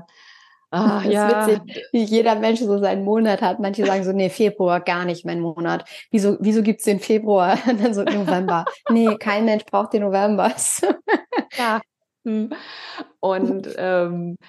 Ach, 0.76 1.04
das 1.04 1.14
ja. 1.14 1.46
ist 1.46 1.62
witzig, 1.62 1.84
wie 1.92 2.04
jeder 2.04 2.34
Mensch 2.34 2.60
so 2.60 2.80
seinen 2.80 3.04
Monat 3.04 3.44
hat. 3.44 3.60
Manche 3.60 3.86
sagen 3.86 4.04
so, 4.04 4.12
nee, 4.12 4.30
Februar 4.30 4.82
gar 4.82 5.06
nicht 5.06 5.24
mein 5.24 5.40
Monat. 5.40 5.88
Wieso, 6.10 6.38
wieso 6.40 6.64
gibt's 6.64 6.86
den 6.86 7.00
Februar? 7.00 7.60
Und 7.70 7.84
dann 7.84 7.94
so 7.94 8.04
November. 8.04 8.66
nee, 8.90 9.16
kein 9.18 9.46
Mensch 9.46 9.66
braucht 9.66 9.94
den 9.94 10.02
November. 10.02 10.52
ja. 11.58 11.80
Hm. 12.26 12.50
Und 13.20 13.70
ähm, 13.78 14.38
äh, 14.42 14.46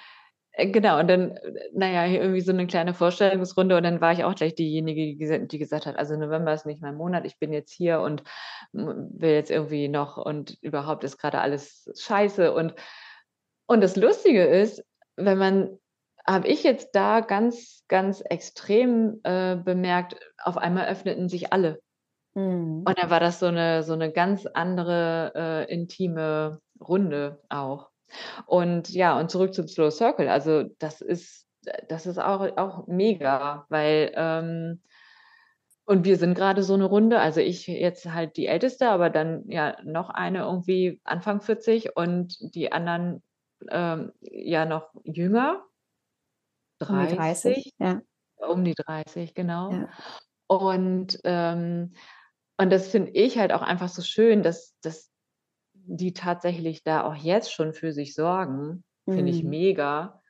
genau, 0.57 0.99
und 0.99 1.07
dann, 1.07 1.39
naja, 1.73 2.05
irgendwie 2.05 2.41
so 2.41 2.51
eine 2.51 2.67
kleine 2.67 2.93
Vorstellungsrunde 2.93 3.77
und 3.77 3.83
dann 3.83 4.01
war 4.01 4.13
ich 4.13 4.23
auch 4.23 4.35
gleich 4.35 4.55
diejenige, 4.55 5.15
die 5.47 5.57
gesagt 5.59 5.85
hat, 5.85 5.97
also 5.97 6.15
November 6.15 6.53
ist 6.53 6.65
nicht 6.65 6.81
mein 6.81 6.95
Monat, 6.95 7.25
ich 7.25 7.39
bin 7.39 7.53
jetzt 7.53 7.73
hier 7.73 8.01
und 8.01 8.23
will 8.71 9.31
jetzt 9.31 9.51
irgendwie 9.51 9.87
noch 9.87 10.17
und 10.17 10.57
überhaupt 10.61 11.03
ist 11.03 11.17
gerade 11.17 11.39
alles 11.39 11.91
scheiße. 11.97 12.53
Und, 12.53 12.73
und 13.67 13.81
das 13.81 13.95
Lustige 13.95 14.45
ist, 14.45 14.83
wenn 15.15 15.37
man 15.37 15.77
habe 16.27 16.47
ich 16.47 16.63
jetzt 16.63 16.95
da 16.95 17.19
ganz, 17.19 17.83
ganz 17.87 18.21
extrem 18.21 19.19
äh, 19.23 19.55
bemerkt, 19.55 20.15
auf 20.43 20.57
einmal 20.57 20.87
öffneten 20.87 21.29
sich 21.29 21.53
alle. 21.53 21.79
Mhm. 22.33 22.83
Und 22.85 22.97
dann 22.97 23.09
war 23.09 23.19
das 23.19 23.39
so 23.39 23.45
eine, 23.45 23.83
so 23.83 23.93
eine 23.93 24.11
ganz 24.11 24.45
andere 24.47 25.33
äh, 25.35 25.73
intime 25.73 26.59
Runde 26.79 27.41
auch. 27.49 27.89
Und 28.45 28.89
ja, 28.89 29.19
und 29.19 29.29
zurück 29.29 29.53
zum 29.53 29.67
Slow 29.67 29.91
Circle. 29.91 30.29
Also 30.29 30.63
das 30.79 31.01
ist, 31.01 31.45
das 31.87 32.05
ist 32.05 32.19
auch, 32.19 32.57
auch 32.57 32.87
mega, 32.87 33.65
weil 33.69 34.11
ähm, 34.15 34.81
und 35.87 36.03
wir 36.03 36.17
sind 36.17 36.33
gerade 36.33 36.63
so 36.63 36.73
eine 36.73 36.85
Runde, 36.85 37.19
also 37.19 37.39
ich 37.41 37.67
jetzt 37.67 38.11
halt 38.11 38.37
die 38.37 38.47
Älteste, 38.47 38.89
aber 38.89 39.11
dann 39.11 39.43
ja 39.47 39.77
noch 39.83 40.09
eine 40.09 40.39
irgendwie 40.39 40.99
Anfang 41.03 41.41
40 41.41 41.95
und 41.95 42.35
die 42.55 42.71
anderen 42.71 43.21
ähm, 43.69 44.11
ja 44.21 44.65
noch 44.65 44.89
jünger. 45.03 45.63
30, 46.79 46.89
um 46.89 47.07
die 47.07 47.15
30, 47.15 47.73
ja. 47.77 48.01
Um 48.37 48.63
die 48.65 48.75
30, 48.75 49.33
genau. 49.35 49.71
Ja. 49.71 49.89
Und, 50.47 51.19
ähm, 51.23 51.93
und 52.57 52.69
das 52.71 52.87
finde 52.87 53.11
ich 53.11 53.37
halt 53.37 53.53
auch 53.53 53.61
einfach 53.61 53.89
so 53.89 54.01
schön, 54.01 54.43
dass, 54.43 54.75
dass 54.81 55.11
die 55.87 56.13
tatsächlich 56.13 56.83
da 56.83 57.03
auch 57.03 57.15
jetzt 57.15 57.51
schon 57.53 57.73
für 57.73 57.93
sich 57.93 58.13
sorgen. 58.15 58.83
Finde 59.05 59.31
ich 59.31 59.43
mhm. 59.43 59.49
mega. 59.49 60.21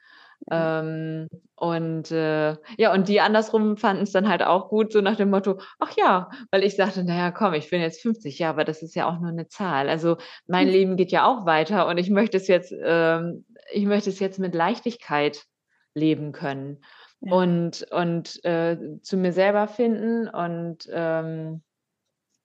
Ähm, 0.51 1.29
und 1.55 2.11
äh, 2.11 2.55
ja, 2.77 2.93
und 2.93 3.07
die 3.07 3.21
andersrum 3.21 3.77
fanden 3.77 4.03
es 4.03 4.11
dann 4.11 4.27
halt 4.27 4.43
auch 4.43 4.69
gut, 4.69 4.91
so 4.91 5.01
nach 5.01 5.15
dem 5.15 5.29
Motto, 5.29 5.59
ach 5.79 5.95
ja, 5.97 6.29
weil 6.51 6.63
ich 6.63 6.75
sagte, 6.75 7.03
naja, 7.03 7.31
komm, 7.31 7.53
ich 7.53 7.69
bin 7.69 7.81
jetzt 7.81 8.01
50, 8.01 8.37
ja, 8.37 8.49
aber 8.49 8.63
das 8.63 8.83
ist 8.83 8.95
ja 8.95 9.07
auch 9.07 9.19
nur 9.19 9.29
eine 9.29 9.47
Zahl. 9.47 9.89
Also 9.89 10.17
mein 10.45 10.67
mhm. 10.67 10.73
Leben 10.73 10.95
geht 10.97 11.11
ja 11.11 11.25
auch 11.25 11.45
weiter 11.45 11.87
und 11.87 11.97
ich 11.97 12.09
möchte 12.09 12.37
es 12.37 12.47
jetzt, 12.47 12.73
ähm, 12.77 13.45
ich 13.71 13.85
möchte 13.85 14.09
es 14.09 14.19
jetzt 14.19 14.37
mit 14.37 14.53
Leichtigkeit 14.53 15.43
leben 15.93 16.33
können 16.33 16.83
ja. 17.21 17.33
und, 17.33 17.87
und 17.91 18.43
äh, 18.43 18.77
zu 19.01 19.17
mir 19.17 19.31
selber 19.31 19.67
finden 19.67 20.27
und 20.27 20.87
ähm, 20.91 21.63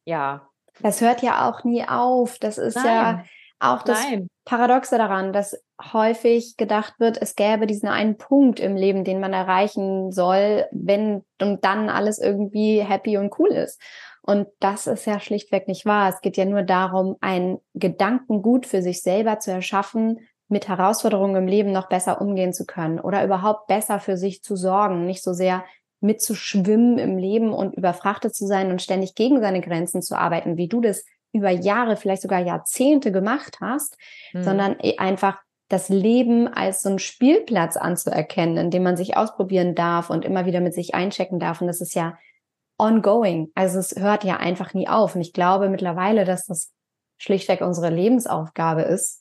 ja. 0.04 0.49
Das 0.81 1.01
hört 1.01 1.23
ja 1.23 1.49
auch 1.49 1.64
nie 1.64 1.85
auf. 1.87 2.39
Das 2.39 2.59
ist 2.59 2.77
Nein. 2.77 2.87
ja 2.87 3.25
auch 3.59 3.83
das 3.83 4.03
Nein. 4.03 4.29
Paradoxe 4.45 4.97
daran, 4.97 5.33
dass 5.33 5.62
häufig 5.93 6.57
gedacht 6.57 6.95
wird, 6.99 7.21
es 7.21 7.37
gäbe 7.37 7.66
diesen 7.66 7.89
einen 7.89 8.16
Punkt 8.16 8.61
im 8.61 8.77
Leben, 8.77 9.05
den 9.05 9.21
man 9.21 9.33
erreichen 9.33 10.12
soll, 10.12 10.66
wenn 10.73 11.25
und 11.41 11.64
dann 11.64 11.89
alles 11.89 12.18
irgendwie 12.18 12.81
happy 12.81 13.16
und 13.18 13.39
cool 13.39 13.51
ist. 13.51 13.81
Und 14.23 14.49
das 14.61 14.87
ist 14.87 15.07
ja 15.07 15.18
schlichtweg 15.18 15.66
nicht 15.66 15.87
wahr. 15.87 16.09
Es 16.09 16.21
geht 16.21 16.37
ja 16.37 16.45
nur 16.45 16.62
darum, 16.62 17.16
ein 17.21 17.59
Gedankengut 17.75 18.66
für 18.66 18.83
sich 18.83 19.03
selber 19.03 19.39
zu 19.39 19.51
erschaffen, 19.51 20.21
mit 20.49 20.68
Herausforderungen 20.68 21.37
im 21.37 21.47
Leben 21.47 21.73
noch 21.73 21.89
besser 21.89 22.21
umgehen 22.21 22.53
zu 22.53 22.66
können 22.66 22.99
oder 22.99 23.25
überhaupt 23.25 23.68
besser 23.68 24.01
für 24.01 24.16
sich 24.16 24.43
zu 24.43 24.57
sorgen, 24.57 25.07
nicht 25.07 25.23
so 25.23 25.33
sehr 25.33 25.64
mitzuschwimmen 26.01 26.98
im 26.98 27.18
Leben 27.18 27.53
und 27.53 27.76
überfrachtet 27.76 28.34
zu 28.34 28.46
sein 28.46 28.70
und 28.70 28.82
ständig 28.82 29.14
gegen 29.14 29.40
seine 29.40 29.61
Grenzen 29.61 30.03
zu 30.03 30.16
arbeiten, 30.16 30.57
wie 30.57 30.68
du 30.68 30.80
das 30.80 31.05
über 31.32 31.51
Jahre, 31.51 31.96
vielleicht 31.96 32.22
sogar 32.22 32.40
Jahrzehnte 32.40 33.12
gemacht 33.12 33.59
hast, 33.61 33.96
mhm. 34.32 34.42
sondern 34.42 34.76
e, 34.80 34.98
einfach 34.98 35.38
das 35.68 35.88
Leben 35.88 36.48
als 36.48 36.82
so 36.82 36.88
einen 36.88 36.98
Spielplatz 36.98 37.76
anzuerkennen, 37.76 38.57
in 38.57 38.70
dem 38.70 38.82
man 38.82 38.96
sich 38.96 39.16
ausprobieren 39.16 39.74
darf 39.76 40.11
und 40.11 40.24
immer 40.24 40.44
wieder 40.44 40.61
mit 40.61 40.74
sich 40.74 40.94
einchecken 40.94 41.38
darf. 41.38 41.61
Und 41.61 41.68
das 41.68 41.80
ist 41.80 41.94
ja 41.94 42.18
ongoing. 42.76 43.53
Also 43.55 43.78
es 43.78 43.94
hört 43.96 44.24
ja 44.24 44.38
einfach 44.38 44.74
nie 44.74 44.88
auf. 44.88 45.14
Und 45.14 45.20
ich 45.20 45.32
glaube 45.32 45.68
mittlerweile, 45.68 46.24
dass 46.24 46.46
das 46.46 46.72
schlichtweg 47.18 47.61
unsere 47.61 47.90
Lebensaufgabe 47.90 48.82
ist, 48.82 49.20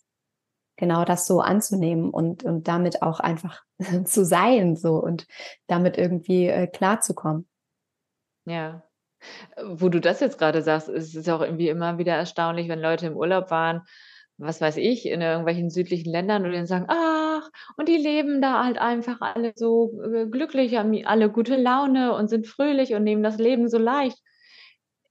genau 0.80 1.04
das 1.06 1.28
so 1.28 1.42
anzunehmen 1.42 2.10
und, 2.10 2.44
und 2.44 2.68
damit 2.68 3.02
auch 3.02 3.20
einfach 3.20 3.62
zu 4.06 4.26
sein 4.26 4.76
so 4.76 4.96
und 4.96 5.28
damit 5.68 5.98
irgendwie 5.98 6.48
äh, 6.48 6.68
klarzukommen. 6.68 7.48
Ja. 8.46 8.84
Wo 9.62 9.90
du 9.90 10.00
das 10.00 10.22
jetzt 10.22 10.40
gerade 10.40 10.62
sagst, 10.62 10.88
ist 10.88 11.14
es 11.14 11.28
auch 11.28 11.42
irgendwie 11.42 11.68
immer 11.68 11.98
wieder 11.98 12.14
erstaunlich, 12.16 12.70
wenn 12.70 12.80
Leute 12.80 13.08
im 13.08 13.18
Urlaub 13.18 13.52
waren, 13.52 13.82
was 14.38 14.62
weiß 14.62 14.78
ich, 14.78 15.06
in 15.06 15.20
irgendwelchen 15.20 15.70
südlichen 15.70 16.10
Ländern 16.10 16.46
und 16.46 16.54
dann 16.54 16.66
sagen, 16.66 16.86
ach, 16.88 17.50
und 17.76 17.90
die 17.90 17.98
leben 17.98 18.42
da 18.42 18.64
halt 18.64 18.78
einfach 18.78 19.20
alle 19.20 19.52
so 19.56 20.02
äh, 20.02 20.28
glücklich, 20.28 20.78
haben 20.78 20.98
alle 21.06 21.30
gute 21.30 21.58
Laune 21.58 22.16
und 22.16 22.30
sind 22.30 22.48
fröhlich 22.48 22.94
und 22.94 23.04
nehmen 23.04 23.24
das 23.24 23.38
Leben 23.38 23.68
so 23.68 23.78
leicht. 23.78 24.18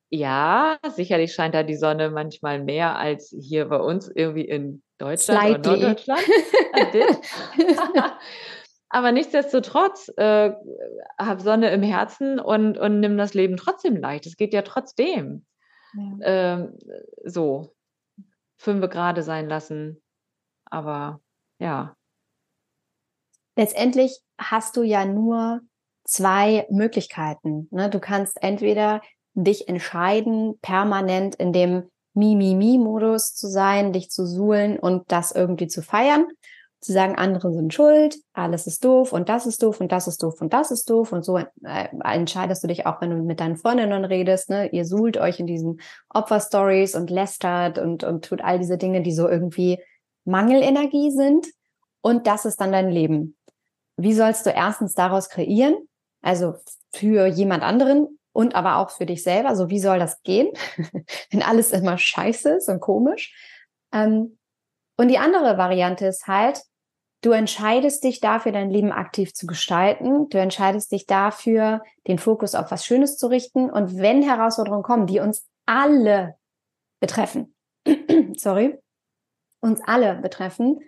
Ja, 0.08 0.78
sicherlich 0.96 1.34
scheint 1.34 1.54
da 1.54 1.62
die 1.62 1.76
Sonne 1.76 2.08
manchmal 2.08 2.64
mehr 2.64 2.96
als 2.96 3.36
hier 3.38 3.66
bei 3.66 3.76
uns 3.76 4.08
irgendwie 4.08 4.46
in 4.46 4.82
Deutschland 4.99 5.40
Slightly. 5.40 5.72
oder 5.72 5.94
Norddeutschland. 5.94 6.22
Aber 8.90 9.12
nichtsdestotrotz 9.12 10.11
äh, 10.16 10.53
habe 11.18 11.42
Sonne 11.42 11.70
im 11.70 11.82
Herzen 11.82 12.40
und, 12.40 12.78
und 12.78 13.01
nimm 13.01 13.18
das 13.18 13.34
Leben 13.34 13.57
trotzdem 13.57 13.96
leicht. 13.96 14.26
Es 14.26 14.36
geht 14.36 14.55
ja 14.55 14.62
trotzdem. 14.62 15.44
Ja. 15.94 16.16
Ähm, 16.22 16.78
so, 17.24 17.74
fünf 18.57 18.88
gerade 18.88 19.22
sein 19.22 19.49
lassen. 19.49 20.03
Aber 20.64 21.20
ja. 21.59 21.96
Letztendlich 23.57 24.20
hast 24.38 24.76
du 24.76 24.82
ja 24.82 25.05
nur 25.05 25.61
zwei 26.05 26.66
Möglichkeiten. 26.70 27.68
Ne? 27.70 27.90
Du 27.90 28.01
kannst 28.01 28.42
entweder 28.42 29.03
dich 29.34 29.68
entscheiden, 29.68 30.59
permanent 30.61 31.34
in 31.34 31.53
dem 31.53 31.90
Mi-Mi-Mi-Modus 32.18 33.34
zu 33.34 33.48
sein, 33.48 33.92
dich 33.92 34.10
zu 34.10 34.26
suhlen 34.26 34.78
und 34.78 35.10
das 35.10 35.32
irgendwie 35.32 35.68
zu 35.68 35.82
feiern. 35.82 36.26
Zu 36.80 36.92
sagen, 36.92 37.16
andere 37.16 37.52
sind 37.52 37.74
schuld, 37.74 38.16
alles 38.32 38.68
ist 38.68 38.84
doof 38.84 39.12
und 39.12 39.28
das 39.28 39.46
ist 39.46 39.64
doof 39.64 39.80
und 39.80 39.90
das 39.90 40.06
ist 40.06 40.22
doof 40.22 40.40
und 40.40 40.52
das 40.52 40.70
ist 40.70 40.88
doof. 40.88 41.12
Und 41.12 41.24
so 41.24 41.36
äh, 41.36 41.44
entscheidest 42.04 42.62
du 42.62 42.68
dich 42.68 42.86
auch, 42.86 43.00
wenn 43.00 43.10
du 43.10 43.16
mit 43.16 43.40
deinen 43.40 43.56
Freundinnen 43.56 44.04
redest. 44.04 44.48
Ne? 44.48 44.68
Ihr 44.70 44.84
suhlt 44.84 45.16
euch 45.16 45.40
in 45.40 45.46
diesen 45.46 45.80
Opferstories 46.08 46.94
und 46.94 47.10
lästert 47.10 47.78
und, 47.78 48.04
und 48.04 48.24
tut 48.24 48.42
all 48.42 48.60
diese 48.60 48.78
Dinge, 48.78 49.02
die 49.02 49.12
so 49.12 49.28
irgendwie 49.28 49.80
Mangelenergie 50.24 51.10
sind. 51.10 51.48
Und 52.00 52.28
das 52.28 52.44
ist 52.44 52.60
dann 52.60 52.70
dein 52.70 52.90
Leben. 52.90 53.36
Wie 53.96 54.12
sollst 54.12 54.46
du 54.46 54.50
erstens 54.50 54.94
daraus 54.94 55.30
kreieren? 55.30 55.74
Also 56.22 56.54
für 56.92 57.26
jemand 57.26 57.64
anderen 57.64 58.17
und 58.39 58.55
aber 58.55 58.76
auch 58.76 58.91
für 58.91 59.05
dich 59.05 59.24
selber. 59.24 59.57
So, 59.57 59.68
wie 59.68 59.80
soll 59.80 59.99
das 59.99 60.22
gehen, 60.22 60.53
wenn 61.32 61.43
alles 61.43 61.72
immer 61.72 61.99
scheiße 61.99 62.51
ist 62.59 62.68
und 62.68 62.78
komisch? 62.78 63.34
Ähm, 63.93 64.39
Und 64.97 65.09
die 65.09 65.18
andere 65.18 65.59
Variante 65.59 66.07
ist 66.07 66.28
halt, 66.28 66.62
du 67.24 67.32
entscheidest 67.32 68.05
dich 68.05 68.20
dafür, 68.20 68.53
dein 68.53 68.70
Leben 68.70 68.93
aktiv 68.93 69.34
zu 69.34 69.49
gestalten. 69.49 70.28
Du 70.28 70.39
entscheidest 70.39 70.93
dich 70.93 71.07
dafür, 71.07 71.82
den 72.07 72.20
Fokus 72.20 72.55
auf 72.55 72.70
was 72.70 72.86
Schönes 72.86 73.16
zu 73.16 73.26
richten. 73.26 73.70
Und 73.70 73.99
wenn 73.99 74.22
Herausforderungen 74.22 74.84
kommen, 74.84 75.09
die 75.09 75.18
uns 75.18 75.45
alle 75.66 76.36
betreffen, 77.01 77.57
sorry, 78.36 78.78
uns 79.61 79.80
alle 79.84 80.14
betreffen, 80.14 80.78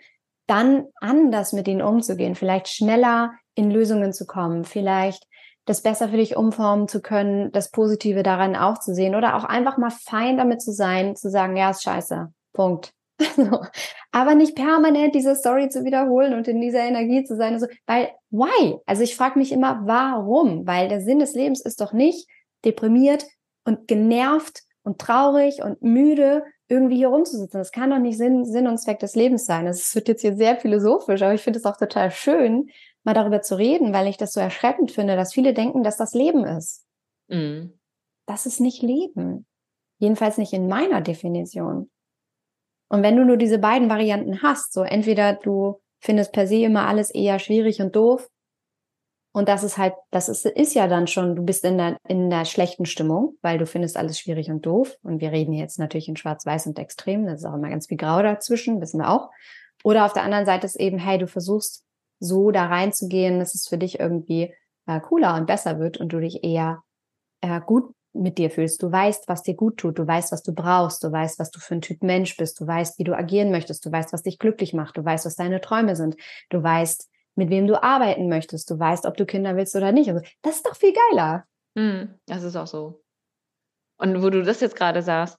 dann 0.46 0.86
anders 1.00 1.52
mit 1.52 1.66
ihnen 1.66 1.82
umzugehen, 1.82 2.36
vielleicht 2.36 2.68
schneller 2.68 3.32
in 3.56 3.72
Lösungen 3.72 4.12
zu 4.12 4.24
kommen, 4.24 4.64
vielleicht 4.64 5.26
das 5.70 5.82
besser 5.82 6.08
für 6.08 6.16
dich 6.16 6.36
umformen 6.36 6.88
zu 6.88 7.00
können, 7.00 7.52
das 7.52 7.70
Positive 7.70 8.24
daran 8.24 8.56
auch 8.56 8.78
zu 8.78 8.92
sehen 8.92 9.14
oder 9.14 9.36
auch 9.36 9.44
einfach 9.44 9.78
mal 9.78 9.90
fein 9.90 10.36
damit 10.36 10.60
zu 10.60 10.72
sein, 10.72 11.14
zu 11.14 11.30
sagen, 11.30 11.56
ja, 11.56 11.70
ist 11.70 11.84
scheiße. 11.84 12.32
Punkt. 12.52 12.92
Aber 14.10 14.34
nicht 14.34 14.56
permanent 14.56 15.14
diese 15.14 15.36
Story 15.36 15.68
zu 15.68 15.84
wiederholen 15.84 16.34
und 16.34 16.48
in 16.48 16.60
dieser 16.60 16.80
Energie 16.80 17.22
zu 17.22 17.36
sein. 17.36 17.54
Also, 17.54 17.68
weil, 17.86 18.10
why? 18.30 18.78
Also 18.84 19.02
ich 19.02 19.14
frage 19.14 19.38
mich 19.38 19.52
immer, 19.52 19.82
warum? 19.84 20.66
Weil 20.66 20.88
der 20.88 21.02
Sinn 21.02 21.20
des 21.20 21.34
Lebens 21.34 21.60
ist 21.60 21.80
doch 21.80 21.92
nicht 21.92 22.28
deprimiert 22.64 23.26
und 23.64 23.86
genervt 23.86 24.62
und 24.82 24.98
traurig 24.98 25.62
und 25.62 25.82
müde 25.82 26.42
irgendwie 26.66 26.96
hier 26.96 27.08
rumzusitzen. 27.08 27.60
Das 27.60 27.70
kann 27.70 27.90
doch 27.90 27.98
nicht 27.98 28.18
Sinn, 28.18 28.44
Sinn 28.44 28.66
und 28.66 28.78
Zweck 28.78 28.98
des 28.98 29.14
Lebens 29.14 29.44
sein. 29.44 29.68
Es 29.68 29.94
wird 29.94 30.08
jetzt 30.08 30.22
hier 30.22 30.34
sehr 30.34 30.56
philosophisch, 30.56 31.22
aber 31.22 31.34
ich 31.34 31.42
finde 31.42 31.60
es 31.60 31.64
auch 31.64 31.76
total 31.76 32.10
schön, 32.10 32.70
mal 33.04 33.14
darüber 33.14 33.42
zu 33.42 33.56
reden, 33.56 33.92
weil 33.92 34.06
ich 34.06 34.16
das 34.16 34.32
so 34.32 34.40
erschreckend 34.40 34.92
finde, 34.92 35.16
dass 35.16 35.32
viele 35.32 35.54
denken, 35.54 35.82
dass 35.82 35.96
das 35.96 36.14
Leben 36.14 36.44
ist. 36.44 36.84
Mhm. 37.28 37.78
Das 38.26 38.46
ist 38.46 38.60
nicht 38.60 38.82
Leben. 38.82 39.46
Jedenfalls 39.98 40.38
nicht 40.38 40.52
in 40.52 40.68
meiner 40.68 41.00
Definition. 41.00 41.90
Und 42.88 43.02
wenn 43.02 43.16
du 43.16 43.24
nur 43.24 43.36
diese 43.36 43.58
beiden 43.58 43.88
Varianten 43.88 44.42
hast, 44.42 44.72
so 44.72 44.82
entweder 44.82 45.34
du 45.34 45.80
findest 46.00 46.32
per 46.32 46.46
se 46.46 46.56
immer 46.56 46.86
alles 46.86 47.10
eher 47.10 47.38
schwierig 47.38 47.80
und 47.80 47.94
doof, 47.94 48.28
und 49.32 49.48
das 49.48 49.62
ist 49.62 49.78
halt, 49.78 49.94
das 50.10 50.28
ist, 50.28 50.44
ist 50.44 50.74
ja 50.74 50.88
dann 50.88 51.06
schon, 51.06 51.36
du 51.36 51.42
bist 51.42 51.64
in 51.64 51.78
der, 51.78 51.96
in 52.08 52.30
der 52.30 52.44
schlechten 52.44 52.84
Stimmung, 52.84 53.36
weil 53.42 53.58
du 53.58 53.66
findest 53.66 53.96
alles 53.96 54.18
schwierig 54.18 54.50
und 54.50 54.66
doof. 54.66 54.96
Und 55.02 55.20
wir 55.20 55.30
reden 55.30 55.52
jetzt 55.52 55.78
natürlich 55.78 56.08
in 56.08 56.16
Schwarz-Weiß 56.16 56.66
und 56.66 56.78
Extrem, 56.78 57.26
das 57.26 57.40
ist 57.40 57.44
auch 57.44 57.54
immer 57.54 57.70
ganz 57.70 57.86
viel 57.86 57.96
Grau 57.96 58.22
dazwischen, 58.22 58.80
wissen 58.80 58.98
wir 58.98 59.08
auch. 59.08 59.30
Oder 59.84 60.04
auf 60.04 60.12
der 60.12 60.24
anderen 60.24 60.46
Seite 60.46 60.66
ist 60.66 60.78
eben, 60.80 60.98
hey, 60.98 61.16
du 61.16 61.28
versuchst 61.28 61.84
so 62.20 62.50
da 62.50 62.66
reinzugehen, 62.66 63.38
dass 63.38 63.54
es 63.54 63.66
für 63.66 63.78
dich 63.78 63.98
irgendwie 63.98 64.54
äh, 64.86 65.00
cooler 65.00 65.34
und 65.34 65.46
besser 65.46 65.78
wird 65.80 65.96
und 65.96 66.12
du 66.12 66.20
dich 66.20 66.44
eher 66.44 66.82
äh, 67.40 67.60
gut 67.60 67.94
mit 68.12 68.38
dir 68.38 68.50
fühlst. 68.50 68.82
Du 68.82 68.90
weißt, 68.90 69.28
was 69.28 69.42
dir 69.42 69.54
gut 69.54 69.78
tut. 69.78 69.98
Du 69.98 70.06
weißt, 70.06 70.32
was 70.32 70.42
du 70.42 70.52
brauchst. 70.52 71.02
Du 71.04 71.12
weißt, 71.12 71.38
was 71.38 71.50
du 71.50 71.60
für 71.60 71.74
ein 71.74 71.80
Typ 71.80 72.02
Mensch 72.02 72.36
bist. 72.36 72.60
Du 72.60 72.66
weißt, 72.66 72.98
wie 72.98 73.04
du 73.04 73.16
agieren 73.16 73.50
möchtest. 73.50 73.84
Du 73.86 73.92
weißt, 73.92 74.12
was 74.12 74.22
dich 74.22 74.38
glücklich 74.38 74.74
macht. 74.74 74.96
Du 74.96 75.04
weißt, 75.04 75.26
was 75.26 75.36
deine 75.36 75.60
Träume 75.60 75.96
sind. 75.96 76.16
Du 76.48 76.62
weißt, 76.62 77.08
mit 77.36 77.50
wem 77.50 77.66
du 77.66 77.82
arbeiten 77.82 78.28
möchtest. 78.28 78.70
Du 78.70 78.78
weißt, 78.78 79.06
ob 79.06 79.16
du 79.16 79.26
Kinder 79.26 79.56
willst 79.56 79.76
oder 79.76 79.92
nicht. 79.92 80.10
Also, 80.10 80.26
das 80.42 80.56
ist 80.56 80.66
doch 80.66 80.76
viel 80.76 80.92
geiler. 80.92 81.44
Hm, 81.76 82.18
das 82.26 82.42
ist 82.42 82.56
auch 82.56 82.66
so. 82.66 83.02
Und 83.96 84.22
wo 84.22 84.30
du 84.30 84.42
das 84.42 84.60
jetzt 84.60 84.76
gerade 84.76 85.02
sagst, 85.02 85.38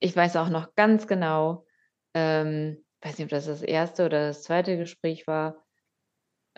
ich 0.00 0.16
weiß 0.16 0.36
auch 0.36 0.48
noch 0.48 0.74
ganz 0.76 1.06
genau, 1.06 1.66
ähm, 2.14 2.84
weiß 3.02 3.18
nicht, 3.18 3.26
ob 3.26 3.30
das 3.30 3.46
das 3.46 3.62
erste 3.62 4.06
oder 4.06 4.28
das 4.28 4.44
zweite 4.44 4.76
Gespräch 4.78 5.26
war, 5.26 5.64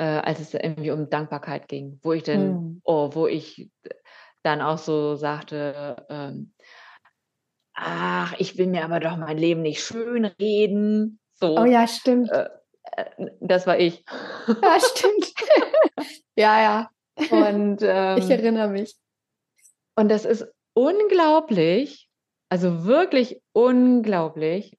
äh, 0.00 0.22
als 0.24 0.40
es 0.40 0.54
irgendwie 0.54 0.92
um 0.92 1.10
Dankbarkeit 1.10 1.68
ging, 1.68 2.00
wo 2.02 2.14
ich 2.14 2.22
dann, 2.22 2.40
hm. 2.40 2.80
oh, 2.84 3.10
wo 3.12 3.26
ich 3.26 3.70
dann 4.42 4.62
auch 4.62 4.78
so 4.78 5.14
sagte, 5.14 6.06
ähm, 6.08 6.54
ach, 7.74 8.34
ich 8.38 8.56
will 8.56 8.68
mir 8.68 8.82
aber 8.82 8.98
doch 8.98 9.18
mein 9.18 9.36
Leben 9.36 9.60
nicht 9.60 9.82
schön 9.82 10.24
reden. 10.24 11.20
So, 11.34 11.54
oh 11.58 11.66
ja, 11.66 11.86
stimmt. 11.86 12.30
Äh, 12.30 12.48
äh 12.92 13.30
das 13.42 13.66
war 13.66 13.78
ich. 13.78 14.02
Ja, 14.46 14.78
stimmt. 14.80 15.34
ja, 16.34 16.62
ja. 16.62 16.90
Und 17.30 17.80
ähm, 17.82 18.16
ich 18.16 18.30
erinnere 18.30 18.68
mich. 18.68 18.96
Und 19.96 20.08
das 20.08 20.24
ist 20.24 20.46
unglaublich, 20.72 22.08
also 22.48 22.86
wirklich 22.86 23.42
unglaublich, 23.52 24.78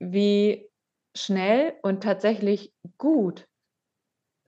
wie 0.00 0.68
schnell 1.14 1.74
und 1.82 2.02
tatsächlich 2.02 2.72
gut 2.98 3.46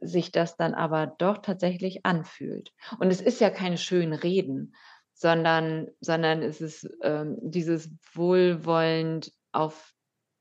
sich 0.00 0.32
das 0.32 0.56
dann 0.56 0.74
aber 0.74 1.06
doch 1.06 1.38
tatsächlich 1.38 2.06
anfühlt. 2.06 2.72
Und 2.98 3.10
es 3.10 3.20
ist 3.20 3.40
ja 3.40 3.50
keine 3.50 3.78
schönen 3.78 4.12
Reden, 4.12 4.74
sondern, 5.12 5.88
sondern 6.00 6.42
es 6.42 6.60
ist 6.60 6.88
ähm, 7.02 7.36
dieses 7.42 7.90
wohlwollend 8.14 9.32
auf 9.52 9.94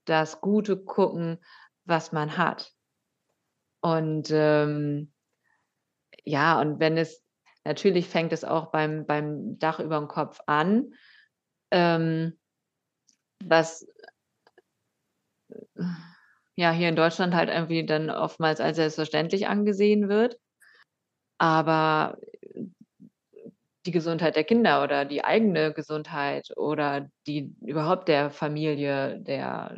das 0.06 0.42
Gute 0.42 0.78
gucken, 0.78 1.40
was 1.86 2.12
man 2.12 2.38
hat. 2.38 2.72
Und 3.82 4.30
ähm, 4.32 5.12
ja, 6.24 6.60
und 6.60 6.80
wenn 6.80 6.98
es, 6.98 7.24
natürlich 7.66 8.08
fängt 8.08 8.34
es 8.34 8.44
auch 8.44 8.72
beim, 8.72 9.06
beim 9.06 9.60
Dach 9.60 9.80
über 9.80 9.98
dem 9.98 10.08
Kopf 10.08 10.40
an, 10.46 10.94
ähm, 11.72 12.38
was 13.44 13.88
ja 16.60 16.72
hier 16.72 16.90
in 16.90 16.96
Deutschland 16.96 17.34
halt 17.34 17.50
irgendwie 17.50 17.86
dann 17.86 18.10
oftmals 18.10 18.60
als 18.60 18.78
selbstverständlich 18.78 19.48
angesehen 19.48 20.10
wird. 20.10 20.38
Aber 21.38 22.18
die 23.86 23.92
Gesundheit 23.92 24.36
der 24.36 24.44
Kinder 24.44 24.84
oder 24.84 25.06
die 25.06 25.24
eigene 25.24 25.74
Gesundheit 25.74 26.52
oder 26.58 27.10
die 27.28 27.56
überhaupt 27.62 28.10
der 28.10 28.30
Familie, 28.30 29.20
der 29.20 29.78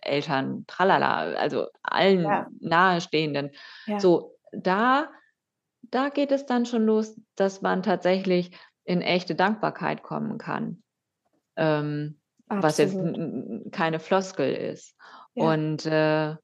Eltern, 0.00 0.64
tralala, 0.66 1.34
also 1.34 1.66
allen 1.82 2.22
ja. 2.22 2.48
Nahestehenden. 2.60 3.50
Ja. 3.86 4.00
So, 4.00 4.36
da, 4.52 5.10
da 5.82 6.08
geht 6.08 6.32
es 6.32 6.46
dann 6.46 6.64
schon 6.64 6.86
los, 6.86 7.20
dass 7.36 7.60
man 7.60 7.82
tatsächlich 7.82 8.56
in 8.84 9.02
echte 9.02 9.34
Dankbarkeit 9.34 10.02
kommen 10.02 10.38
kann. 10.38 10.82
Ähm, 11.56 12.18
was 12.48 12.78
jetzt 12.78 12.96
keine 13.72 14.00
Floskel 14.00 14.52
ist. 14.54 14.96
Ja. 15.34 15.52
Und 15.52 15.86
äh, 15.86 16.36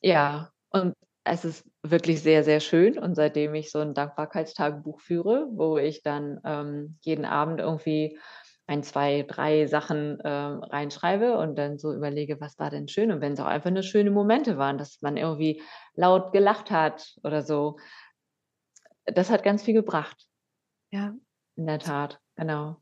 ja, 0.00 0.50
und 0.70 0.94
es 1.24 1.44
ist 1.44 1.64
wirklich 1.82 2.22
sehr, 2.22 2.44
sehr 2.44 2.60
schön. 2.60 2.98
Und 2.98 3.14
seitdem 3.14 3.54
ich 3.54 3.70
so 3.70 3.80
ein 3.80 3.94
Dankbarkeitstagebuch 3.94 5.00
führe, 5.00 5.48
wo 5.50 5.78
ich 5.78 6.02
dann 6.02 6.40
ähm, 6.44 6.98
jeden 7.00 7.24
Abend 7.24 7.60
irgendwie 7.60 8.18
ein, 8.68 8.82
zwei, 8.82 9.22
drei 9.22 9.66
Sachen 9.66 10.20
äh, 10.20 10.28
reinschreibe 10.28 11.38
und 11.38 11.56
dann 11.56 11.78
so 11.78 11.92
überlege, 11.92 12.40
was 12.40 12.58
war 12.58 12.70
denn 12.70 12.88
schön? 12.88 13.12
Und 13.12 13.20
wenn 13.20 13.32
es 13.32 13.40
auch 13.40 13.46
einfach 13.46 13.70
nur 13.70 13.82
schöne 13.82 14.10
Momente 14.10 14.58
waren, 14.58 14.78
dass 14.78 15.00
man 15.02 15.16
irgendwie 15.16 15.62
laut 15.94 16.32
gelacht 16.32 16.70
hat 16.70 17.16
oder 17.22 17.42
so, 17.42 17.78
das 19.04 19.30
hat 19.30 19.44
ganz 19.44 19.62
viel 19.62 19.74
gebracht. 19.74 20.26
Ja. 20.90 21.14
In 21.56 21.66
der 21.66 21.78
Tat, 21.78 22.20
genau. 22.34 22.76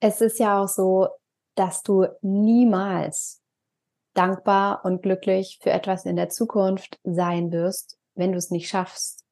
Es 0.00 0.20
ist 0.20 0.38
ja 0.38 0.62
auch 0.62 0.68
so, 0.68 1.08
dass 1.54 1.82
du 1.82 2.06
niemals 2.22 3.42
dankbar 4.18 4.84
und 4.84 5.02
glücklich 5.02 5.60
für 5.62 5.70
etwas 5.70 6.04
in 6.04 6.16
der 6.16 6.28
Zukunft 6.28 6.98
sein 7.04 7.52
wirst, 7.52 7.98
wenn 8.16 8.32
du 8.32 8.38
es 8.38 8.50
nicht 8.50 8.68
schaffst, 8.68 9.24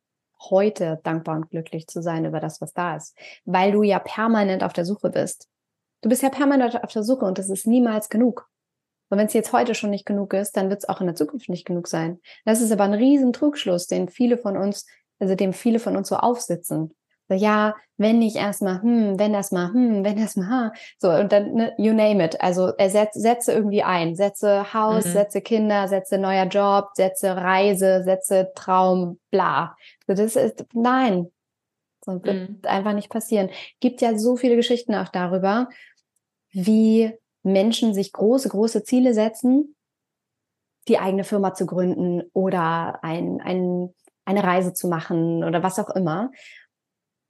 heute 0.51 1.01
dankbar 1.03 1.37
und 1.37 1.51
glücklich 1.51 1.87
zu 1.89 2.03
sein 2.03 2.25
über 2.25 2.41
das, 2.41 2.61
was 2.61 2.73
da 2.73 2.97
ist, 2.97 3.17
weil 3.45 3.73
du 3.73 3.83
ja 3.83 3.99
permanent 3.99 4.63
auf 4.63 4.73
der 4.73 4.85
Suche 4.85 5.11
bist. 5.11 5.49
Du 6.03 6.09
bist 6.09 6.23
ja 6.23 6.31
permanent 6.31 6.83
auf 6.85 6.93
der 6.93 7.03
Suche 7.03 7.25
und 7.25 7.39
das 7.39 7.51
ist 7.51 7.67
niemals 7.67 8.09
genug. 8.09 8.49
Und 9.09 9.19
wenn 9.19 9.27
es 9.27 9.33
jetzt 9.33 9.53
heute 9.53 9.75
schon 9.75 9.91
nicht 9.91 10.07
genug 10.07 10.33
ist, 10.35 10.57
dann 10.57 10.69
wird 10.69 10.81
es 10.81 10.89
auch 10.89 11.01
in 11.01 11.07
der 11.07 11.17
Zukunft 11.17 11.49
nicht 11.49 11.65
genug 11.65 11.89
sein. 11.89 12.21
Das 12.45 12.61
ist 12.61 12.73
aber 12.73 12.85
ein 12.85 12.95
riesen 12.95 13.33
Trugschluss, 13.33 13.87
den 13.87 14.09
viele 14.09 14.39
von 14.39 14.57
uns, 14.57 14.87
also 15.19 15.35
dem 15.35 15.53
viele 15.53 15.79
von 15.79 15.97
uns 15.97 16.09
so 16.09 16.17
aufsitzen. 16.17 16.95
So, 17.29 17.35
ja, 17.35 17.75
wenn 17.97 18.19
nicht 18.19 18.37
erstmal, 18.37 18.83
hm, 18.83 19.19
wenn 19.19 19.35
erstmal, 19.35 19.73
hm, 19.73 20.05
wenn 20.05 20.19
erstmal, 20.19 20.49
ha. 20.49 20.73
So, 20.99 21.11
und 21.11 21.33
dann, 21.33 21.55
ne, 21.55 21.75
you 21.79 21.93
name 21.93 22.25
it. 22.25 22.41
Also 22.41 22.69
ersetz, 22.77 23.15
setze 23.15 23.53
irgendwie 23.53 23.83
ein. 23.83 24.15
Setze 24.15 24.73
Haus, 24.73 25.07
mhm. 25.07 25.13
setze 25.13 25.41
Kinder, 25.41 25.89
setze 25.89 26.19
neuer 26.19 26.47
Job, 26.47 26.91
setze 26.95 27.37
Reise, 27.37 28.03
setze 28.05 28.53
Traum, 28.55 29.19
bla. 29.31 29.77
So, 30.07 30.15
das 30.15 30.37
ist, 30.37 30.65
nein. 30.73 31.33
So 32.05 32.23
wird 32.23 32.51
mhm. 32.51 32.61
einfach 32.63 32.93
nicht 32.93 33.11
passieren. 33.11 33.51
Gibt 33.81 34.01
ja 34.01 34.17
so 34.17 34.37
viele 34.37 34.57
Geschichten 34.57 34.95
auch 34.95 35.09
darüber, 35.09 35.69
wie 36.53 37.13
Menschen 37.43 37.95
sich 37.95 38.13
große, 38.13 38.49
große 38.49 38.85
Ziele 38.85 39.15
setzen, 39.15 39.75
die 40.87 40.99
eigene 40.99 41.25
Firma 41.25 41.55
zu 41.55 41.67
gründen 41.67 42.23
oder 42.33 43.03
ein, 43.03 43.41
ein, 43.41 43.93
eine 44.25 44.45
Reise 44.45 44.73
zu 44.73 44.87
machen 44.87 45.43
oder 45.43 45.63
was 45.63 45.79
auch 45.79 45.91
immer 45.91 46.31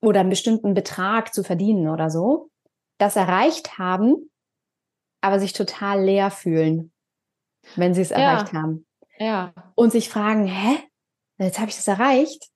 oder 0.06 0.20
einen 0.20 0.30
bestimmten 0.30 0.72
Betrag 0.72 1.34
zu 1.34 1.42
verdienen 1.42 1.88
oder 1.88 2.10
so, 2.10 2.50
das 2.98 3.16
erreicht 3.16 3.76
haben, 3.76 4.30
aber 5.20 5.40
sich 5.40 5.52
total 5.52 6.04
leer 6.04 6.30
fühlen, 6.30 6.92
wenn 7.74 7.92
sie 7.92 8.02
es 8.02 8.10
ja. 8.10 8.18
erreicht 8.18 8.52
haben. 8.52 8.86
Ja. 9.18 9.52
Und 9.74 9.90
sich 9.90 10.08
fragen, 10.08 10.46
hä? 10.46 10.78
Jetzt 11.38 11.58
habe 11.58 11.70
ich 11.70 11.76
das 11.76 11.88
erreicht, 11.88 12.48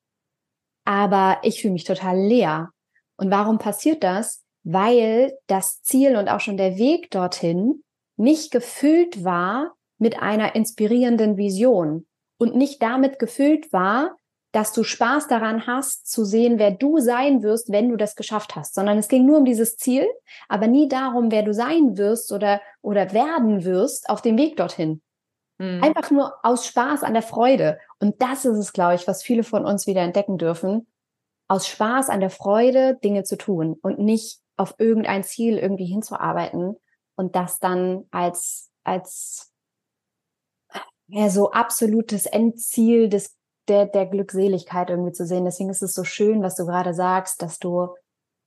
aber 0.84 1.38
ich 1.42 1.61
fühle 1.61 1.72
mich 1.72 1.84
total 1.84 2.18
leer. 2.18 2.70
Und 3.16 3.30
warum 3.30 3.59
passiert 3.59 4.05
das? 4.05 4.44
Weil 4.62 5.36
das 5.48 5.82
Ziel 5.82 6.16
und 6.16 6.28
auch 6.28 6.40
schon 6.40 6.57
der 6.57 6.76
Weg 6.76 7.11
dorthin 7.11 7.82
nicht 8.16 8.53
gefüllt 8.53 9.24
war 9.24 9.74
mit 9.98 10.22
einer 10.22 10.55
inspirierenden 10.55 11.36
Vision 11.36 12.07
und 12.38 12.55
nicht 12.55 12.80
damit 12.80 13.18
gefüllt 13.18 13.72
war, 13.72 14.16
dass 14.53 14.72
du 14.72 14.82
Spaß 14.82 15.28
daran 15.28 15.66
hast, 15.66 16.11
zu 16.11 16.24
sehen, 16.24 16.59
wer 16.59 16.72
du 16.72 16.98
sein 16.98 17.42
wirst, 17.42 17.70
wenn 17.70 17.88
du 17.88 17.96
das 17.96 18.16
geschafft 18.16 18.57
hast, 18.57 18.74
sondern 18.74 18.98
es 18.98 19.09
ging 19.09 19.24
nur 19.26 19.38
um 19.38 19.44
dieses 19.44 19.76
Ziel, 19.76 20.09
aber 20.48 20.66
nie 20.66 20.88
darum, 20.88 21.30
wer 21.30 21.42
du 21.42 21.55
sein 21.55 21.96
wirst 21.96 22.32
oder, 22.32 22.61
oder 22.82 23.12
werden 23.12 23.64
wirst 23.64 24.09
auf 24.09 24.22
dem 24.22 24.36
Weg 24.36 24.57
dorthin. 24.57 25.03
Mhm. 25.59 25.84
Einfach 25.84 26.11
nur 26.11 26.34
aus 26.42 26.66
Spaß 26.66 27.03
an 27.05 27.12
der 27.12 27.22
Freude. 27.22 27.78
Und 28.01 28.20
das 28.22 28.44
ist 28.44 28.57
es, 28.57 28.72
glaube 28.72 28.94
ich, 28.94 29.07
was 29.07 29.22
viele 29.22 29.44
von 29.44 29.64
uns 29.64 29.86
wieder 29.86 30.01
entdecken 30.01 30.38
dürfen. 30.38 30.86
Aus 31.48 31.68
Spaß 31.68 32.09
an 32.09 32.20
der 32.20 32.30
Freude 32.30 32.96
Dinge 33.05 33.24
zu 33.24 33.36
tun 33.36 33.76
und 33.82 33.98
nicht 33.98 34.40
auf 34.57 34.74
irgendein 34.78 35.22
Ziel 35.22 35.59
irgendwie 35.59 35.86
hinzuarbeiten 35.86 36.76
und 37.14 37.36
das 37.36 37.59
dann 37.59 38.05
als, 38.11 38.70
als 38.84 39.53
ja, 41.09 41.28
so 41.28 41.51
absolutes 41.51 42.26
Endziel 42.26 43.09
des, 43.09 43.36
der, 43.68 43.86
der 43.86 44.06
Glückseligkeit 44.06 44.90
irgendwie 44.90 45.12
zu 45.12 45.26
sehen. 45.26 45.44
Deswegen 45.44 45.70
ist 45.70 45.82
es 45.82 45.94
so 45.94 46.04
schön, 46.04 46.42
was 46.42 46.56
du 46.56 46.66
gerade 46.66 46.94
sagst, 46.94 47.42
dass 47.42 47.58
du 47.58 47.94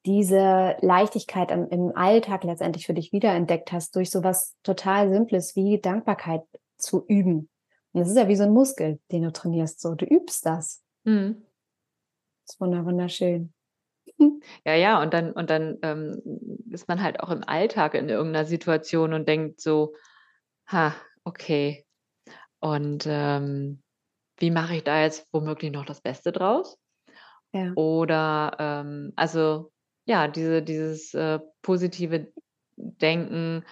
diese 0.05 0.75
Leichtigkeit 0.81 1.51
im, 1.51 1.69
im 1.69 1.95
Alltag 1.95 2.43
letztendlich 2.43 2.85
für 2.85 2.93
dich 2.93 3.13
wiederentdeckt 3.13 3.71
hast 3.71 3.95
durch 3.95 4.09
sowas 4.11 4.55
total 4.63 5.11
Simples 5.11 5.55
wie 5.55 5.79
Dankbarkeit 5.79 6.41
zu 6.77 7.05
üben. 7.07 7.49
Und 7.93 8.01
das 8.01 8.09
ist 8.09 8.17
ja 8.17 8.27
wie 8.27 8.35
so 8.35 8.43
ein 8.43 8.53
Muskel, 8.53 8.99
den 9.11 9.23
du 9.23 9.31
trainierst. 9.31 9.79
So, 9.79 9.95
du 9.95 10.05
übst 10.05 10.45
das. 10.45 10.83
Mhm. 11.03 11.45
Das 12.45 12.55
ist 12.55 12.59
wunderschön. 12.59 13.53
Ja, 14.65 14.75
ja, 14.75 15.01
und 15.01 15.13
dann, 15.13 15.31
und 15.31 15.49
dann 15.49 15.77
ähm, 15.81 16.21
ist 16.69 16.87
man 16.87 17.01
halt 17.01 17.19
auch 17.19 17.29
im 17.29 17.43
Alltag 17.43 17.93
in 17.93 18.09
irgendeiner 18.09 18.45
Situation 18.45 19.13
und 19.13 19.27
denkt 19.27 19.61
so, 19.61 19.95
ha, 20.67 20.93
okay. 21.23 21.85
Und 22.59 23.05
ähm, 23.07 23.82
wie 24.43 24.51
mache 24.51 24.75
ich 24.75 24.83
da 24.83 24.99
jetzt 24.99 25.25
womöglich 25.31 25.71
noch 25.71 25.85
das 25.85 26.01
Beste 26.01 26.33
draus? 26.33 26.77
Ja. 27.53 27.71
Oder 27.75 28.57
ähm, 28.59 29.13
also 29.15 29.71
ja, 30.05 30.27
diese, 30.27 30.61
dieses 30.61 31.13
äh, 31.13 31.39
positive 31.61 32.33
Denken, 32.75 33.63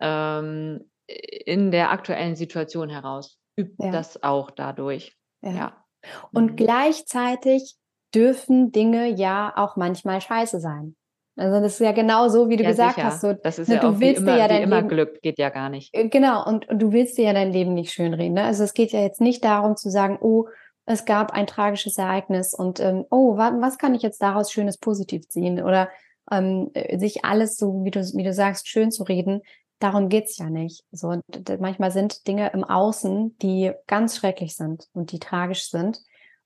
ähm, 0.00 0.90
in 1.06 1.70
der 1.70 1.90
aktuellen 1.90 2.36
Situation 2.36 2.88
heraus. 2.88 3.38
Übt 3.56 3.74
ja. 3.78 3.90
das 3.90 4.22
auch 4.22 4.50
dadurch. 4.50 5.14
Ja. 5.42 5.50
ja. 5.52 5.84
Und 6.32 6.52
mhm. 6.52 6.56
gleichzeitig 6.56 7.76
dürfen 8.14 8.72
Dinge 8.72 9.08
ja 9.08 9.52
auch 9.54 9.76
manchmal 9.76 10.22
scheiße 10.22 10.58
sein. 10.58 10.96
Also 11.36 11.60
das 11.60 11.74
ist 11.74 11.80
ja 11.80 11.92
genau 11.92 12.28
so, 12.28 12.48
wie 12.48 12.56
du 12.56 12.62
ja, 12.62 12.70
gesagt 12.70 12.94
sicher. 12.94 13.06
hast. 13.06 13.20
So, 13.20 13.32
das 13.32 13.58
ist 13.58 13.68
ne, 13.68 13.76
ja 13.76 13.80
du 13.80 13.88
auch 13.88 14.00
willst 14.00 14.22
immer, 14.22 14.36
ja 14.36 14.48
dein 14.48 14.62
immer 14.62 14.76
Leben, 14.76 14.88
Glück, 14.88 15.22
geht 15.22 15.38
ja 15.38 15.50
gar 15.50 15.68
nicht. 15.68 15.92
Äh, 15.94 16.08
genau, 16.08 16.46
und, 16.46 16.68
und, 16.68 16.80
du 16.80 16.92
willst 16.92 17.18
dir 17.18 17.24
ja 17.24 17.32
dein 17.32 17.52
Leben 17.52 17.74
nicht 17.74 17.92
schönreden. 17.92 18.34
Ne? 18.34 18.44
Also 18.44 18.62
es 18.62 18.74
geht 18.74 18.92
ja 18.92 19.00
jetzt 19.00 19.20
nicht 19.20 19.44
darum 19.44 19.76
zu 19.76 19.90
sagen, 19.90 20.18
oh, 20.20 20.46
es 20.86 21.04
gab 21.04 21.32
ein 21.32 21.46
tragisches 21.46 21.98
Ereignis 21.98 22.54
und 22.54 22.78
ähm, 22.78 23.04
oh, 23.10 23.36
was, 23.36 23.52
was 23.60 23.78
kann 23.78 23.94
ich 23.94 24.02
jetzt 24.02 24.22
daraus 24.22 24.52
Schönes 24.52 24.78
positiv 24.78 25.28
ziehen? 25.28 25.62
Oder 25.62 25.88
ähm, 26.30 26.70
äh, 26.74 26.98
sich 26.98 27.24
alles 27.24 27.56
so, 27.56 27.84
wie 27.84 27.90
du, 27.90 28.00
wie 28.00 28.24
du 28.24 28.32
sagst, 28.32 28.68
schön 28.68 28.90
zu 28.90 29.02
reden 29.02 29.42
darum 29.84 30.08
geht's 30.08 30.38
ja 30.38 30.50
nicht. 30.50 30.84
So, 30.92 31.20
manchmal 31.58 31.90
sind 31.90 32.26
Dinge 32.26 32.50
im 32.54 32.64
Außen, 32.64 33.36
die 33.38 33.72
ganz 33.86 34.16
schrecklich 34.16 34.56
sind 34.56 34.88
und 34.92 35.12
die 35.12 35.18
tragisch 35.18 35.68
sind. 35.68 36.00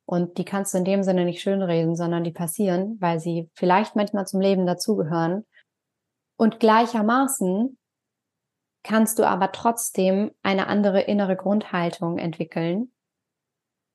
Und 0.09 0.39
die 0.39 0.47
kannst 0.47 0.73
du 0.73 0.79
in 0.79 0.87
dem 0.87 1.03
Sinne 1.03 1.27
nicht 1.27 1.43
schönreden, 1.43 1.95
sondern 1.95 2.25
die 2.25 2.33
passieren, 2.33 2.97
weil 2.99 3.21
sie 3.21 3.51
vielleicht 3.53 3.95
manchmal 3.95 4.27
zum 4.27 4.41
Leben 4.41 4.67
dazugehören. 4.67 5.45
Und 6.39 6.61
gleichermaßen 6.61 7.79
kannst 8.83 9.19
du 9.19 9.25
aber 9.25 9.53
trotzdem 9.53 10.31
eine 10.43 10.67
andere 10.67 11.03
innere 11.03 11.37
Grundhaltung 11.37 12.17
entwickeln 12.17 12.91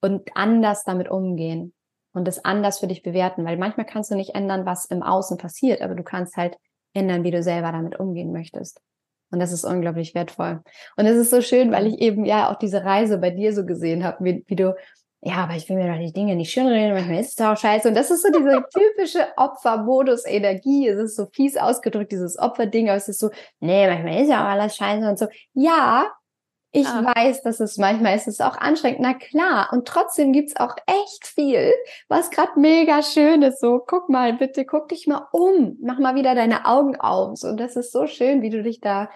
und 0.01 0.29
anders 0.35 0.83
damit 0.83 1.09
umgehen 1.09 1.73
und 2.13 2.27
es 2.27 2.45
anders 2.45 2.77
für 2.77 2.87
dich 2.87 3.01
bewerten, 3.01 3.43
weil 3.43 3.57
manchmal 3.57 3.87
kannst 3.87 4.11
du 4.11 4.15
nicht 4.15 4.35
ändern, 4.35 4.67
was 4.67 4.85
im 4.85 5.01
Außen 5.01 5.39
passiert, 5.39 5.81
aber 5.81 5.95
du 5.95 6.03
kannst 6.03 6.37
halt 6.37 6.59
ändern, 6.93 7.23
wie 7.23 7.31
du 7.31 7.41
selber 7.41 7.71
damit 7.71 7.99
umgehen 7.99 8.31
möchtest. 8.31 8.79
Und 9.31 9.39
das 9.39 9.51
ist 9.51 9.65
unglaublich 9.65 10.13
wertvoll. 10.13 10.61
Und 10.95 11.07
es 11.07 11.17
ist 11.17 11.31
so 11.31 11.41
schön, 11.41 11.71
weil 11.71 11.87
ich 11.87 11.97
eben 11.97 12.23
ja 12.23 12.51
auch 12.51 12.59
diese 12.59 12.85
Reise 12.85 13.17
bei 13.17 13.31
dir 13.31 13.51
so 13.51 13.65
gesehen 13.65 14.03
habe, 14.03 14.23
wie, 14.23 14.43
wie 14.45 14.55
du, 14.55 14.75
ja, 15.25 15.35
aber 15.35 15.55
ich 15.55 15.69
will 15.69 15.77
mir 15.77 15.87
doch 15.87 15.99
die 15.99 16.11
Dinge 16.11 16.35
nicht 16.35 16.51
schön 16.51 16.67
reden, 16.67 16.93
manchmal 16.93 17.21
ist 17.21 17.39
es 17.39 17.45
auch 17.45 17.55
scheiße. 17.55 17.87
Und 17.87 17.95
das 17.95 18.11
ist 18.11 18.23
so 18.23 18.29
diese 18.29 18.61
typische 18.73 19.27
Opfermodus-Energie. 19.37 20.89
Es 20.89 20.99
ist 20.99 21.15
so 21.15 21.27
fies 21.31 21.55
ausgedrückt, 21.55 22.11
dieses 22.11 22.37
Opferding, 22.37 22.89
aber 22.89 22.97
es 22.97 23.07
ist 23.07 23.21
so, 23.21 23.29
nee, 23.61 23.87
manchmal 23.87 24.21
ist 24.21 24.29
ja 24.29 24.43
auch 24.43 24.49
alles 24.49 24.75
scheiße 24.75 25.07
und 25.07 25.17
so. 25.17 25.27
Ja, 25.53 26.11
ich 26.75 26.87
ah. 26.87 27.13
weiß, 27.15 27.43
dass 27.43 27.61
es 27.61 27.77
manchmal 27.77 28.17
ist 28.17 28.27
es 28.27 28.41
auch 28.41 28.57
anstrengend. 28.57 28.99
Na 28.99 29.13
klar. 29.13 29.69
Und 29.71 29.87
trotzdem 29.87 30.33
gibt's 30.33 30.57
auch 30.57 30.75
echt 30.87 31.25
viel, 31.25 31.71
was 32.09 32.29
gerade 32.29 32.59
mega 32.59 33.01
schön 33.01 33.43
ist. 33.43 33.61
So, 33.61 33.79
guck 33.85 34.09
mal, 34.09 34.33
bitte, 34.33 34.65
guck 34.65 34.89
dich 34.89 35.07
mal 35.07 35.27
um. 35.31 35.77
Mach 35.81 35.99
mal 35.99 36.15
wieder 36.15 36.35
deine 36.35 36.65
Augen 36.65 36.99
auf. 36.99 37.43
Und 37.43 37.59
das 37.59 37.77
ist 37.77 37.93
so 37.93 38.07
schön, 38.07 38.41
wie 38.41 38.49
du 38.49 38.61
dich 38.61 38.81
da 38.81 39.09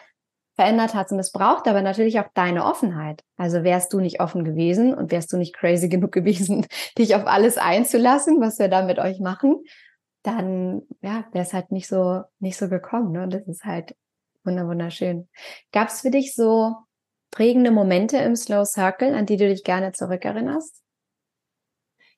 verändert 0.57 0.95
hast. 0.95 1.11
Und 1.11 1.19
es 1.19 1.31
braucht 1.31 1.67
aber 1.67 1.81
natürlich 1.81 2.19
auch 2.19 2.27
deine 2.33 2.65
Offenheit. 2.65 3.23
Also 3.37 3.63
wärst 3.63 3.93
du 3.93 3.99
nicht 3.99 4.19
offen 4.19 4.43
gewesen 4.43 4.93
und 4.93 5.11
wärst 5.11 5.31
du 5.31 5.37
nicht 5.37 5.55
crazy 5.55 5.87
genug 5.89 6.11
gewesen, 6.11 6.65
dich 6.97 7.15
auf 7.15 7.25
alles 7.27 7.57
einzulassen, 7.57 8.41
was 8.41 8.59
wir 8.59 8.67
da 8.67 8.83
mit 8.83 8.99
euch 8.99 9.19
machen, 9.19 9.63
dann 10.23 10.81
ja, 11.01 11.25
wäre 11.31 11.45
es 11.45 11.53
halt 11.53 11.71
nicht 11.71 11.87
so 11.87 12.23
nicht 12.39 12.57
so 12.57 12.67
gekommen. 12.67 13.13
Ne? 13.13 13.29
Das 13.29 13.47
ist 13.47 13.63
halt 13.63 13.95
wunderschön. 14.43 15.29
Gab 15.71 15.89
es 15.89 16.01
für 16.01 16.09
dich 16.11 16.33
so 16.33 16.75
prägende 17.31 17.71
Momente 17.71 18.17
im 18.17 18.35
Slow 18.35 18.65
Circle, 18.65 19.13
an 19.13 19.25
die 19.25 19.37
du 19.37 19.47
dich 19.47 19.63
gerne 19.63 19.91
zurückerinnerst? 19.91 20.81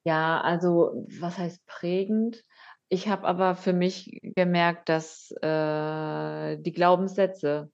Ja, 0.03 0.39
also 0.41 1.05
was 1.19 1.37
heißt 1.37 1.65
prägend? 1.65 2.43
Ich 2.87 3.07
habe 3.07 3.27
aber 3.27 3.55
für 3.55 3.73
mich 3.73 4.19
gemerkt, 4.21 4.89
dass 4.89 5.31
äh, 5.41 6.57
die 6.57 6.71
Glaubenssätze 6.71 7.71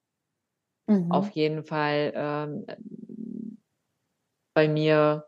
mhm. 0.87 1.11
auf 1.11 1.29
jeden 1.31 1.63
Fall 1.63 2.13
ähm, 2.15 2.65
bei 4.53 4.67
mir 4.67 5.25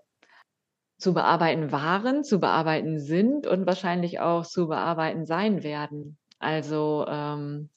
zu 0.98 1.14
bearbeiten 1.14 1.72
waren, 1.72 2.24
zu 2.24 2.40
bearbeiten 2.40 3.00
sind 3.00 3.46
und 3.46 3.68
wahrscheinlich 3.68 4.20
auch 4.20 4.46
zu 4.46 4.68
bearbeiten 4.68 5.26
sein 5.26 5.64
werden. 5.64 6.18
Also 6.40 7.06
ähm, 7.08 7.70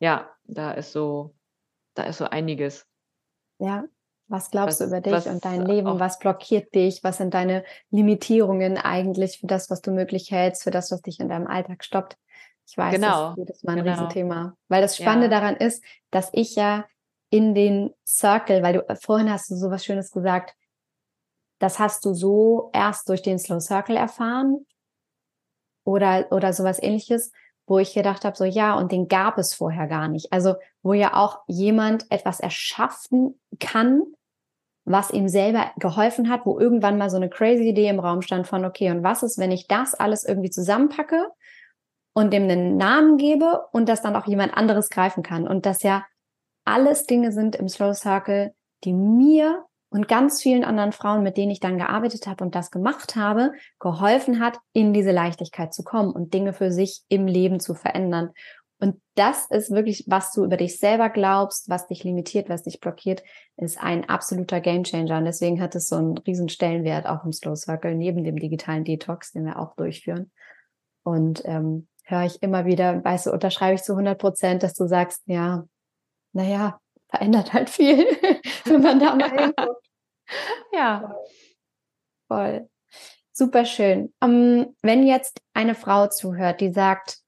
ja, 0.00 0.30
da 0.44 0.72
ist 0.72 0.92
so, 0.92 1.34
da 1.94 2.04
ist 2.04 2.18
so 2.18 2.26
einiges. 2.26 2.86
Ja. 3.58 3.84
Was 4.28 4.50
glaubst 4.50 4.80
was, 4.80 4.88
du 4.90 4.92
über 4.92 5.00
dich 5.00 5.12
was, 5.12 5.26
und 5.28 5.44
dein 5.44 5.64
Leben? 5.64 6.00
Was 6.00 6.18
blockiert 6.18 6.74
dich? 6.74 7.04
Was 7.04 7.18
sind 7.18 7.32
deine 7.32 7.64
Limitierungen 7.90 8.76
eigentlich 8.76 9.38
für 9.38 9.46
das, 9.46 9.70
was 9.70 9.82
du 9.82 9.92
möglich 9.92 10.32
hältst, 10.32 10.64
für 10.64 10.72
das, 10.72 10.90
was 10.90 11.00
dich 11.00 11.20
in 11.20 11.28
deinem 11.28 11.46
Alltag 11.46 11.84
stoppt? 11.84 12.18
Ich 12.68 12.76
weiß, 12.76 12.92
genau, 12.92 13.28
das 13.28 13.30
ist 13.30 13.36
jedes 13.38 13.62
Mal 13.62 13.78
ein 13.78 13.84
genau. 13.84 13.92
Riesenthema. 13.92 14.56
Weil 14.68 14.82
das 14.82 14.96
Spannende 14.96 15.26
ja. 15.26 15.40
daran 15.40 15.54
ist, 15.54 15.84
dass 16.10 16.30
ich 16.32 16.56
ja 16.56 16.84
in 17.30 17.54
den 17.54 17.94
Circle, 18.06 18.62
weil 18.62 18.74
du 18.74 18.88
äh, 18.88 18.96
vorhin 18.96 19.30
hast 19.30 19.50
du 19.50 19.56
so 19.56 19.70
was 19.70 19.84
Schönes 19.84 20.10
gesagt, 20.10 20.54
das 21.58 21.78
hast 21.78 22.04
du 22.04 22.12
so 22.14 22.70
erst 22.72 23.08
durch 23.08 23.22
den 23.22 23.38
Slow 23.38 23.60
Circle 23.60 23.96
erfahren 23.96 24.66
oder, 25.84 26.26
oder 26.30 26.52
sowas 26.52 26.82
ähnliches 26.82 27.32
wo 27.66 27.78
ich 27.78 27.94
gedacht 27.94 28.24
habe, 28.24 28.36
so 28.36 28.44
ja, 28.44 28.74
und 28.74 28.92
den 28.92 29.08
gab 29.08 29.38
es 29.38 29.54
vorher 29.54 29.86
gar 29.88 30.08
nicht. 30.08 30.32
Also 30.32 30.54
wo 30.82 30.92
ja 30.92 31.14
auch 31.14 31.40
jemand 31.48 32.10
etwas 32.10 32.40
erschaffen 32.40 33.38
kann, 33.58 34.02
was 34.84 35.10
ihm 35.10 35.28
selber 35.28 35.72
geholfen 35.78 36.30
hat, 36.30 36.46
wo 36.46 36.60
irgendwann 36.60 36.96
mal 36.96 37.10
so 37.10 37.16
eine 37.16 37.28
crazy 37.28 37.68
Idee 37.68 37.88
im 37.88 37.98
Raum 37.98 38.22
stand 38.22 38.46
von, 38.46 38.64
okay, 38.64 38.90
und 38.92 39.02
was 39.02 39.24
ist, 39.24 39.36
wenn 39.38 39.50
ich 39.50 39.66
das 39.66 39.94
alles 39.94 40.24
irgendwie 40.24 40.50
zusammenpacke 40.50 41.26
und 42.14 42.32
dem 42.32 42.44
einen 42.44 42.76
Namen 42.76 43.16
gebe 43.16 43.66
und 43.72 43.88
das 43.88 44.00
dann 44.00 44.14
auch 44.14 44.26
jemand 44.26 44.56
anderes 44.56 44.88
greifen 44.88 45.24
kann. 45.24 45.48
Und 45.48 45.66
das 45.66 45.82
ja 45.82 46.04
alles 46.66 47.06
Dinge 47.06 47.32
sind 47.32 47.56
im 47.56 47.68
Slow 47.68 47.94
Circle, 47.94 48.52
die 48.84 48.92
mir 48.92 49.64
und 49.88 50.08
ganz 50.08 50.42
vielen 50.42 50.64
anderen 50.64 50.92
Frauen, 50.92 51.22
mit 51.22 51.36
denen 51.36 51.52
ich 51.52 51.60
dann 51.60 51.78
gearbeitet 51.78 52.26
habe 52.26 52.44
und 52.44 52.54
das 52.54 52.70
gemacht 52.70 53.16
habe, 53.16 53.52
geholfen 53.78 54.40
hat, 54.40 54.58
in 54.72 54.92
diese 54.92 55.12
Leichtigkeit 55.12 55.72
zu 55.72 55.84
kommen 55.84 56.12
und 56.12 56.34
Dinge 56.34 56.52
für 56.52 56.70
sich 56.70 57.02
im 57.08 57.26
Leben 57.26 57.60
zu 57.60 57.74
verändern. 57.74 58.30
Und 58.78 59.00
das 59.14 59.46
ist 59.46 59.70
wirklich, 59.70 60.04
was 60.06 60.32
du 60.32 60.44
über 60.44 60.58
dich 60.58 60.78
selber 60.78 61.08
glaubst, 61.08 61.70
was 61.70 61.86
dich 61.86 62.04
limitiert, 62.04 62.50
was 62.50 62.64
dich 62.64 62.80
blockiert, 62.80 63.22
ist 63.56 63.82
ein 63.82 64.06
absoluter 64.08 64.60
Gamechanger. 64.60 65.16
Und 65.16 65.24
deswegen 65.24 65.62
hat 65.62 65.74
es 65.74 65.86
so 65.86 65.96
einen 65.96 66.18
riesen 66.18 66.50
Stellenwert 66.50 67.06
auch 67.06 67.24
im 67.24 67.32
Slow 67.32 67.56
Circle, 67.56 67.94
neben 67.94 68.22
dem 68.22 68.38
digitalen 68.38 68.84
Detox, 68.84 69.32
den 69.32 69.46
wir 69.46 69.58
auch 69.58 69.76
durchführen. 69.76 70.30
Und 71.04 71.42
ähm, 71.46 71.88
höre 72.04 72.24
ich 72.24 72.42
immer 72.42 72.66
wieder, 72.66 73.02
weißt 73.02 73.26
du, 73.26 73.32
unterschreibe 73.32 73.76
ich 73.76 73.82
zu 73.82 73.92
100 73.92 74.18
Prozent, 74.18 74.62
dass 74.62 74.74
du 74.74 74.86
sagst, 74.86 75.22
ja, 75.24 75.64
naja, 76.36 76.80
verändert 77.08 77.52
halt 77.52 77.70
viel, 77.70 77.98
wenn 78.64 78.82
man 78.82 79.00
da 79.00 79.14
mal 79.14 79.30
hinguckt. 79.30 79.86
Ja. 80.72 81.16
Voll. 82.28 82.68
Super 83.32 83.64
schön. 83.64 84.12
Um, 84.20 84.30
ähm, 84.30 84.76
wenn 84.82 85.06
jetzt 85.06 85.40
eine 85.54 85.74
Frau 85.74 86.08
zuhört, 86.08 86.60
die 86.60 86.72
sagt, 86.72 87.18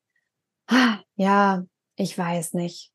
ah, 0.69 0.99
ja, 1.17 1.65
ich 1.97 2.17
weiß 2.17 2.55
nicht, 2.55 2.93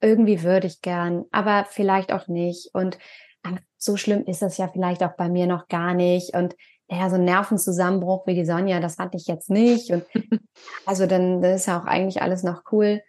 irgendwie 0.00 0.42
würde 0.42 0.66
ich 0.66 0.80
gern, 0.80 1.24
aber 1.32 1.66
vielleicht 1.68 2.12
auch 2.12 2.28
nicht. 2.28 2.70
Und 2.72 2.98
am 3.42 3.58
so 3.76 3.96
schlimm 3.96 4.24
ist 4.24 4.42
das 4.42 4.58
ja 4.58 4.68
vielleicht 4.68 5.02
auch 5.02 5.16
bei 5.16 5.28
mir 5.28 5.46
noch 5.46 5.68
gar 5.68 5.94
nicht. 5.94 6.34
Und 6.34 6.54
ja, 6.88 7.10
so 7.10 7.16
ein 7.16 7.24
Nervenzusammenbruch 7.24 8.26
wie 8.26 8.34
die 8.34 8.46
Sonja, 8.46 8.80
das 8.80 8.98
hatte 8.98 9.16
ich 9.16 9.26
jetzt 9.26 9.50
nicht. 9.50 9.90
Und 9.90 10.04
also 10.86 11.06
dann 11.06 11.42
ist 11.42 11.66
ja 11.66 11.80
auch 11.80 11.86
eigentlich 11.86 12.22
alles 12.22 12.42
noch 12.42 12.62
cool. 12.72 13.02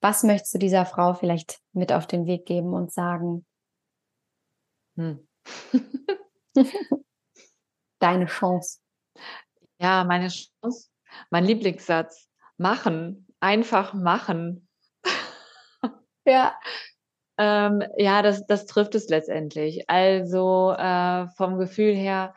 Was 0.00 0.22
möchtest 0.22 0.54
du 0.54 0.58
dieser 0.58 0.86
Frau 0.86 1.14
vielleicht 1.14 1.60
mit 1.72 1.92
auf 1.92 2.06
den 2.06 2.26
Weg 2.26 2.46
geben 2.46 2.72
und 2.72 2.90
sagen? 2.92 3.44
Hm. 4.96 5.26
Deine 7.98 8.26
Chance. 8.26 8.80
Ja, 9.78 10.04
meine 10.04 10.28
Chance. 10.28 10.88
Mein 11.30 11.44
Lieblingssatz. 11.44 12.28
Machen. 12.56 13.26
Einfach 13.40 13.94
machen. 13.94 14.68
Ja. 16.26 16.54
ähm, 17.38 17.82
ja, 17.96 18.20
das, 18.20 18.46
das 18.46 18.66
trifft 18.66 18.94
es 18.94 19.08
letztendlich. 19.08 19.88
Also 19.88 20.72
äh, 20.72 21.26
vom 21.28 21.58
Gefühl 21.58 21.94
her, 21.94 22.34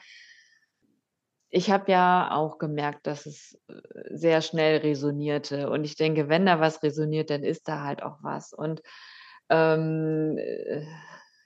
ich 1.55 1.69
habe 1.69 1.91
ja 1.91 2.31
auch 2.31 2.57
gemerkt, 2.57 3.05
dass 3.05 3.27
es 3.27 3.59
äh, 3.67 3.73
sehr 4.09 4.41
schnell 4.41 4.77
resonierte. 4.77 5.69
Und 5.69 5.83
ich 5.83 5.95
denke, 5.95 6.27
wenn 6.27 6.47
da 6.47 6.59
was 6.59 6.81
resoniert, 6.81 7.29
dann 7.29 7.43
ist 7.43 7.67
da 7.67 7.83
halt 7.83 8.01
auch 8.01 8.17
was. 8.23 8.53
Und 8.53 8.81
ähm, 9.49 10.37
äh, 10.39 10.83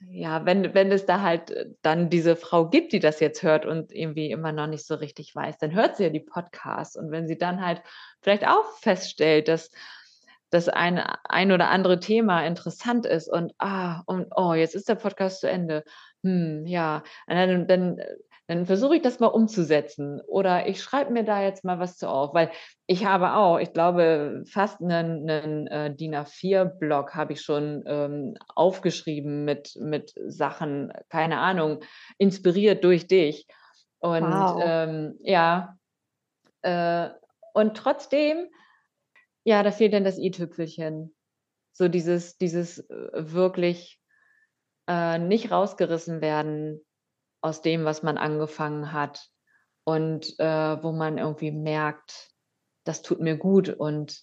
ja, 0.10 0.45
wenn, 0.45 0.74
wenn 0.74 0.93
es 0.93 1.05
da 1.05 1.22
halt 1.22 1.51
äh, 1.51 1.66
dann 1.82 2.10
diese 2.10 2.38
Frau 2.38 2.70
gibt, 2.70 2.93
die 2.93 3.01
das 3.01 3.20
jetzt 3.20 3.43
hört 3.43 3.66
und 3.66 3.91
irgendwie 3.91 4.32
immer 4.32 4.53
noch 4.53 4.68
nicht 4.68 4.88
so 4.88 4.95
richtig 4.95 5.36
weiß, 5.36 5.58
dann 5.58 5.76
hört 5.76 5.97
sie 5.97 6.03
ja 6.03 6.10
die 6.10 6.22
Podcasts. 6.22 6.95
Und 6.95 7.12
wenn 7.12 7.28
sie 7.28 7.38
dann 7.38 7.66
halt 7.66 7.82
vielleicht 8.22 8.47
auch 8.47 8.78
feststellt, 8.80 9.49
dass 9.49 9.72
das 10.49 10.70
ein, 10.70 10.99
ein 10.99 11.51
oder 11.51 11.70
andere 11.70 11.99
Thema 11.99 12.45
interessant 12.45 13.05
ist 13.05 13.28
und 13.28 13.53
ah, 13.58 14.03
und 14.05 14.28
oh, 14.38 14.53
jetzt 14.53 14.74
ist 14.74 14.88
der 14.88 14.95
Podcast 14.95 15.41
zu 15.41 15.49
Ende. 15.49 15.84
Hm, 16.24 16.66
ja, 16.66 17.03
dann, 17.28 17.68
dann 17.68 17.99
dann 18.47 18.65
versuche 18.65 18.95
ich 18.95 19.01
das 19.01 19.19
mal 19.19 19.27
umzusetzen 19.27 20.21
oder 20.21 20.67
ich 20.67 20.81
schreibe 20.81 21.11
mir 21.11 21.23
da 21.23 21.41
jetzt 21.41 21.65
mal 21.65 21.79
was 21.79 21.97
zu 21.97 22.07
auf, 22.07 22.33
weil 22.33 22.49
ich 22.85 23.05
habe 23.05 23.33
auch, 23.33 23.59
ich 23.59 23.73
glaube, 23.73 24.43
fast 24.49 24.81
einen, 24.81 25.29
einen 25.29 25.67
äh, 25.67 25.93
DIN 25.93 26.15
A4-Blog 26.15 27.13
habe 27.13 27.33
ich 27.33 27.41
schon 27.41 27.83
ähm, 27.85 28.37
aufgeschrieben 28.55 29.43
mit, 29.43 29.75
mit 29.81 30.13
Sachen, 30.27 30.93
keine 31.09 31.39
Ahnung, 31.39 31.81
inspiriert 32.17 32.85
durch 32.85 33.07
dich. 33.07 33.47
Und 33.99 34.23
wow. 34.23 34.61
ähm, 34.63 35.15
ja, 35.21 35.77
äh, 36.61 37.09
und 37.53 37.75
trotzdem, 37.75 38.47
ja, 39.43 39.61
da 39.63 39.71
fehlt 39.71 39.93
dann 39.93 40.05
das 40.05 40.17
i-Tüpfelchen. 40.17 41.13
So 41.73 41.89
dieses, 41.89 42.37
dieses 42.37 42.79
äh, 42.89 43.09
wirklich 43.13 43.99
äh, 44.87 45.19
nicht 45.19 45.51
rausgerissen 45.51 46.21
werden, 46.21 46.81
aus 47.41 47.61
dem, 47.61 47.85
was 47.85 48.03
man 48.03 48.17
angefangen 48.17 48.91
hat 48.91 49.29
und 49.83 50.38
äh, 50.39 50.83
wo 50.83 50.91
man 50.91 51.17
irgendwie 51.17 51.51
merkt, 51.51 52.29
das 52.83 53.01
tut 53.01 53.19
mir 53.19 53.38
gut 53.38 53.69
und 53.69 54.21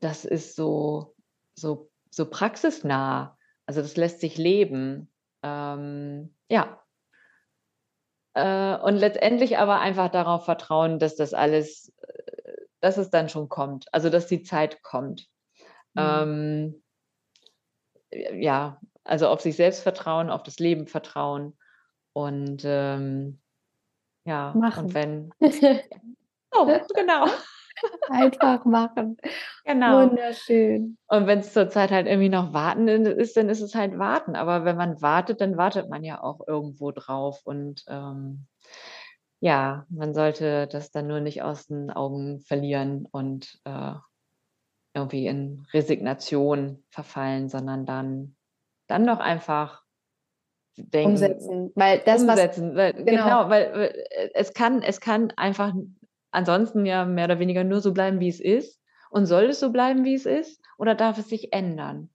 das 0.00 0.24
ist 0.24 0.56
so, 0.56 1.14
so, 1.54 1.90
so 2.10 2.28
praxisnah. 2.28 3.36
Also 3.66 3.80
das 3.80 3.96
lässt 3.96 4.20
sich 4.20 4.36
leben. 4.36 5.12
Ähm, 5.42 6.34
ja. 6.48 6.82
Äh, 8.34 8.76
und 8.78 8.96
letztendlich 8.96 9.58
aber 9.58 9.80
einfach 9.80 10.10
darauf 10.10 10.44
vertrauen, 10.44 10.98
dass 10.98 11.16
das 11.16 11.34
alles, 11.34 11.92
dass 12.80 12.98
es 12.98 13.10
dann 13.10 13.28
schon 13.28 13.48
kommt. 13.48 13.92
Also 13.92 14.10
dass 14.10 14.26
die 14.26 14.42
Zeit 14.42 14.82
kommt. 14.82 15.26
Mhm. 15.94 16.82
Ähm, 18.12 18.40
ja, 18.40 18.80
also 19.04 19.28
auf 19.28 19.40
sich 19.40 19.56
selbst 19.56 19.82
vertrauen, 19.82 20.30
auf 20.30 20.42
das 20.42 20.58
Leben 20.58 20.86
vertrauen 20.86 21.56
und 22.16 22.62
ähm, 22.64 23.38
ja, 24.24 24.54
machen. 24.56 24.86
und 24.86 24.94
wenn. 24.94 25.30
oh, 26.54 26.80
genau. 26.94 27.26
Einfach 28.08 28.64
machen. 28.64 29.18
Genau. 29.66 30.08
Wunderschön. 30.08 30.96
Und 31.08 31.26
wenn 31.26 31.40
es 31.40 31.52
zurzeit 31.52 31.90
halt 31.90 32.06
irgendwie 32.06 32.30
noch 32.30 32.54
warten 32.54 32.88
ist, 32.88 33.36
dann 33.36 33.50
ist 33.50 33.60
es 33.60 33.74
halt 33.74 33.98
warten. 33.98 34.34
Aber 34.34 34.64
wenn 34.64 34.78
man 34.78 35.02
wartet, 35.02 35.42
dann 35.42 35.58
wartet 35.58 35.90
man 35.90 36.04
ja 36.04 36.22
auch 36.22 36.40
irgendwo 36.48 36.90
drauf. 36.90 37.42
Und 37.44 37.84
ähm, 37.86 38.46
ja, 39.40 39.84
man 39.90 40.14
sollte 40.14 40.68
das 40.68 40.90
dann 40.90 41.08
nur 41.08 41.20
nicht 41.20 41.42
aus 41.42 41.66
den 41.66 41.90
Augen 41.90 42.40
verlieren 42.40 43.06
und 43.10 43.60
äh, 43.64 43.92
irgendwie 44.94 45.26
in 45.26 45.66
Resignation 45.74 46.82
verfallen, 46.88 47.50
sondern 47.50 47.84
dann, 47.84 48.36
dann 48.86 49.06
doch 49.06 49.20
einfach 49.20 49.85
denken. 50.76 51.10
Umsetzen. 51.12 51.72
Weil 51.74 52.00
das, 52.04 52.22
umsetzen, 52.22 52.70
was, 52.70 52.76
weil, 52.76 52.92
genau. 52.92 53.24
genau, 53.24 53.48
weil, 53.48 53.62
äh, 53.74 54.30
es 54.34 54.52
kann, 54.54 54.82
es 54.82 55.00
kann 55.00 55.32
einfach 55.36 55.72
ansonsten 56.30 56.84
ja 56.84 57.04
mehr 57.04 57.26
oder 57.26 57.38
weniger 57.38 57.64
nur 57.64 57.80
so 57.80 57.92
bleiben, 57.92 58.20
wie 58.20 58.28
es 58.28 58.40
ist. 58.40 58.80
Und 59.10 59.26
soll 59.26 59.44
es 59.44 59.60
so 59.60 59.72
bleiben, 59.72 60.04
wie 60.04 60.14
es 60.14 60.26
ist? 60.26 60.60
Oder 60.78 60.94
darf 60.94 61.18
es 61.18 61.28
sich 61.28 61.52
ändern? 61.52 62.10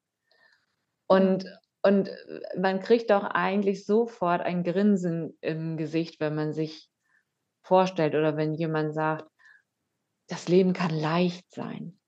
Und, 1.07 1.45
und 1.81 2.09
äh, 2.09 2.59
man 2.59 2.79
kriegt 2.79 3.09
doch 3.09 3.23
eigentlich 3.23 3.85
sofort 3.85 4.41
ein 4.41 4.63
Grinsen 4.63 5.37
im 5.41 5.77
Gesicht, 5.77 6.19
wenn 6.19 6.35
man 6.35 6.53
sich 6.53 6.89
vorstellt 7.63 8.15
oder 8.15 8.37
wenn 8.37 8.53
jemand 8.53 8.93
sagt, 8.93 9.25
das 10.27 10.47
Leben 10.47 10.73
kann 10.73 10.91
leicht 10.91 11.51
sein. 11.51 11.99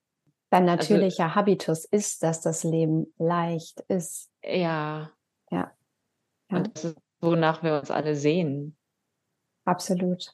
Dein 0.49 0.69
also 0.69 0.93
natürlicher 0.93 1.25
also, 1.25 1.35
Habitus 1.35 1.85
ist, 1.85 2.21
dass 2.23 2.41
das 2.41 2.63
Leben 2.63 3.13
leicht 3.17 3.81
ist. 3.87 4.29
Ja. 4.43 5.11
Und 6.55 6.75
das 6.75 6.85
ist, 6.85 6.97
wonach 7.21 7.63
wir 7.63 7.79
uns 7.79 7.91
alle 7.91 8.15
sehen. 8.15 8.75
Absolut. 9.65 10.33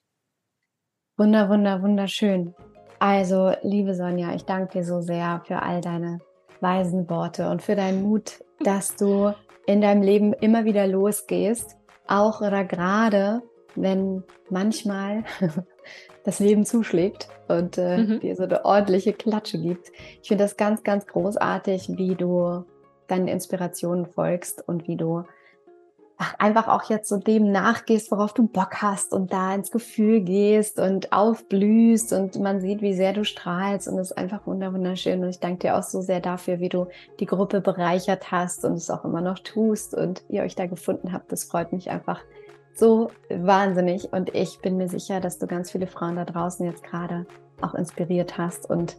Wunder, 1.18 1.50
wunder, 1.50 1.82
wunderschön. 1.82 2.56
Also, 3.00 3.54
liebe 3.62 3.94
Sonja, 3.94 4.34
ich 4.34 4.44
danke 4.44 4.80
dir 4.80 4.84
so 4.84 5.02
sehr 5.02 5.42
für 5.46 5.62
all 5.62 5.82
deine 5.82 6.20
weisen 6.62 7.10
Worte 7.10 7.50
und 7.50 7.62
für 7.62 7.76
deinen 7.76 8.04
Mut, 8.04 8.44
dass 8.64 8.96
du 8.96 9.34
in 9.66 9.82
deinem 9.82 10.02
Leben 10.02 10.34
immer 10.34 10.66
wieder 10.66 10.88
losgehst, 10.88 11.78
auch 12.08 12.42
oder 12.42 12.64
gerade, 12.66 13.42
wenn 13.76 14.24
manchmal 14.50 15.24
das 16.24 16.40
Leben 16.40 16.66
zuschlägt 16.66 17.30
und 17.48 17.78
äh, 17.78 17.98
mhm. 17.98 18.20
dir 18.20 18.36
so 18.36 18.44
eine 18.44 18.66
ordentliche 18.66 19.14
Klatsche 19.14 19.60
gibt. 19.60 19.92
Ich 20.22 20.28
finde 20.28 20.44
das 20.44 20.58
ganz, 20.58 20.84
ganz 20.84 21.06
großartig, 21.06 21.90
wie 21.98 22.16
du 22.16 22.66
deinen 23.08 23.28
Inspirationen 23.28 24.06
folgst 24.08 24.68
und 24.68 24.88
wie 24.88 24.98
du 24.98 25.24
einfach 26.38 26.68
auch 26.68 26.90
jetzt 26.90 27.08
so 27.08 27.18
dem 27.18 27.52
nachgehst, 27.52 28.12
worauf 28.12 28.34
du 28.34 28.46
Bock 28.46 28.82
hast 28.82 29.14
und 29.14 29.32
da 29.32 29.56
ins 29.56 29.72
Gefühl 29.72 30.20
gehst 30.20 30.78
und 30.78 31.14
aufblühst 31.14 32.12
und 32.12 32.38
man 32.40 32.60
sieht, 32.60 32.82
wie 32.82 32.94
sehr 32.94 33.14
du 33.14 33.24
strahlst 33.24 33.88
und 33.88 33.98
es 33.98 34.12
ist 34.12 34.18
einfach 34.18 34.46
wunderschön. 34.46 35.24
Und 35.24 35.30
ich 35.30 35.40
danke 35.40 35.60
dir 35.60 35.78
auch 35.78 35.84
so 35.84 36.02
sehr 36.02 36.20
dafür, 36.20 36.60
wie 36.60 36.68
du 36.68 36.88
die 37.22 37.26
Gruppe 37.26 37.62
bereichert 37.62 38.32
hast 38.32 38.66
und 38.66 38.74
es 38.74 38.90
auch 38.90 39.06
immer 39.06 39.22
noch 39.22 39.40
tust 39.40 39.94
und 39.94 40.24
ihr 40.28 40.44
euch 40.44 40.56
da 40.56 40.66
gefunden 40.66 41.14
habt. 41.14 41.32
Das 41.32 41.46
freut 41.46 41.72
mich 41.72 41.90
einfach 41.90 42.20
so 42.74 43.12
wahnsinnig. 43.30 44.12
Und 44.12 44.36
ich 44.36 44.60
bin 44.60 44.76
mir 44.76 44.90
sicher, 44.90 45.22
dass 45.22 45.40
du 45.40 45.48
ganz 45.48 45.72
viele 45.72 45.88
Frauen 45.88 46.18
da 46.18 46.26
draußen 46.26 46.66
jetzt 46.66 46.84
gerade 46.84 47.28
auch 47.62 47.76
inspiriert 47.76 48.38
hast 48.38 48.70
und 48.70 48.98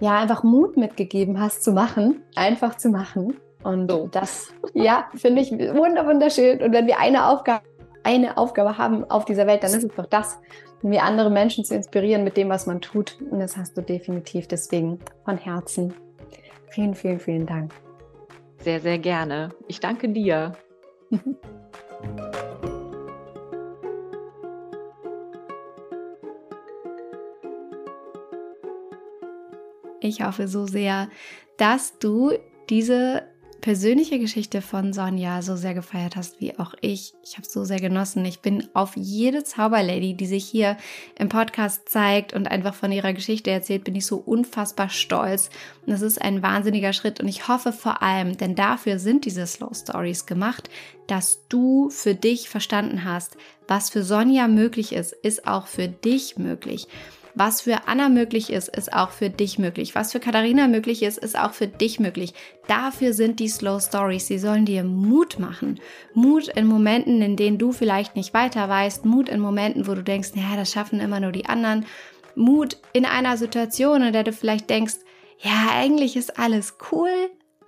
ja, 0.00 0.18
einfach 0.18 0.42
Mut 0.42 0.76
mitgegeben 0.76 1.40
hast 1.40 1.62
zu 1.62 1.72
machen, 1.72 2.22
einfach 2.34 2.76
zu 2.76 2.88
machen 2.90 3.36
und 3.62 3.90
so. 3.90 4.08
das, 4.10 4.52
ja, 4.74 5.08
finde 5.14 5.42
ich 5.42 5.50
wunderschön. 5.52 6.62
Und 6.62 6.72
wenn 6.72 6.86
wir 6.86 6.98
eine 6.98 7.28
Aufgabe, 7.28 7.62
eine 8.02 8.36
Aufgabe 8.36 8.78
haben 8.78 9.08
auf 9.10 9.24
dieser 9.24 9.46
Welt, 9.46 9.62
dann 9.62 9.72
ist 9.72 9.84
es 9.84 9.94
doch 9.94 10.06
das, 10.06 10.38
wir 10.82 11.02
andere 11.02 11.30
Menschen 11.30 11.64
zu 11.64 11.74
inspirieren 11.74 12.24
mit 12.24 12.36
dem, 12.36 12.48
was 12.48 12.66
man 12.66 12.80
tut. 12.80 13.18
Und 13.30 13.40
das 13.40 13.56
hast 13.56 13.76
du 13.76 13.82
definitiv. 13.82 14.48
Deswegen 14.48 14.98
von 15.24 15.36
Herzen 15.36 15.94
vielen, 16.68 16.94
vielen, 16.94 17.20
vielen 17.20 17.46
Dank. 17.46 17.72
Sehr, 18.58 18.80
sehr 18.80 18.98
gerne. 18.98 19.50
Ich 19.68 19.80
danke 19.80 20.08
dir. 20.08 20.52
Ich 30.02 30.22
hoffe 30.22 30.48
so 30.48 30.66
sehr, 30.66 31.10
dass 31.58 31.98
du 31.98 32.32
diese 32.70 33.22
persönliche 33.60 34.18
Geschichte 34.18 34.62
von 34.62 34.92
Sonja 34.92 35.42
so 35.42 35.56
sehr 35.56 35.74
gefeiert 35.74 36.16
hast 36.16 36.40
wie 36.40 36.58
auch 36.58 36.74
ich. 36.80 37.14
Ich 37.22 37.36
habe 37.36 37.46
so 37.46 37.64
sehr 37.64 37.80
genossen. 37.80 38.24
Ich 38.24 38.40
bin 38.40 38.68
auf 38.74 38.96
jede 38.96 39.44
Zauberlady, 39.44 40.14
die 40.14 40.26
sich 40.26 40.44
hier 40.44 40.76
im 41.18 41.28
Podcast 41.28 41.88
zeigt 41.88 42.32
und 42.32 42.50
einfach 42.50 42.74
von 42.74 42.92
ihrer 42.92 43.12
Geschichte 43.12 43.50
erzählt, 43.50 43.84
bin 43.84 43.94
ich 43.94 44.06
so 44.06 44.16
unfassbar 44.16 44.88
stolz. 44.88 45.50
Und 45.86 45.92
das 45.92 46.02
ist 46.02 46.20
ein 46.20 46.42
wahnsinniger 46.42 46.92
Schritt. 46.92 47.20
Und 47.20 47.28
ich 47.28 47.48
hoffe 47.48 47.72
vor 47.72 48.02
allem, 48.02 48.36
denn 48.36 48.54
dafür 48.54 48.98
sind 48.98 49.24
diese 49.24 49.46
Slow 49.46 49.74
Stories 49.74 50.26
gemacht, 50.26 50.70
dass 51.06 51.46
du 51.48 51.90
für 51.90 52.14
dich 52.14 52.48
verstanden 52.48 53.04
hast, 53.04 53.36
was 53.68 53.90
für 53.90 54.02
Sonja 54.02 54.48
möglich 54.48 54.92
ist, 54.92 55.12
ist 55.12 55.46
auch 55.46 55.66
für 55.66 55.88
dich 55.88 56.38
möglich. 56.38 56.88
Was 57.34 57.60
für 57.60 57.86
Anna 57.86 58.08
möglich 58.08 58.50
ist, 58.50 58.68
ist 58.68 58.92
auch 58.92 59.10
für 59.10 59.30
dich 59.30 59.58
möglich. 59.58 59.94
Was 59.94 60.12
für 60.12 60.20
Katharina 60.20 60.68
möglich 60.68 61.02
ist, 61.02 61.18
ist 61.18 61.38
auch 61.38 61.52
für 61.52 61.68
dich 61.68 62.00
möglich. 62.00 62.34
Dafür 62.66 63.12
sind 63.12 63.40
die 63.40 63.48
Slow 63.48 63.80
Stories. 63.80 64.26
Sie 64.26 64.38
sollen 64.38 64.64
dir 64.64 64.84
Mut 64.84 65.38
machen. 65.38 65.80
Mut 66.14 66.48
in 66.48 66.66
Momenten, 66.66 67.22
in 67.22 67.36
denen 67.36 67.58
du 67.58 67.72
vielleicht 67.72 68.16
nicht 68.16 68.34
weiter 68.34 68.68
weißt. 68.68 69.04
Mut 69.04 69.28
in 69.28 69.40
Momenten, 69.40 69.86
wo 69.86 69.94
du 69.94 70.02
denkst, 70.02 70.30
ja, 70.34 70.56
das 70.56 70.72
schaffen 70.72 71.00
immer 71.00 71.20
nur 71.20 71.32
die 71.32 71.46
anderen. 71.46 71.86
Mut 72.34 72.76
in 72.92 73.04
einer 73.04 73.36
Situation, 73.36 74.02
in 74.02 74.12
der 74.12 74.24
du 74.24 74.32
vielleicht 74.32 74.70
denkst, 74.70 74.96
ja, 75.38 75.70
eigentlich 75.72 76.16
ist 76.16 76.38
alles 76.38 76.76
cool, 76.92 77.10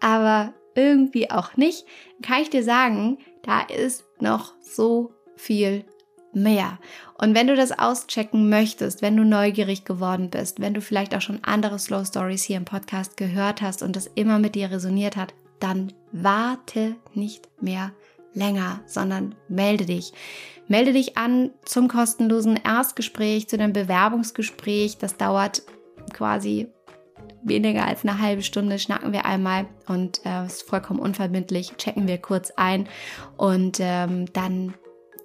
aber 0.01 0.55
irgendwie 0.75 1.31
auch 1.31 1.57
nicht. 1.57 1.87
Kann 2.23 2.43
ich 2.43 2.51
dir 2.51 2.63
sagen, 2.63 3.19
da 3.43 3.61
ist 3.61 4.05
noch 4.21 4.55
so 4.61 5.13
viel 5.37 5.85
mehr. 6.33 6.79
Und 7.19 7.35
wenn 7.35 7.47
du 7.47 7.57
das 7.57 7.79
auschecken 7.79 8.49
möchtest, 8.49 9.03
wenn 9.03 9.17
du 9.17 9.25
neugierig 9.25 9.85
geworden 9.85 10.31
bist, 10.31 10.61
wenn 10.61 10.75
du 10.75 10.81
vielleicht 10.81 11.15
auch 11.15 11.21
schon 11.21 11.43
andere 11.43 11.79
Slow 11.79 12.05
Stories 12.05 12.43
hier 12.43 12.57
im 12.57 12.65
Podcast 12.65 13.17
gehört 13.17 13.63
hast 13.63 13.83
und 13.83 13.97
das 13.97 14.07
immer 14.15 14.39
mit 14.39 14.55
dir 14.55 14.71
resoniert 14.71 15.17
hat, 15.17 15.35
dann 15.61 15.93
warte 16.11 16.97
nicht 17.15 17.49
mehr 17.61 17.93
länger, 18.35 18.81
sondern 18.87 19.35
melde 19.49 19.87
dich. 19.87 20.13
Melde 20.69 20.93
dich 20.93 21.17
an 21.19 21.51
zum 21.65 21.89
kostenlosen 21.89 22.57
Erstgespräch, 22.57 23.49
zu 23.49 23.59
dem 23.59 23.73
Bewerbungsgespräch. 23.73 24.99
Das 24.99 25.17
dauert 25.17 25.63
quasi 26.13 26.69
weniger 27.43 27.87
als 27.87 28.05
eine 28.05 28.21
halbe 28.21 28.43
Stunde 28.43 28.79
schnacken 28.79 29.13
wir 29.13 29.25
einmal 29.25 29.67
und 29.89 30.25
äh, 30.25 30.47
ist 30.47 30.63
vollkommen 30.63 31.01
unverbindlich, 31.01 31.77
checken 31.77 32.07
wir 32.07 32.19
kurz 32.19 32.53
ein 32.57 32.89
und 33.37 33.79
ähm, 33.81 34.33
dann 34.33 34.75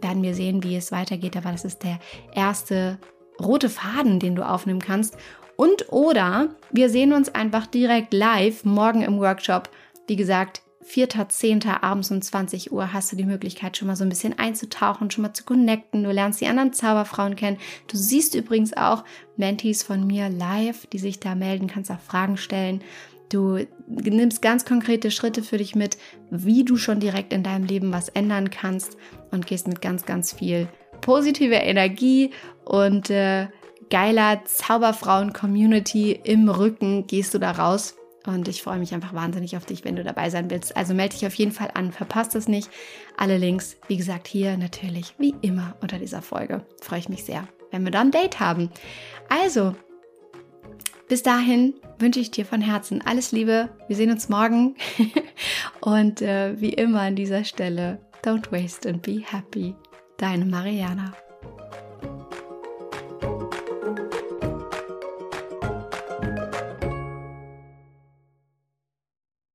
werden 0.02 0.24
wir 0.24 0.34
sehen, 0.34 0.64
wie 0.64 0.76
es 0.76 0.92
weitergeht. 0.92 1.38
Aber 1.38 1.52
das 1.52 1.66
ist 1.66 1.84
der 1.84 2.00
erste 2.34 3.00
rote 3.40 3.70
Faden, 3.70 4.20
den 4.20 4.36
du 4.36 4.48
aufnehmen 4.48 4.82
kannst. 4.82 5.18
Und 5.56 5.92
oder 5.92 6.50
wir 6.72 6.90
sehen 6.90 7.14
uns 7.14 7.34
einfach 7.34 7.66
direkt 7.68 8.14
live 8.14 8.64
morgen 8.64 9.02
im 9.02 9.20
Workshop. 9.20 9.70
Wie 10.08 10.16
gesagt, 10.16 10.62
4.10. 10.88 11.82
abends 11.82 12.12
um 12.12 12.22
20 12.22 12.72
Uhr 12.72 12.94
hast 12.94 13.12
du 13.12 13.18
die 13.18 13.26
Möglichkeit, 13.26 13.76
schon 13.76 13.88
mal 13.88 13.98
so 13.98 14.06
ein 14.06 14.10
bisschen 14.10 14.40
einzutauchen, 14.40 15.12
schon 15.12 15.24
mal 15.24 15.34
zu 15.34 15.44
connecten. 15.44 16.04
Du 16.04 16.12
lernst 16.12 16.40
die 16.40 16.48
anderen 16.48 16.72
Zauberfrauen 16.72 17.36
kennen. 17.36 17.58
Du 17.88 17.98
siehst 17.98 18.36
übrigens 18.36 18.76
auch 18.76 19.04
Mentees 19.36 19.84
von 19.84 20.08
mir 20.08 20.30
live, 20.30 20.86
die 20.88 21.00
sich 21.00 21.20
da 21.20 21.36
melden, 21.36 21.68
kannst 21.68 21.92
auch 21.92 22.00
Fragen 22.00 22.38
stellen. 22.38 22.82
Du 23.30 23.60
nimmst 23.88 24.42
ganz 24.42 24.66
konkrete 24.66 25.12
Schritte 25.12 25.44
für 25.44 25.58
dich 25.58 25.76
mit, 25.76 25.98
wie 26.30 26.64
du 26.64 26.78
schon 26.78 27.00
direkt 27.00 27.34
in 27.34 27.44
deinem 27.44 27.66
Leben 27.66 27.92
was 27.92 28.10
ändern 28.10 28.50
kannst 28.50 28.98
und 29.32 29.48
gehst 29.48 29.68
mit 29.68 29.82
ganz, 29.82 30.06
ganz 30.06 30.34
viel 30.34 30.68
positiver 31.02 31.62
Energie 31.62 32.32
und 32.64 33.10
äh, 33.10 33.48
geiler 33.90 34.44
Zauberfrauen-Community 34.46 36.20
im 36.24 36.50
Rücken 36.50 37.08
gehst 37.08 37.34
du 37.34 37.40
da 37.40 37.52
raus. 37.52 37.96
Und 38.26 38.50
ich 38.50 38.62
freue 38.62 38.78
mich 38.78 38.94
einfach 38.94 39.14
wahnsinnig 39.14 39.56
auf 39.56 39.66
dich, 39.66 39.86
wenn 39.86 39.96
du 39.96 40.04
dabei 40.04 40.30
sein 40.30 40.50
willst. 40.50 40.76
Also 40.76 40.94
melde 40.94 41.16
dich 41.16 41.26
auf 41.26 41.34
jeden 41.36 41.54
Fall 41.54 41.72
an, 41.74 41.94
verpasst 41.94 42.36
es 42.36 42.50
nicht. 42.50 42.70
Alle 43.16 43.38
Links, 43.38 43.78
wie 43.88 43.96
gesagt, 43.96 44.28
hier 44.28 44.58
natürlich 44.58 45.16
wie 45.18 45.34
immer 45.42 45.78
unter 45.82 45.98
dieser 45.98 46.22
Folge. 46.22 46.66
Freue 46.82 47.00
ich 47.00 47.08
mich 47.08 47.24
sehr, 47.24 47.48
wenn 47.72 47.86
wir 47.86 47.92
da 47.92 48.02
ein 48.02 48.12
Date 48.12 48.42
haben. 48.42 48.70
Also, 49.30 49.76
bis 51.08 51.24
dahin 51.24 51.74
wünsche 52.00 52.20
ich 52.20 52.32
dir 52.32 52.46
von 52.46 52.62
Herzen 52.62 53.02
alles 53.02 53.32
Liebe. 53.32 53.70
Wir 53.88 53.96
sehen 53.96 54.12
uns 54.12 54.30
morgen. 54.30 54.76
Und 55.82 56.22
äh, 56.22 56.60
wie 56.60 56.74
immer 56.74 57.02
an 57.02 57.16
dieser 57.16 57.44
Stelle, 57.44 58.00
don't 58.24 58.52
waste 58.52 58.90
and 58.90 59.02
be 59.02 59.22
happy. 59.26 59.76
Deine 60.18 60.46
Mariana. 60.46 61.14